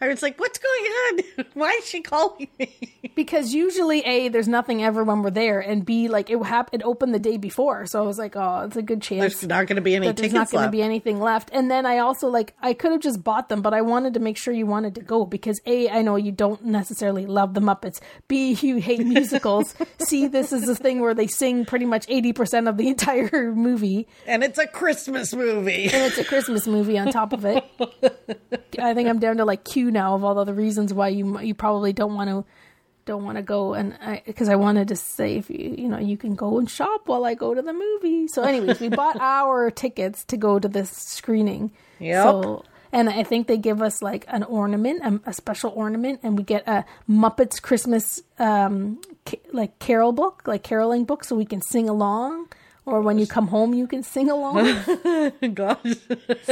I 0.02 0.08
was 0.08 0.22
like, 0.22 0.38
"What's 0.40 0.58
going 0.58 0.84
on? 0.84 1.44
Why 1.54 1.70
is 1.72 1.86
she 1.86 2.00
calling 2.00 2.48
me?" 2.58 2.96
because 3.14 3.52
usually 3.52 4.00
a 4.00 4.28
there's 4.28 4.48
nothing 4.48 4.82
ever 4.82 5.04
when 5.04 5.22
we're 5.22 5.30
there 5.30 5.60
and 5.60 5.84
b 5.84 6.08
like 6.08 6.30
it 6.30 6.42
hap- 6.44 6.72
it 6.72 6.82
opened 6.84 7.12
the 7.12 7.18
day 7.18 7.36
before 7.36 7.86
so 7.86 8.02
i 8.02 8.06
was 8.06 8.18
like 8.18 8.36
oh 8.36 8.62
it's 8.66 8.76
a 8.76 8.82
good 8.82 9.02
chance 9.02 9.20
There's 9.20 9.46
not 9.48 9.66
going 9.66 9.76
to 9.76 9.82
be 9.82 9.94
any 9.96 10.06
that 10.06 10.16
there's 10.16 10.32
not 10.32 10.50
going 10.50 10.64
to 10.64 10.70
be 10.70 10.82
anything 10.82 11.18
left 11.20 11.50
and 11.52 11.70
then 11.70 11.86
i 11.86 11.98
also 11.98 12.28
like 12.28 12.54
i 12.62 12.72
could 12.72 12.92
have 12.92 13.00
just 13.00 13.22
bought 13.24 13.48
them 13.48 13.62
but 13.62 13.74
i 13.74 13.80
wanted 13.80 14.14
to 14.14 14.20
make 14.20 14.36
sure 14.36 14.54
you 14.54 14.66
wanted 14.66 14.94
to 14.94 15.00
go 15.00 15.26
because 15.26 15.60
a 15.66 15.88
i 15.90 16.02
know 16.02 16.16
you 16.16 16.30
don't 16.30 16.64
necessarily 16.64 17.26
love 17.26 17.54
the 17.54 17.60
muppets 17.60 18.00
b 18.28 18.52
you 18.52 18.76
hate 18.76 19.04
musicals 19.04 19.74
c 19.98 20.28
this 20.28 20.52
is 20.52 20.66
the 20.66 20.76
thing 20.76 21.00
where 21.00 21.14
they 21.14 21.26
sing 21.26 21.64
pretty 21.64 21.86
much 21.86 22.06
80% 22.06 22.68
of 22.68 22.76
the 22.76 22.88
entire 22.88 23.52
movie 23.54 24.06
and 24.26 24.44
it's 24.44 24.58
a 24.58 24.66
Christmas 24.66 25.34
movie. 25.34 25.84
and 25.84 26.02
it's 26.04 26.18
a 26.18 26.24
Christmas 26.24 26.66
movie 26.66 26.98
on 26.98 27.10
top 27.10 27.32
of 27.32 27.44
it. 27.44 27.64
I 28.78 28.94
think 28.94 29.08
I'm 29.08 29.18
down 29.18 29.38
to 29.38 29.44
like 29.44 29.64
Q 29.64 29.89
now 29.90 30.14
of 30.14 30.24
all 30.24 30.44
the 30.44 30.54
reasons 30.54 30.92
why 30.92 31.08
you 31.08 31.38
you 31.40 31.54
probably 31.54 31.92
don't 31.92 32.14
want 32.14 32.30
to 32.30 32.44
don't 33.06 33.24
want 33.24 33.36
to 33.36 33.42
go 33.42 33.74
and 33.74 33.98
because 34.26 34.48
I, 34.48 34.56
wanted 34.56 34.88
to 34.88 34.96
say 34.96 35.36
if 35.36 35.50
you 35.50 35.74
you 35.76 35.88
know 35.88 35.98
you 35.98 36.16
can 36.16 36.34
go 36.34 36.58
and 36.58 36.70
shop 36.70 37.02
while 37.06 37.24
I 37.24 37.34
go 37.34 37.54
to 37.54 37.62
the 37.62 37.72
movie. 37.72 38.28
So, 38.28 38.42
anyways, 38.42 38.78
we 38.78 38.88
bought 38.88 39.16
our 39.20 39.70
tickets 39.70 40.24
to 40.26 40.36
go 40.36 40.58
to 40.58 40.68
this 40.68 40.90
screening. 40.90 41.72
Yep. 41.98 42.22
So. 42.24 42.64
And 42.92 43.08
I 43.08 43.22
think 43.22 43.46
they 43.46 43.56
give 43.56 43.82
us 43.82 44.02
like 44.02 44.24
an 44.26 44.42
ornament, 44.42 45.02
um, 45.04 45.22
a, 45.24 45.30
a 45.30 45.32
special 45.32 45.72
ornament, 45.76 46.20
and 46.24 46.36
we 46.36 46.42
get 46.42 46.66
a 46.66 46.84
Muppets 47.08 47.62
Christmas 47.62 48.20
um, 48.40 49.00
ca- 49.24 49.40
like 49.52 49.78
carol 49.78 50.10
book, 50.10 50.42
like 50.44 50.64
caroling 50.64 51.04
book, 51.04 51.22
so 51.22 51.36
we 51.36 51.44
can 51.44 51.62
sing 51.62 51.88
along. 51.88 52.48
Or 52.90 53.00
when 53.00 53.18
you 53.18 53.26
come 53.26 53.48
home, 53.48 53.72
you 53.74 53.86
can 53.86 54.02
sing 54.02 54.28
along. 54.30 54.64
Gosh, 55.54 55.96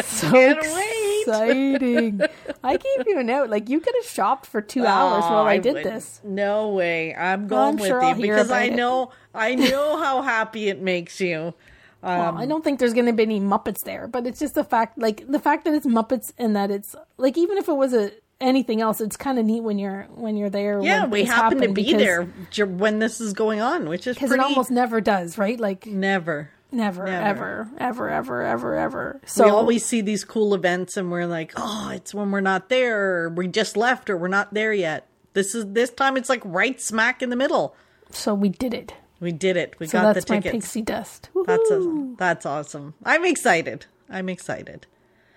so 0.03 0.34
exciting! 0.34 2.20
I 2.62 2.76
gave 2.76 3.07
you 3.07 3.18
a 3.18 3.24
note. 3.24 3.51
Like 3.51 3.68
you 3.68 3.80
could 3.80 3.95
have 4.03 4.11
shopped 4.11 4.47
for 4.47 4.61
two 4.61 4.86
hours 4.86 5.24
Oh, 5.26 5.32
while 5.32 5.47
I, 5.47 5.59
did 5.59 5.74
wouldn't. 5.74 5.95
this. 5.95 6.20
No 6.24 6.68
way. 6.70 7.14
I'm 7.14 7.47
going 7.49 7.70
I'm 7.70 7.76
with 7.76 7.86
sure 7.89 8.01
you 8.03 8.09
I'll 8.09 8.14
because 8.20 8.51
I 8.51 8.64
it. 8.64 8.74
know 8.74 9.11
I 9.34 9.55
know 9.72 9.97
how 10.03 10.22
happy 10.22 10.68
it 10.68 10.80
makes 10.80 11.20
you. 11.20 11.55
Well, 12.03 12.36
I 12.36 12.45
um, 12.45 12.49
don't 12.49 12.62
think 12.62 12.78
there's 12.78 12.95
going 12.95 13.07
to 13.07 13.12
be 13.12 13.24
any 13.24 13.41
Muppets 13.41 13.82
there, 13.84 14.07
but 14.07 14.24
it's 14.24 14.39
just 14.39 14.55
the 14.55 14.62
fact, 14.62 14.99
like 14.99 15.26
the 15.28 15.41
fact 15.41 15.64
that 15.64 15.74
it's 15.74 15.86
Muppets 15.86 16.32
and 16.39 16.55
that 16.55 16.70
it's 16.70 16.95
like 17.16 17.36
even 17.36 17.59
if 17.59 17.68
it 17.68 17.72
was 17.76 17.93
a 17.93 18.12
anything 18.41 18.80
else, 18.80 19.01
it's 19.01 19.16
kind 19.16 19.39
of 19.39 19.45
neat 19.45 19.62
when 19.62 19.78
you're 19.78 20.05
when 20.14 20.36
you're 20.36 20.51
there. 20.51 20.80
Yeah, 20.82 21.03
when 21.03 21.11
we 21.11 21.24
happen 21.24 21.61
to 21.61 21.68
be 21.68 21.84
because- 21.84 22.01
there 22.01 22.24
when 22.66 22.99
this 22.99 23.20
is 23.20 23.32
going 23.32 23.61
on, 23.61 23.89
which 23.89 24.07
is 24.07 24.16
because 24.16 24.28
pretty. 24.28 24.43
it 24.43 24.47
almost 24.47 24.70
never 24.70 25.01
does, 25.01 25.39
right? 25.39 25.59
Like 25.59 25.86
never. 25.86 26.51
never, 26.70 27.05
Never. 27.07 27.68
ever, 27.78 27.78
ever, 27.78 28.11
ever, 28.11 28.43
ever, 28.43 28.76
ever. 28.76 29.20
So 29.26 29.45
we 29.45 29.51
always 29.51 29.84
see 29.86 30.01
these 30.03 30.24
cool 30.24 30.55
events, 30.55 30.97
and 30.97 31.11
we're 31.11 31.26
like, 31.26 31.53
"Oh, 31.57 31.91
it's 31.95 32.12
when 32.14 32.30
we're 32.30 32.41
not 32.41 32.68
there. 32.68 33.24
Or 33.24 33.28
we 33.30 33.49
just 33.49 33.76
left, 33.76 34.11
or 34.11 34.16
we're 34.16 34.28
not 34.28 34.53
there 34.55 34.72
yet." 34.72 35.07
This 35.34 35.55
is 35.55 35.66
this 35.72 35.91
time. 35.91 36.16
It's 36.16 36.28
like 36.28 36.43
right 36.45 36.80
smack 36.80 37.22
in 37.22 37.30
the 37.30 37.36
middle. 37.36 37.74
so 38.11 38.34
we 38.34 38.49
did 38.51 38.74
it. 38.74 38.95
We 39.20 39.32
did 39.32 39.57
it. 39.57 39.74
We 39.80 39.86
So 39.89 39.99
got 40.01 40.14
that's 40.14 40.26
the 40.26 40.34
my 40.34 40.41
pixie 40.41 40.80
dust. 40.82 41.28
That's 41.47 41.70
a, 41.70 42.14
that's 42.16 42.47
awesome. 42.47 42.95
I'm 43.05 43.24
excited. 43.24 43.86
I'm 44.09 44.28
excited. 44.28 44.86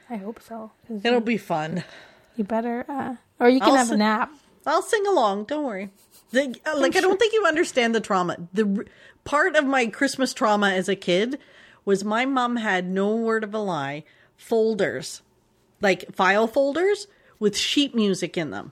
I 0.09 0.17
hope 0.17 0.39
so. 0.41 0.71
It'll 1.03 1.19
be 1.19 1.37
fun. 1.37 1.83
You 2.41 2.45
better, 2.45 2.83
uh, 2.89 3.17
or 3.39 3.49
you 3.49 3.59
can 3.59 3.69
I'll 3.69 3.75
have 3.75 3.91
a 3.91 3.97
nap. 3.97 4.33
I'll 4.65 4.81
sing 4.81 5.05
along. 5.05 5.43
Don't 5.43 5.63
worry. 5.63 5.91
The, 6.31 6.59
uh, 6.65 6.75
like 6.75 6.95
I 6.95 6.99
don't 6.99 7.19
think 7.19 7.33
you 7.33 7.45
understand 7.45 7.93
the 7.93 8.01
trauma. 8.01 8.35
The 8.51 8.87
part 9.23 9.55
of 9.55 9.67
my 9.67 9.85
Christmas 9.85 10.33
trauma 10.33 10.71
as 10.71 10.89
a 10.89 10.95
kid 10.95 11.37
was 11.85 12.03
my 12.03 12.25
mom 12.25 12.55
had 12.55 12.89
no 12.89 13.15
word 13.15 13.43
of 13.43 13.53
a 13.53 13.59
lie 13.59 14.05
folders, 14.35 15.21
like 15.81 16.15
file 16.15 16.47
folders 16.47 17.05
with 17.37 17.55
sheet 17.55 17.93
music 17.93 18.35
in 18.39 18.49
them. 18.49 18.71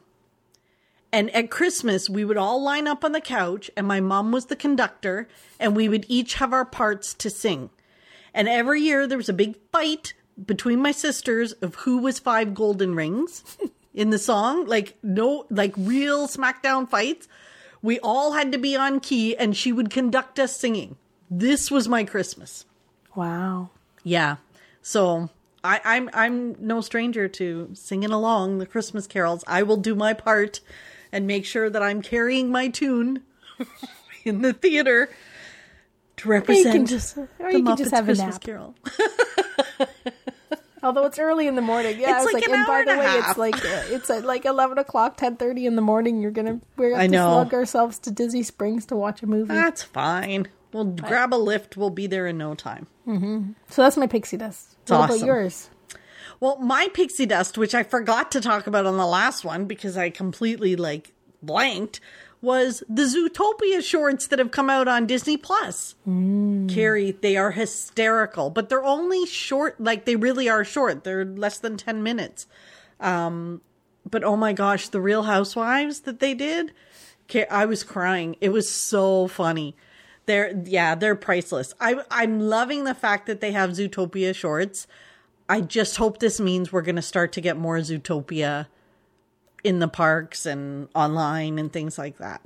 And 1.12 1.30
at 1.36 1.52
Christmas, 1.52 2.10
we 2.10 2.26
would 2.26 2.38
all 2.38 2.64
line 2.64 2.88
up 2.88 3.06
on 3.06 3.12
the 3.12 3.22
couch, 3.22 3.70
and 3.78 3.86
my 3.86 4.00
mom 4.00 4.32
was 4.32 4.48
the 4.48 4.56
conductor, 4.56 5.28
and 5.60 5.76
we 5.76 5.88
would 5.88 6.08
each 6.08 6.34
have 6.36 6.54
our 6.54 6.66
parts 6.66 7.14
to 7.14 7.30
sing. 7.30 7.70
And 8.34 8.48
every 8.48 8.82
year 8.82 9.06
there 9.06 9.20
was 9.20 9.30
a 9.30 9.34
big 9.34 9.58
fight 9.72 10.16
between 10.46 10.82
my 10.82 10.92
sisters 10.92 11.54
of 11.54 11.76
who 11.76 11.98
was 12.00 12.20
five 12.20 12.54
golden 12.54 12.96
rings 12.96 13.58
in 13.94 14.10
the 14.10 14.20
song. 14.20 14.66
Like, 14.66 14.98
no, 15.04 15.46
like 15.50 15.74
real 15.78 16.28
smackdown 16.28 16.90
fights. 16.90 17.28
We 17.82 18.00
all 18.00 18.34
had 18.34 18.52
to 18.52 18.58
be 18.58 18.76
on 18.76 19.00
key, 19.00 19.38
and 19.38 19.56
she 19.56 19.72
would 19.72 19.90
conduct 19.90 20.40
us 20.40 20.56
singing. 20.56 20.98
This 21.30 21.72
was 21.72 21.88
my 21.88 22.04
Christmas. 22.04 22.66
Wow. 23.16 23.70
Yeah. 24.04 24.38
So 24.82 25.30
I, 25.64 25.82
I'm 25.86 26.10
I'm 26.14 26.56
no 26.60 26.82
stranger 26.82 27.28
to 27.28 27.70
singing 27.74 28.12
along 28.12 28.58
the 28.58 28.66
Christmas 28.66 29.08
carols. 29.08 29.44
I 29.48 29.64
will 29.64 29.78
do 29.78 29.96
my 29.96 30.14
part 30.14 30.60
and 31.12 31.28
make 31.28 31.46
sure 31.46 31.70
that 31.70 31.82
I'm 31.82 32.02
carrying 32.02 32.52
my 32.52 32.68
tune 32.68 33.24
in 34.26 34.42
the 34.42 34.54
theater 34.54 35.10
to 36.18 36.30
represent 36.30 36.76
can 36.76 36.86
just, 36.86 37.16
the 37.16 37.22
you 37.22 37.28
can 37.38 37.66
Muppets 37.66 37.78
just 37.78 37.92
have 37.92 38.04
a 38.04 38.08
Christmas. 38.08 38.38
Carol. 38.38 38.76
Although 40.84 41.06
it's 41.06 41.20
early 41.20 41.48
in 41.48 41.56
the 41.56 41.62
morning, 41.62 42.00
yeah. 42.00 42.18
It's 42.18 42.26
like 42.26 42.36
like, 42.36 42.48
an 42.48 42.54
and 42.54 42.68
by 42.68 42.84
the 42.86 42.92
and 42.92 43.00
a 43.00 43.04
way, 43.04 43.10
half. 43.10 43.30
it's 43.32 43.38
like 43.38 43.56
uh, 43.56 43.84
it's 43.88 44.10
at 44.10 44.24
like 44.24 44.46
eleven 44.46 44.78
o'clock, 44.78 45.18
ten 45.18 45.36
thirty 45.36 45.66
in 45.66 45.76
the 45.76 45.82
morning. 45.82 46.22
You're 46.22 46.32
gonna 46.32 46.62
we're 46.78 46.96
I 46.96 47.08
gonna 47.08 47.18
know. 47.18 47.32
slug 47.34 47.54
ourselves 47.54 48.00
to 48.00 48.12
Disney 48.12 48.44
Springs 48.44 48.86
to 48.88 48.96
watch 48.96 49.22
a 49.22 49.28
movie. 49.28 49.54
That's 49.54 49.84
fine. 49.84 50.48
We'll 50.72 50.86
grab 50.86 51.34
a 51.34 51.38
Lyft. 51.38 51.76
We'll 51.76 51.90
be 51.90 52.08
there 52.08 52.28
in 52.28 52.38
no 52.38 52.54
time. 52.56 52.88
so 53.70 53.82
that's 53.82 53.98
my 53.98 54.08
pixie 54.08 54.38
dust. 54.38 54.78
what 54.88 55.06
about 55.06 55.20
yours? 55.20 55.70
Well, 56.40 56.58
my 56.60 56.88
pixie 56.94 57.26
dust, 57.26 57.58
which 57.58 57.76
I 57.76 57.84
forgot 57.84 58.32
to 58.32 58.40
talk 58.42 58.68
about 58.68 58.86
on 58.86 58.98
the 58.98 59.06
last 59.08 59.44
one 59.44 59.66
because 59.66 59.98
I 59.98 60.10
completely 60.10 60.76
like 60.78 61.12
blanked, 61.42 62.00
was 62.42 62.84
the 62.88 63.04
Zootopia 63.04 63.84
shorts 63.84 64.28
that 64.28 64.40
have 64.40 64.52
come 64.52 64.70
out 64.70 64.88
on 64.88 65.06
Disney 65.06 65.38
Plus. 65.38 65.96
Carrie, 66.70 67.12
they 67.12 67.36
are 67.36 67.52
hysterical, 67.52 68.50
but 68.50 68.70
they're 68.70 68.84
only 68.84 69.26
short. 69.26 69.80
Like 69.80 70.06
they 70.06 70.16
really 70.16 70.48
are 70.50 70.64
short. 70.64 71.04
They're 71.04 71.26
less 71.26 71.60
than 71.60 71.78
ten 71.78 72.02
minutes. 72.02 72.48
Um, 73.00 73.62
but 74.10 74.24
oh 74.24 74.36
my 74.36 74.54
gosh, 74.54 74.90
the 74.90 75.02
Real 75.02 75.24
Housewives 75.24 76.02
that 76.02 76.20
they 76.20 76.34
did, 76.34 76.74
I 77.50 77.66
was 77.66 77.84
crying. 77.84 78.36
It 78.42 78.50
was 78.50 78.70
so 78.70 79.28
funny. 79.28 79.76
They're 80.26 80.62
yeah, 80.66 80.96
they're 80.96 81.16
priceless. 81.16 81.74
I 81.80 82.02
I'm 82.10 82.40
loving 82.40 82.84
the 82.84 82.96
fact 82.96 83.26
that 83.28 83.42
they 83.42 83.52
have 83.52 83.72
Zootopia 83.72 84.34
shorts. 84.34 84.88
I 85.50 85.62
just 85.62 85.98
hope 85.98 86.20
this 86.20 86.40
means 86.40 86.72
we're 86.72 86.84
going 86.84 86.96
to 86.96 87.02
start 87.02 87.32
to 87.34 87.42
get 87.42 87.58
more 87.58 87.78
Zootopia 87.80 88.68
in 89.64 89.80
the 89.80 89.88
parks 89.88 90.46
and 90.46 90.88
online 90.96 91.60
and 91.60 91.72
things 91.72 91.98
like 91.98 92.18
that. 92.18 92.42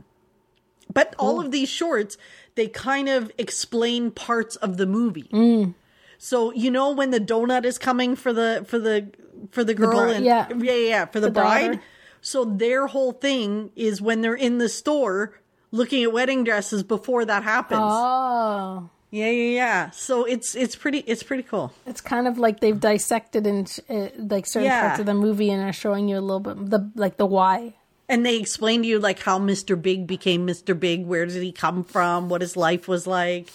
But 0.93 1.15
all 1.17 1.39
of 1.39 1.51
these 1.51 1.69
shorts, 1.69 2.17
they 2.55 2.67
kind 2.67 3.09
of 3.09 3.31
explain 3.37 4.11
parts 4.11 4.55
of 4.57 4.77
the 4.77 4.85
movie. 4.85 5.73
So 6.17 6.51
you 6.53 6.71
know 6.71 6.91
when 6.91 7.11
the 7.11 7.19
donut 7.19 7.65
is 7.65 7.77
coming 7.77 8.15
for 8.15 8.31
the 8.31 8.63
for 8.67 8.79
the 8.79 9.09
for 9.51 9.63
the 9.63 9.73
girl 9.73 9.91
bride, 10.05 10.15
and 10.17 10.25
yeah. 10.25 10.47
yeah 10.57 10.73
yeah 10.73 11.05
for 11.05 11.19
the, 11.19 11.27
The 11.27 11.33
bride. 11.33 11.67
daughter. 11.71 11.81
So 12.21 12.45
their 12.45 12.87
whole 12.87 13.11
thing 13.11 13.71
is 13.75 14.01
when 14.01 14.21
they're 14.21 14.33
in 14.35 14.57
the 14.57 14.69
store 14.69 15.39
looking 15.71 16.03
at 16.03 16.13
wedding 16.13 16.43
dresses 16.43 16.83
before 16.83 17.25
that 17.25 17.43
happens. 17.43 17.81
Oh, 17.83 18.89
Yeah, 19.13 19.29
yeah, 19.29 19.51
yeah. 19.55 19.89
So 19.91 20.25
it's 20.25 20.55
it's 20.55 20.75
pretty 20.75 20.99
it's 21.05 21.21
pretty 21.21 21.43
cool. 21.43 21.71
It's 21.85 22.01
kind 22.01 22.27
of 22.27 22.39
like 22.39 22.61
they've 22.61 22.79
dissected 22.79 23.45
and 23.45 23.71
uh, 23.87 24.07
like 24.17 24.47
certain 24.47 24.65
Yeah. 24.65 24.87
parts 24.87 24.99
of 25.01 25.05
the 25.05 25.13
movie 25.13 25.51
and 25.51 25.61
are 25.61 25.71
showing 25.71 26.09
you 26.09 26.17
a 26.17 26.19
little 26.21 26.39
bit 26.39 26.69
the 26.71 26.89
like 26.95 27.17
the 27.17 27.27
why. 27.27 27.75
And 28.09 28.25
they 28.25 28.37
explain 28.37 28.81
to 28.81 28.87
you 28.87 28.97
like 28.99 29.19
how 29.19 29.37
Mr. 29.37 29.79
Big 29.79 30.07
became 30.07 30.47
Mr. 30.47 30.77
Big, 30.77 31.05
where 31.05 31.25
did 31.27 31.43
he 31.43 31.51
come 31.51 31.83
from, 31.83 32.27
what 32.27 32.41
his 32.41 32.57
life 32.57 32.87
was 32.87 33.05
like. 33.05 33.49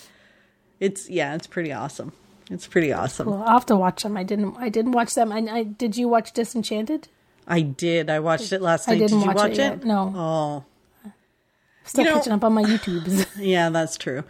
It's 0.78 1.10
yeah, 1.10 1.34
it's 1.34 1.48
pretty 1.48 1.72
awesome. 1.72 2.12
It's 2.50 2.68
pretty 2.68 2.92
awesome. 2.92 3.28
Well, 3.28 3.42
I'll 3.42 3.54
have 3.54 3.66
to 3.66 3.76
watch 3.76 4.04
them. 4.04 4.16
I 4.16 4.22
didn't. 4.22 4.56
I 4.58 4.68
didn't 4.68 4.92
watch 4.92 5.14
them. 5.14 5.32
I, 5.32 5.38
I 5.50 5.62
did. 5.64 5.96
You 5.96 6.06
watch 6.08 6.32
Disenchanted? 6.32 7.08
I 7.48 7.62
did. 7.62 8.08
I 8.10 8.20
watched 8.20 8.52
it 8.52 8.62
last 8.62 8.88
I 8.88 8.92
night. 8.92 8.98
didn't 9.00 9.18
did 9.18 9.24
you 9.24 9.26
watch 9.28 9.36
watch 9.36 9.52
it 9.58 9.72
it? 9.72 9.84
no. 9.84 10.12
Oh, 10.16 10.64
Still 11.88 12.04
You 12.04 12.10
know- 12.10 12.16
catching 12.18 12.32
up 12.34 12.44
on 12.44 12.52
my 12.52 12.62
YouTubes. 12.62 13.26
yeah, 13.38 13.70
that's 13.70 13.96
true. 13.96 14.22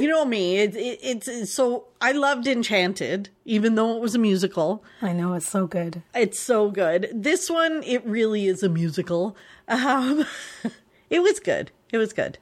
You 0.00 0.08
know 0.08 0.24
me. 0.24 0.58
It, 0.58 0.76
it, 0.76 0.98
it's 1.02 1.26
it's 1.28 1.52
so 1.52 1.86
I 2.00 2.12
loved 2.12 2.46
Enchanted, 2.46 3.28
even 3.44 3.74
though 3.74 3.96
it 3.96 4.00
was 4.00 4.14
a 4.14 4.18
musical. 4.18 4.84
I 5.02 5.12
know 5.12 5.34
it's 5.34 5.48
so 5.48 5.66
good. 5.66 6.02
It's 6.14 6.38
so 6.38 6.70
good. 6.70 7.08
This 7.12 7.50
one, 7.50 7.82
it 7.82 8.06
really 8.06 8.46
is 8.46 8.62
a 8.62 8.68
musical. 8.68 9.36
Um, 9.68 10.24
it 11.10 11.20
was 11.20 11.40
good. 11.40 11.72
It 11.92 11.98
was 11.98 12.12
good. 12.12 12.38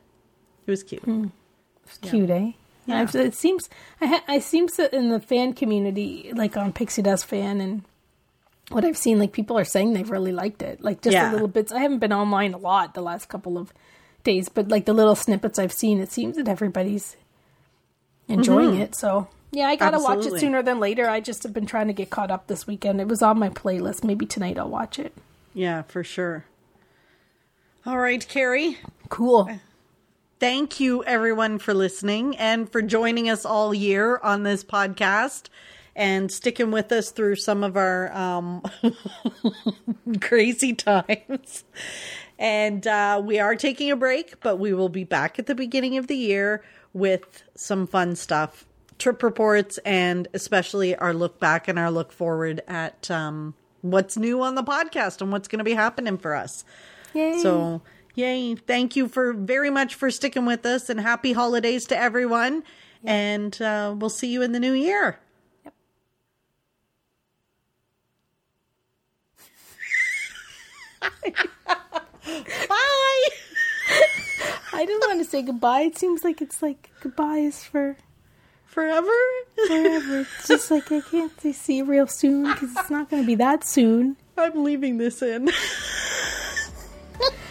It 0.66 0.70
was 0.70 0.82
cute. 0.82 1.02
It's 1.86 1.98
cute, 2.02 2.28
eh? 2.28 2.52
Yeah. 2.84 3.00
I've- 3.00 3.18
It 3.18 3.34
seems 3.34 3.70
I 4.02 4.06
ha- 4.06 4.24
I 4.28 4.38
seems 4.38 4.76
that 4.76 4.92
in 4.92 5.08
the 5.08 5.20
fan 5.20 5.54
community, 5.54 6.30
like 6.34 6.56
on 6.58 6.72
Pixie 6.74 7.00
Dust 7.02 7.24
fan 7.24 7.60
and 7.62 7.84
what 8.70 8.84
I've 8.84 8.98
seen, 8.98 9.18
like 9.18 9.32
people 9.32 9.58
are 9.58 9.64
saying 9.64 9.94
they've 9.94 10.10
really 10.10 10.32
liked 10.32 10.60
it. 10.60 10.82
Like 10.82 11.00
just 11.00 11.14
Yeah. 11.14 11.26
the 11.28 11.32
little 11.32 11.48
bits. 11.48 11.72
I 11.72 11.78
haven't 11.80 12.00
been 12.00 12.12
online 12.12 12.52
a 12.52 12.58
lot 12.58 12.92
the 12.92 13.00
last 13.00 13.30
couple 13.30 13.56
of 13.56 13.72
days, 14.28 14.48
but 14.48 14.68
like 14.68 14.84
the 14.84 14.92
little 14.92 15.16
snippets 15.16 15.58
I've 15.58 15.72
seen, 15.72 16.00
it 16.00 16.12
seems 16.12 16.36
that 16.36 16.48
everybody's 16.48 17.16
enjoying 18.28 18.76
it. 18.76 18.94
So 18.94 19.28
yeah, 19.50 19.68
I 19.68 19.76
gotta 19.76 19.98
watch 19.98 20.26
it 20.26 20.38
sooner 20.38 20.62
than 20.62 20.78
later. 20.78 21.08
I 21.08 21.20
just 21.20 21.42
have 21.42 21.54
been 21.54 21.66
trying 21.66 21.86
to 21.86 21.94
get 21.94 22.10
caught 22.10 22.30
up 22.30 22.46
this 22.46 22.66
weekend. 22.66 23.00
It 23.00 23.08
was 23.08 23.22
on 23.22 23.38
my 23.38 23.48
playlist. 23.48 24.04
Maybe 24.04 24.26
tonight 24.26 24.58
I'll 24.58 24.68
watch 24.68 24.98
it. 24.98 25.14
Yeah, 25.54 25.82
for 25.82 26.04
sure. 26.04 26.44
All 27.86 27.98
right, 27.98 28.26
Carrie. 28.28 28.76
Cool. 29.08 29.48
Thank 30.38 30.78
you, 30.78 31.02
everyone, 31.04 31.58
for 31.58 31.72
listening 31.72 32.36
and 32.36 32.70
for 32.70 32.82
joining 32.82 33.30
us 33.30 33.46
all 33.46 33.72
year 33.72 34.18
on 34.22 34.42
this 34.42 34.62
podcast 34.62 35.48
and 35.96 36.30
sticking 36.30 36.70
with 36.70 36.92
us 36.92 37.10
through 37.10 37.36
some 37.36 37.64
of 37.64 37.76
our 37.76 38.12
um, 38.12 38.62
crazy 40.20 40.74
times. 40.74 41.64
And 42.38 42.86
uh, 42.86 43.20
we 43.24 43.38
are 43.40 43.56
taking 43.56 43.90
a 43.90 43.96
break, 43.96 44.40
but 44.40 44.56
we 44.56 44.72
will 44.72 44.88
be 44.88 45.04
back 45.04 45.38
at 45.38 45.46
the 45.46 45.54
beginning 45.54 45.98
of 45.98 46.06
the 46.06 46.16
year 46.16 46.62
with 46.92 47.42
some 47.54 47.86
fun 47.86 48.16
stuff 48.16 48.64
trip 48.98 49.22
reports 49.22 49.78
and 49.78 50.26
especially 50.34 50.96
our 50.96 51.14
look 51.14 51.38
back 51.38 51.68
and 51.68 51.78
our 51.78 51.90
look 51.90 52.12
forward 52.12 52.60
at 52.66 53.10
um, 53.10 53.54
what's 53.80 54.16
new 54.16 54.42
on 54.42 54.54
the 54.54 54.62
podcast 54.62 55.20
and 55.20 55.30
what's 55.32 55.48
going 55.48 55.58
to 55.58 55.64
be 55.64 55.74
happening 55.74 56.18
for 56.18 56.34
us. 56.34 56.64
Yay. 57.14 57.38
So, 57.40 57.80
yay. 58.14 58.54
Thank 58.54 58.96
you 58.96 59.08
for 59.08 59.32
very 59.32 59.70
much 59.70 59.94
for 59.94 60.10
sticking 60.10 60.46
with 60.46 60.66
us 60.66 60.90
and 60.90 61.00
happy 61.00 61.32
holidays 61.32 61.86
to 61.86 61.96
everyone. 61.96 62.64
And 63.04 63.60
uh, 63.62 63.94
we'll 63.96 64.10
see 64.10 64.28
you 64.28 64.42
in 64.42 64.52
the 64.52 64.60
new 64.60 64.72
year. 64.72 65.20
Yep. 71.24 71.34
Bye. 72.68 73.28
I 74.72 74.84
didn't 74.84 75.00
want 75.08 75.24
to 75.24 75.24
say 75.24 75.42
goodbye. 75.42 75.82
It 75.82 75.98
seems 75.98 76.22
like 76.24 76.40
it's 76.42 76.62
like 76.62 76.90
goodbye 77.00 77.38
is 77.38 77.64
for 77.64 77.96
Forever? 78.66 79.10
forever. 79.66 80.20
It's 80.38 80.48
just 80.48 80.70
like 80.70 80.92
I 80.92 81.00
can't 81.00 81.38
say 81.40 81.52
see 81.52 81.78
you 81.78 81.84
real 81.84 82.06
soon 82.06 82.44
because 82.52 82.76
it's 82.76 82.90
not 82.90 83.10
going 83.10 83.22
to 83.22 83.26
be 83.26 83.34
that 83.36 83.64
soon. 83.64 84.16
I'm 84.36 84.62
leaving 84.62 84.98
this 84.98 85.20
in. 85.22 85.48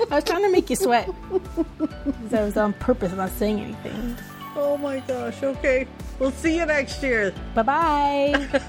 I 0.10 0.16
was 0.16 0.24
trying 0.24 0.44
to 0.44 0.52
make 0.52 0.70
you 0.70 0.76
sweat. 0.78 1.08
'Cause 1.08 2.34
I 2.34 2.44
was 2.44 2.56
on 2.56 2.72
purpose 2.74 3.12
not 3.14 3.32
saying 3.32 3.60
anything. 3.60 4.16
oh 4.56 4.78
my 4.78 5.00
gosh. 5.02 5.42
Okay. 5.44 5.88
We'll 6.20 6.32
see 6.32 6.56
you 6.58 6.66
next 6.66 7.02
year. 7.04 7.34
Bye 7.56 7.64
bye. 7.64 8.62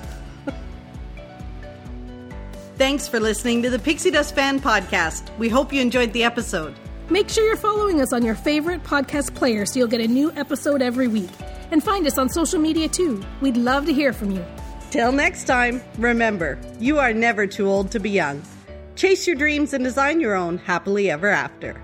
Thanks 2.78 3.08
for 3.08 3.18
listening 3.18 3.60
to 3.62 3.70
the 3.70 3.78
Pixie 3.80 4.12
Dust 4.12 4.36
Fan 4.36 4.60
Podcast. 4.60 5.36
We 5.36 5.48
hope 5.48 5.72
you 5.72 5.80
enjoyed 5.80 6.12
the 6.12 6.22
episode. 6.22 6.76
Make 7.10 7.28
sure 7.28 7.44
you're 7.44 7.56
following 7.56 8.00
us 8.00 8.12
on 8.12 8.24
your 8.24 8.36
favorite 8.36 8.84
podcast 8.84 9.34
player 9.34 9.66
so 9.66 9.80
you'll 9.80 9.88
get 9.88 10.00
a 10.00 10.06
new 10.06 10.30
episode 10.36 10.80
every 10.80 11.08
week. 11.08 11.30
And 11.72 11.82
find 11.82 12.06
us 12.06 12.18
on 12.18 12.28
social 12.28 12.60
media 12.60 12.86
too. 12.86 13.20
We'd 13.40 13.56
love 13.56 13.86
to 13.86 13.92
hear 13.92 14.12
from 14.12 14.30
you. 14.30 14.46
Till 14.92 15.10
next 15.10 15.42
time, 15.48 15.82
remember, 15.98 16.56
you 16.78 17.00
are 17.00 17.12
never 17.12 17.48
too 17.48 17.68
old 17.68 17.90
to 17.90 17.98
be 17.98 18.10
young. 18.10 18.44
Chase 18.94 19.26
your 19.26 19.34
dreams 19.34 19.72
and 19.72 19.82
design 19.82 20.20
your 20.20 20.36
own 20.36 20.58
happily 20.58 21.10
ever 21.10 21.30
after. 21.30 21.82